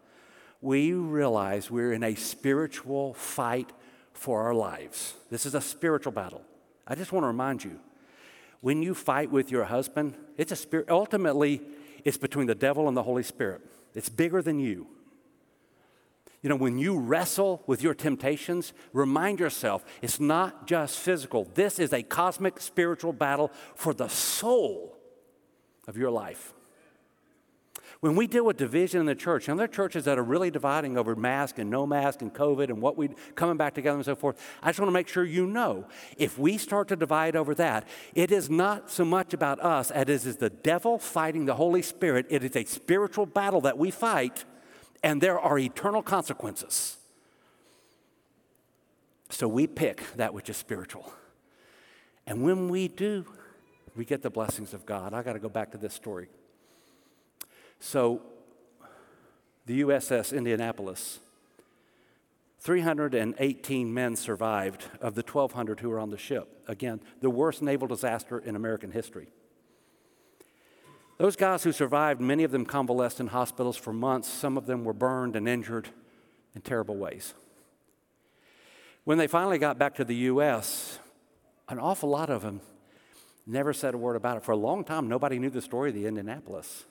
We 0.62 0.92
realize 0.92 1.72
we're 1.72 1.92
in 1.92 2.04
a 2.04 2.14
spiritual 2.14 3.14
fight 3.14 3.72
for 4.12 4.42
our 4.42 4.54
lives. 4.54 5.14
This 5.28 5.44
is 5.44 5.56
a 5.56 5.60
spiritual 5.60 6.12
battle. 6.12 6.42
I 6.86 6.94
just 6.94 7.10
want 7.10 7.24
to 7.24 7.28
remind 7.28 7.64
you 7.64 7.80
when 8.60 8.82
you 8.82 8.94
fight 8.94 9.30
with 9.30 9.50
your 9.50 9.64
husband, 9.64 10.16
it's 10.36 10.52
a 10.52 10.56
spirit, 10.56 10.88
ultimately, 10.88 11.62
it's 12.04 12.16
between 12.16 12.46
the 12.46 12.54
devil 12.54 12.88
and 12.88 12.96
the 12.96 13.02
Holy 13.02 13.22
Spirit. 13.22 13.62
It's 13.94 14.08
bigger 14.08 14.42
than 14.42 14.58
you. 14.58 14.86
You 16.42 16.50
know, 16.50 16.56
when 16.56 16.78
you 16.78 16.98
wrestle 16.98 17.62
with 17.66 17.82
your 17.82 17.94
temptations, 17.94 18.72
remind 18.92 19.40
yourself 19.40 19.84
it's 20.02 20.20
not 20.20 20.66
just 20.66 20.98
physical. 20.98 21.48
This 21.54 21.78
is 21.78 21.92
a 21.92 22.02
cosmic 22.02 22.60
spiritual 22.60 23.12
battle 23.12 23.50
for 23.74 23.92
the 23.92 24.08
soul 24.08 24.96
of 25.88 25.96
your 25.96 26.10
life. 26.10 26.52
When 28.00 28.14
we 28.14 28.26
deal 28.26 28.44
with 28.44 28.58
division 28.58 29.00
in 29.00 29.06
the 29.06 29.14
church, 29.14 29.48
and 29.48 29.58
there 29.58 29.64
are 29.64 29.68
churches 29.68 30.04
that 30.04 30.18
are 30.18 30.22
really 30.22 30.50
dividing 30.50 30.98
over 30.98 31.16
mask 31.16 31.58
and 31.58 31.70
no 31.70 31.86
mask 31.86 32.20
and 32.20 32.32
COVID 32.32 32.68
and 32.68 32.82
what 32.82 32.96
we 32.96 33.08
coming 33.34 33.56
back 33.56 33.74
together 33.74 33.96
and 33.96 34.04
so 34.04 34.14
forth, 34.14 34.38
I 34.62 34.68
just 34.68 34.78
want 34.78 34.88
to 34.88 34.92
make 34.92 35.08
sure 35.08 35.24
you 35.24 35.46
know 35.46 35.86
if 36.18 36.38
we 36.38 36.58
start 36.58 36.88
to 36.88 36.96
divide 36.96 37.36
over 37.36 37.54
that, 37.54 37.88
it 38.14 38.30
is 38.30 38.50
not 38.50 38.90
so 38.90 39.04
much 39.04 39.32
about 39.32 39.60
us 39.60 39.90
as 39.90 40.02
it 40.02 40.10
is 40.10 40.36
the 40.36 40.50
devil 40.50 40.98
fighting 40.98 41.46
the 41.46 41.54
Holy 41.54 41.80
Spirit. 41.82 42.26
It 42.28 42.44
is 42.44 42.54
a 42.54 42.64
spiritual 42.64 43.24
battle 43.24 43.62
that 43.62 43.78
we 43.78 43.90
fight, 43.90 44.44
and 45.02 45.22
there 45.22 45.40
are 45.40 45.58
eternal 45.58 46.02
consequences. 46.02 46.98
So 49.30 49.48
we 49.48 49.66
pick 49.66 50.02
that 50.16 50.34
which 50.34 50.50
is 50.50 50.56
spiritual. 50.56 51.12
And 52.26 52.42
when 52.42 52.68
we 52.68 52.88
do, 52.88 53.24
we 53.96 54.04
get 54.04 54.20
the 54.20 54.30
blessings 54.30 54.74
of 54.74 54.84
God. 54.84 55.14
I 55.14 55.22
got 55.22 55.32
to 55.32 55.38
go 55.38 55.48
back 55.48 55.72
to 55.72 55.78
this 55.78 55.94
story. 55.94 56.28
So, 57.80 58.22
the 59.66 59.82
USS 59.82 60.36
Indianapolis, 60.36 61.20
318 62.60 63.92
men 63.92 64.16
survived 64.16 64.86
of 65.00 65.14
the 65.14 65.22
1,200 65.22 65.80
who 65.80 65.90
were 65.90 66.00
on 66.00 66.10
the 66.10 66.18
ship. 66.18 66.62
Again, 66.66 67.00
the 67.20 67.30
worst 67.30 67.62
naval 67.62 67.86
disaster 67.86 68.38
in 68.38 68.56
American 68.56 68.90
history. 68.90 69.28
Those 71.18 71.36
guys 71.36 71.62
who 71.62 71.72
survived, 71.72 72.20
many 72.20 72.44
of 72.44 72.50
them 72.50 72.66
convalesced 72.66 73.20
in 73.20 73.28
hospitals 73.28 73.76
for 73.76 73.92
months. 73.92 74.28
Some 74.28 74.58
of 74.58 74.66
them 74.66 74.84
were 74.84 74.92
burned 74.92 75.34
and 75.34 75.48
injured 75.48 75.88
in 76.54 76.60
terrible 76.60 76.96
ways. 76.96 77.34
When 79.04 79.16
they 79.16 79.26
finally 79.26 79.58
got 79.58 79.78
back 79.78 79.94
to 79.94 80.04
the 80.04 80.16
U.S., 80.16 80.98
an 81.68 81.78
awful 81.78 82.08
lot 82.08 82.28
of 82.28 82.42
them 82.42 82.60
never 83.46 83.72
said 83.72 83.94
a 83.94 83.98
word 83.98 84.16
about 84.16 84.36
it. 84.36 84.42
For 84.42 84.52
a 84.52 84.56
long 84.56 84.84
time, 84.84 85.08
nobody 85.08 85.38
knew 85.38 85.50
the 85.50 85.62
story 85.62 85.90
of 85.90 85.94
the 85.94 86.06
Indianapolis. 86.06 86.84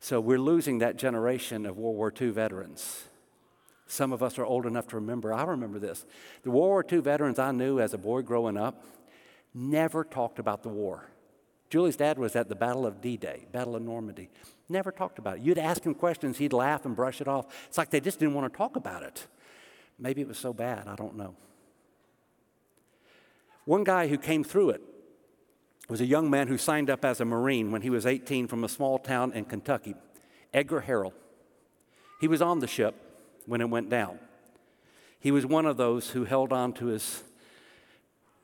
So 0.00 0.18
we're 0.18 0.38
losing 0.38 0.78
that 0.78 0.96
generation 0.96 1.66
of 1.66 1.76
World 1.76 1.96
War 1.96 2.12
II 2.18 2.30
veterans. 2.30 3.04
Some 3.86 4.12
of 4.12 4.22
us 4.22 4.38
are 4.38 4.44
old 4.44 4.64
enough 4.64 4.88
to 4.88 4.96
remember. 4.96 5.32
I 5.32 5.44
remember 5.44 5.78
this. 5.78 6.06
The 6.42 6.50
World 6.50 6.68
War 6.68 6.84
II 6.90 7.00
veterans 7.00 7.38
I 7.38 7.52
knew 7.52 7.80
as 7.80 7.92
a 7.92 7.98
boy 7.98 8.22
growing 8.22 8.56
up 8.56 8.84
never 9.52 10.02
talked 10.04 10.38
about 10.38 10.62
the 10.62 10.68
war. 10.68 11.10
Julie's 11.68 11.96
dad 11.96 12.18
was 12.18 12.34
at 12.34 12.48
the 12.48 12.54
Battle 12.54 12.86
of 12.86 13.00
D 13.00 13.16
Day, 13.16 13.46
Battle 13.52 13.76
of 13.76 13.82
Normandy. 13.82 14.30
Never 14.68 14.90
talked 14.90 15.18
about 15.18 15.36
it. 15.36 15.42
You'd 15.42 15.58
ask 15.58 15.84
him 15.84 15.94
questions, 15.94 16.38
he'd 16.38 16.52
laugh 16.52 16.84
and 16.86 16.96
brush 16.96 17.20
it 17.20 17.28
off. 17.28 17.46
It's 17.66 17.76
like 17.76 17.90
they 17.90 18.00
just 18.00 18.18
didn't 18.18 18.34
want 18.34 18.52
to 18.52 18.56
talk 18.56 18.76
about 18.76 19.02
it. 19.02 19.26
Maybe 19.98 20.22
it 20.22 20.28
was 20.28 20.38
so 20.38 20.52
bad, 20.52 20.88
I 20.88 20.96
don't 20.96 21.16
know. 21.16 21.34
One 23.66 23.84
guy 23.84 24.08
who 24.08 24.16
came 24.16 24.42
through 24.42 24.70
it 24.70 24.82
was 25.90 26.00
a 26.00 26.06
young 26.06 26.30
man 26.30 26.46
who 26.46 26.56
signed 26.56 26.88
up 26.88 27.04
as 27.04 27.20
a 27.20 27.24
Marine 27.24 27.72
when 27.72 27.82
he 27.82 27.90
was 27.90 28.06
18 28.06 28.46
from 28.46 28.62
a 28.62 28.68
small 28.68 28.96
town 28.96 29.32
in 29.32 29.44
Kentucky, 29.44 29.96
Edgar 30.54 30.84
Harrell. 30.86 31.12
He 32.20 32.28
was 32.28 32.40
on 32.40 32.60
the 32.60 32.68
ship 32.68 32.94
when 33.46 33.60
it 33.60 33.68
went 33.68 33.90
down. 33.90 34.20
He 35.18 35.32
was 35.32 35.44
one 35.44 35.66
of 35.66 35.76
those 35.76 36.10
who 36.10 36.24
held 36.24 36.52
on 36.52 36.72
to 36.74 36.86
his, 36.86 37.24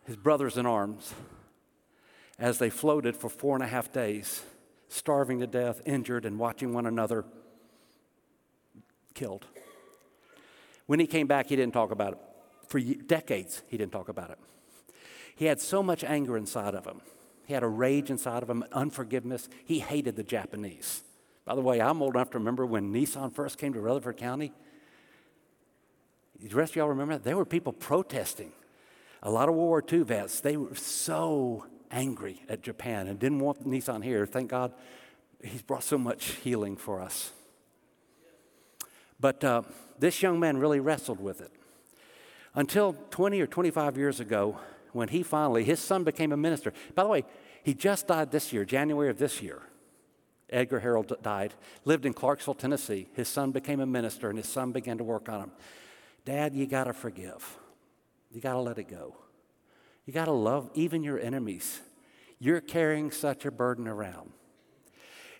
his 0.05 0.16
brothers 0.16 0.57
in 0.57 0.66
arms 0.66 1.14
as 2.36 2.59
they 2.59 2.68
floated 2.68 3.16
for 3.16 3.28
four 3.30 3.55
and 3.55 3.62
a 3.62 3.68
half 3.68 3.92
days, 3.92 4.42
starving 4.88 5.38
to 5.38 5.47
death, 5.47 5.80
injured, 5.86 6.26
and 6.26 6.40
watching 6.40 6.74
one 6.74 6.84
another 6.84 7.24
killed. 9.14 9.47
When 10.86 10.99
he 10.99 11.07
came 11.07 11.28
back, 11.28 11.47
he 11.47 11.55
didn't 11.55 11.74
talk 11.74 11.92
about 11.92 12.14
it. 12.14 12.18
For 12.66 12.80
decades, 12.80 13.62
he 13.68 13.76
didn't 13.76 13.92
talk 13.92 14.09
about 14.09 14.30
it. 14.30 14.38
He 15.36 15.44
had 15.44 15.61
so 15.61 15.80
much 15.80 16.03
anger 16.03 16.36
inside 16.36 16.74
of 16.74 16.84
him. 16.84 17.03
He 17.47 17.55
had 17.55 17.62
a 17.62 17.68
rage 17.68 18.11
inside 18.11 18.42
of 18.42 18.51
him, 18.51 18.64
unforgiveness. 18.72 19.49
He 19.64 19.78
hated 19.78 20.16
the 20.16 20.24
Japanese. 20.24 21.03
By 21.44 21.55
the 21.55 21.61
way, 21.61 21.80
I'm 21.80 22.03
old 22.03 22.16
enough 22.16 22.30
to 22.30 22.38
remember 22.38 22.66
when 22.66 22.92
Nissan 22.92 23.32
first 23.32 23.57
came 23.57 23.72
to 23.72 23.80
Rutherford 23.80 24.16
County. 24.16 24.53
The 26.42 26.55
rest 26.57 26.72
of 26.72 26.76
y'all 26.76 26.88
remember 26.88 27.14
that? 27.14 27.24
There 27.24 27.36
were 27.36 27.44
people 27.44 27.72
protesting. 27.72 28.53
A 29.22 29.30
lot 29.30 29.49
of 29.49 29.55
World 29.55 29.68
War 29.68 29.84
II 29.90 30.03
vets, 30.03 30.40
they 30.40 30.57
were 30.57 30.74
so 30.74 31.64
angry 31.90 32.42
at 32.49 32.62
Japan 32.62 33.07
and 33.07 33.18
didn't 33.18 33.38
want 33.38 33.64
Nissan 33.66 34.03
here. 34.03 34.26
Thank 34.26 34.51
God 34.51 34.72
he's 35.42 35.62
brought 35.62 35.84
so 35.84 35.97
much 35.97 36.32
healing 36.42 36.76
for 36.76 37.01
us. 37.01 37.30
But 39.20 39.42
uh, 39.44 39.62
this 39.99 40.20
young 40.20 40.40
man 40.40 40.59
really 40.59 40.80
wrestled 40.80 41.20
with 41.20 41.40
it. 41.40 41.53
Until 42.55 42.97
20 43.11 43.40
or 43.40 43.47
25 43.47 43.97
years 43.97 44.18
ago, 44.18 44.59
when 44.97 45.09
he 45.09 45.22
finally, 45.22 45.64
his 45.64 45.80
son 45.80 46.05
became 46.05 46.32
a 46.32 46.36
minister. 46.36 46.72
By 46.94 47.03
the 47.03 47.09
way, 47.09 47.24
he 47.62 47.74
just 47.74 48.07
died 48.07 48.30
this 48.30 48.53
year, 48.53 48.64
January 48.64 49.11
of 49.11 49.18
this 49.18 49.42
year. 49.42 49.62
Edgar 50.49 50.80
Harrell 50.80 51.22
died, 51.22 51.55
lived 51.84 52.07
in 52.07 52.14
Clarksville, 52.14 52.55
Tennessee. 52.55 53.09
His 53.14 53.28
son 53.28 53.51
became 53.51 53.80
a 53.80 53.86
minister, 53.86 54.28
and 54.28 54.38
his 54.38 54.49
son 54.49 54.72
began 54.72 54.99
to 54.99 55.05
work 55.05 55.28
on 55.28 55.40
him. 55.40 55.53
Dad, 56.24 56.55
you 56.55 56.66
got 56.66 56.84
to 56.84 56.92
forgive. 56.92 57.59
You 58.30 58.40
got 58.40 58.53
to 58.53 58.61
let 58.61 58.78
it 58.78 58.88
go. 58.88 59.16
You 60.05 60.12
got 60.12 60.26
to 60.26 60.32
love 60.32 60.70
even 60.74 61.03
your 61.03 61.18
enemies. 61.18 61.80
You're 62.38 62.61
carrying 62.61 63.11
such 63.11 63.44
a 63.44 63.51
burden 63.51 63.88
around. 63.88 64.30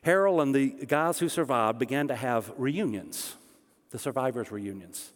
Harrell 0.05 0.43
and 0.43 0.55
the 0.55 0.69
guys 0.87 1.19
who 1.19 1.29
survived 1.29 1.79
began 1.79 2.09
to 2.09 2.17
have 2.17 2.53
reunions, 2.57 3.35
the 3.91 3.99
survivors' 3.99 4.51
reunions. 4.51 5.13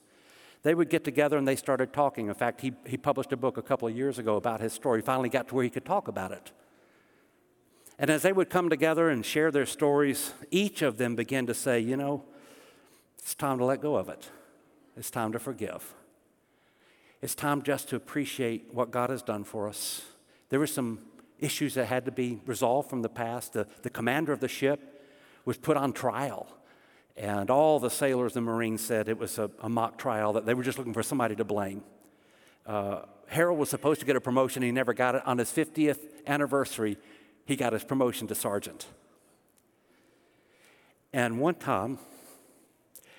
They 0.63 0.75
would 0.75 0.91
get 0.91 1.05
together 1.05 1.39
and 1.39 1.49
they 1.49 1.57
started 1.57 1.93
talking. 1.93 2.29
In 2.29 2.35
fact, 2.35 2.61
he, 2.61 2.73
he 2.87 2.97
published 2.97 3.33
a 3.33 3.37
book 3.37 3.57
a 3.57 3.63
couple 3.63 3.89
of 3.89 3.97
years 3.97 4.19
ago 4.19 4.37
about 4.37 4.61
his 4.61 4.73
story. 4.73 5.01
Finally 5.01 5.31
got 5.31 5.49
to 5.49 5.55
where 5.55 5.65
he 5.65 5.71
could 5.71 5.85
talk 5.85 6.07
about 6.09 6.33
it. 6.33 6.53
And 7.99 8.11
as 8.11 8.23
they 8.23 8.33
would 8.33 8.51
come 8.51 8.69
together 8.69 9.09
and 9.09 9.25
share 9.25 9.51
their 9.51 9.67
stories, 9.67 10.33
each 10.51 10.83
of 10.83 10.97
them 10.97 11.17
began 11.17 11.47
to 11.47 11.55
say, 11.55 11.81
you 11.81 11.97
know, 11.97 12.25
it's 13.19 13.35
time 13.35 13.59
to 13.59 13.65
let 13.65 13.81
go 13.81 13.97
of 13.97 14.09
it. 14.09 14.31
It's 14.97 15.11
time 15.11 15.33
to 15.33 15.39
forgive. 15.39 15.95
It's 17.23 17.35
time 17.35 17.63
just 17.63 17.89
to 17.91 17.97
appreciate 17.97 18.73
what 18.73 18.91
God 18.91 19.11
has 19.11 19.23
done 19.23 19.45
for 19.45 19.69
us. 19.69 20.03
There 20.49 20.59
were 20.59 20.67
some 20.67 21.01
issues 21.39 21.75
that 21.75 21.87
had 21.87 22.05
to 22.07 22.11
be 22.11 22.41
resolved 22.47 22.89
from 22.89 23.03
the 23.03 23.09
past. 23.09 23.53
The, 23.53 23.67
the 23.83 23.91
commander 23.91 24.33
of 24.33 24.41
the 24.41 24.49
ship 24.49 25.05
was 25.45 25.57
put 25.57 25.77
on 25.77 25.93
trial 25.93 26.47
and 27.21 27.51
all 27.51 27.79
the 27.79 27.91
sailors 27.91 28.35
and 28.35 28.47
Marines 28.47 28.81
said 28.81 29.07
it 29.07 29.18
was 29.18 29.39
a, 29.39 29.51
a 29.61 29.68
mock 29.68 29.99
trial, 29.99 30.33
that 30.33 30.47
they 30.47 30.55
were 30.55 30.62
just 30.62 30.79
looking 30.79 30.95
for 30.95 31.03
somebody 31.03 31.37
to 31.37 31.45
blame. 31.45 31.83
Uh, 32.66 33.03
Harrell 33.31 33.59
was 33.59 33.68
supposed 33.68 34.01
to 34.01 34.07
get 34.07 34.16
a 34.16 34.23
promotion, 34.23 34.62
he 34.62 34.73
never 34.73 34.95
got 34.95 35.14
it. 35.14 35.23
On 35.27 35.37
his 35.37 35.51
50th 35.51 35.99
anniversary, 36.27 36.97
he 37.45 37.57
got 37.57 37.75
his 37.75 37.85
promotion 37.85 38.27
to 38.29 38.35
sergeant. 38.35 38.87
And 41.12 41.39
one 41.39 41.57
time, 41.57 41.99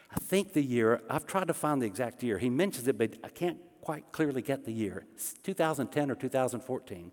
I 0.10 0.20
think 0.20 0.54
the 0.54 0.64
year, 0.64 1.02
I've 1.08 1.28
tried 1.28 1.48
to 1.50 1.54
find 1.54 1.80
the 1.80 1.86
exact 1.86 2.24
year. 2.24 2.40
He 2.40 2.50
mentions 2.50 2.88
it, 2.88 2.98
but 2.98 3.18
I 3.24 3.30
can't 3.30 3.60
quite 3.82 4.12
clearly 4.12 4.42
get 4.42 4.66
the 4.66 4.74
year. 4.74 5.06
It's 5.14 5.34
2010 5.44 6.10
or 6.10 6.16
2014. 6.16 7.12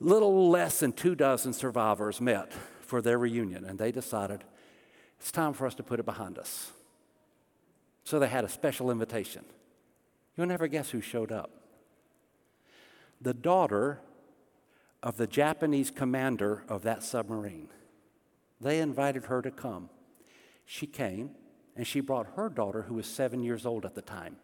Little 0.00 0.48
less 0.48 0.80
than 0.80 0.92
two 0.92 1.14
dozen 1.14 1.52
survivors 1.52 2.22
met 2.22 2.54
for 2.80 3.02
their 3.02 3.18
reunion, 3.18 3.66
and 3.66 3.78
they 3.78 3.92
decided 3.92 4.44
it's 5.20 5.30
time 5.30 5.52
for 5.52 5.66
us 5.66 5.74
to 5.74 5.82
put 5.82 6.00
it 6.00 6.06
behind 6.06 6.38
us. 6.38 6.72
So 8.04 8.18
they 8.18 8.28
had 8.28 8.44
a 8.44 8.48
special 8.48 8.90
invitation. 8.90 9.44
You'll 10.36 10.46
never 10.46 10.66
guess 10.66 10.90
who 10.90 11.02
showed 11.02 11.30
up. 11.30 11.50
The 13.20 13.34
daughter 13.34 14.00
of 15.02 15.18
the 15.18 15.26
Japanese 15.26 15.90
commander 15.90 16.64
of 16.68 16.82
that 16.82 17.02
submarine. 17.02 17.68
They 18.60 18.80
invited 18.80 19.26
her 19.26 19.42
to 19.42 19.50
come. 19.50 19.90
She 20.64 20.86
came, 20.86 21.30
and 21.76 21.86
she 21.86 22.00
brought 22.00 22.34
her 22.36 22.48
daughter, 22.48 22.82
who 22.82 22.94
was 22.94 23.06
seven 23.06 23.42
years 23.42 23.66
old 23.66 23.84
at 23.84 23.94
the 23.94 24.02
time. 24.02 24.36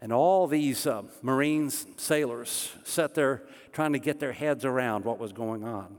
And 0.00 0.12
all 0.12 0.46
these 0.46 0.86
uh, 0.86 1.02
Marines, 1.22 1.86
sailors, 1.96 2.72
sat 2.84 3.14
there 3.14 3.44
trying 3.72 3.92
to 3.92 3.98
get 3.98 4.20
their 4.20 4.32
heads 4.32 4.64
around 4.64 5.04
what 5.04 5.18
was 5.18 5.32
going 5.32 5.64
on. 5.64 5.96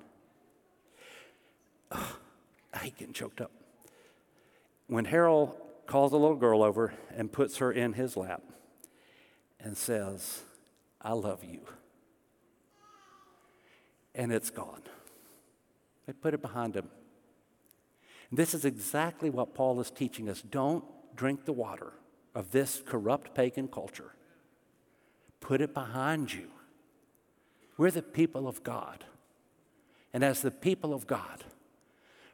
I 2.77 2.81
hate 2.81 2.97
getting 2.99 3.13
choked 3.13 3.41
up. 3.41 3.49
When 4.85 5.07
Harrell 5.07 5.55
calls 5.87 6.11
the 6.11 6.19
little 6.19 6.35
girl 6.35 6.61
over 6.61 6.93
and 7.09 7.31
puts 7.31 7.57
her 7.57 7.71
in 7.71 7.93
his 7.93 8.15
lap 8.15 8.43
and 9.59 9.75
says, 9.75 10.41
I 11.01 11.13
love 11.13 11.43
you. 11.43 11.61
And 14.13 14.31
it's 14.31 14.51
gone. 14.51 14.83
They 16.05 16.13
put 16.13 16.35
it 16.35 16.41
behind 16.43 16.75
him. 16.75 16.89
This 18.31 18.53
is 18.53 18.63
exactly 18.63 19.31
what 19.31 19.55
Paul 19.55 19.79
is 19.81 19.89
teaching 19.89 20.29
us. 20.29 20.43
Don't 20.43 20.83
drink 21.15 21.45
the 21.45 21.53
water 21.53 21.93
of 22.35 22.51
this 22.51 22.83
corrupt 22.85 23.33
pagan 23.33 23.69
culture. 23.69 24.13
Put 25.39 25.61
it 25.61 25.73
behind 25.73 26.31
you. 26.31 26.49
We're 27.75 27.89
the 27.89 28.03
people 28.03 28.47
of 28.47 28.63
God. 28.63 29.03
And 30.13 30.23
as 30.23 30.43
the 30.43 30.51
people 30.51 30.93
of 30.93 31.07
God, 31.07 31.43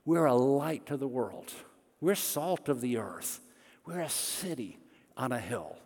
we're 0.06 0.26
a 0.26 0.36
light 0.36 0.86
to 0.88 0.98
the 0.98 1.08
world. 1.08 1.52
We're 2.02 2.16
salt 2.16 2.68
of 2.68 2.82
the 2.82 2.98
earth. 2.98 3.40
We're 3.86 4.02
a 4.02 4.10
city 4.10 4.78
on 5.16 5.32
a 5.32 5.40
hill. 5.40 5.78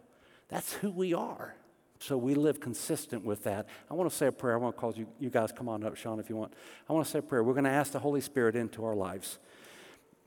That's 0.50 0.74
who 0.74 0.92
we 0.92 1.14
are. 1.14 1.56
So 2.00 2.18
we 2.18 2.36
live 2.36 2.60
consistent 2.60 3.26
with 3.26 3.44
that. 3.44 3.68
I 3.90 3.94
want 3.94 4.10
to 4.10 4.16
say 4.16 4.28
a 4.28 4.32
prayer. 4.32 4.56
I 4.56 4.58
want 4.58 4.76
to 4.76 4.80
call 4.80 4.94
you, 4.94 5.08
you 5.20 5.30
guys, 5.30 5.52
come 5.52 5.68
on 5.68 5.84
up, 5.84 5.96
Sean, 5.96 6.20
if 6.20 6.30
you 6.30 6.36
want. 6.36 6.54
I 6.90 6.94
want 6.94 7.06
to 7.06 7.12
say 7.12 7.20
a 7.20 7.24
prayer. 7.24 7.44
We're 7.44 7.54
going 7.54 7.66
to 7.66 7.72
ask 7.72 7.92
the 7.92 8.00
Holy 8.00 8.22
Spirit 8.22 8.56
into 8.56 8.86
our 8.86 8.96
lives. 8.96 9.40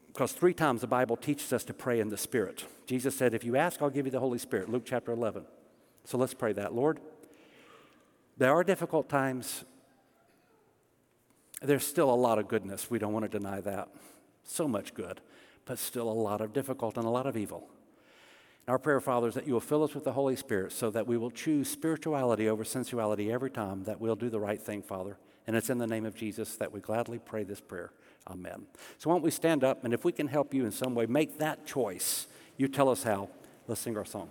Because 0.09 0.32
three 0.32 0.55
times 0.55 0.80
the 0.80 0.88
Bible 0.88 1.16
teaches 1.16 1.53
us 1.53 1.62
to 1.64 1.74
pray 1.74 2.01
in 2.01 2.09
the 2.09 2.16
Spirit. 2.16 2.64
Jesus 2.86 3.16
said, 3.16 3.34
If 3.34 3.45
you 3.45 3.57
ask, 3.57 3.80
I'll 3.80 3.91
give 3.91 4.07
you 4.07 4.12
the 4.12 4.18
Holy 4.18 4.38
Spirit. 4.38 4.68
Luke 4.68 4.82
chapter 4.84 5.12
11. 5.12 5.45
So 6.05 6.18
let's 6.18 6.34
pray 6.34 6.53
that. 6.55 6.74
Lord, 6.74 6.99
there 8.36 8.53
are 8.53 8.64
difficult 8.64 9.09
times 9.09 9.64
there's 11.61 11.86
still 11.86 12.11
a 12.11 12.14
lot 12.14 12.38
of 12.38 12.48
goodness. 12.48 12.90
We 12.90 12.98
don't 12.98 13.12
want 13.12 13.30
to 13.30 13.38
deny 13.38 13.61
that. 13.61 13.88
So 14.44 14.66
much 14.66 14.94
good, 14.94 15.20
but 15.64 15.78
still 15.78 16.11
a 16.11 16.12
lot 16.12 16.40
of 16.40 16.52
difficult 16.52 16.96
and 16.96 17.06
a 17.06 17.11
lot 17.11 17.26
of 17.26 17.36
evil. 17.36 17.68
Our 18.68 18.78
prayer, 18.78 19.00
Father, 19.00 19.28
is 19.28 19.34
that 19.34 19.46
you 19.46 19.52
will 19.52 19.61
fill 19.61 19.82
us 19.82 19.94
with 19.94 20.04
the 20.04 20.12
Holy 20.12 20.36
Spirit 20.36 20.72
so 20.72 20.90
that 20.90 21.06
we 21.06 21.16
will 21.16 21.30
choose 21.30 21.68
spirituality 21.68 22.48
over 22.48 22.64
sensuality 22.64 23.32
every 23.32 23.50
time, 23.50 23.84
that 23.84 24.00
we'll 24.00 24.16
do 24.16 24.30
the 24.30 24.40
right 24.40 24.61
thing, 24.61 24.82
Father. 24.82 25.18
And 25.46 25.56
it's 25.56 25.70
in 25.70 25.78
the 25.78 25.86
name 25.86 26.06
of 26.06 26.14
Jesus 26.14 26.56
that 26.56 26.72
we 26.72 26.80
gladly 26.80 27.18
pray 27.18 27.42
this 27.42 27.61
prayer. 27.61 27.90
Amen. 28.28 28.66
So 28.98 29.11
why 29.11 29.16
don't 29.16 29.22
we 29.22 29.30
stand 29.30 29.64
up, 29.64 29.84
and 29.84 29.92
if 29.92 30.04
we 30.04 30.12
can 30.12 30.28
help 30.28 30.54
you 30.54 30.64
in 30.64 30.72
some 30.72 30.94
way, 30.94 31.06
make 31.06 31.38
that 31.38 31.66
choice. 31.66 32.26
You 32.56 32.68
tell 32.68 32.88
us 32.88 33.02
how. 33.02 33.30
Let's 33.66 33.80
sing 33.80 33.96
our 33.96 34.04
song. 34.04 34.28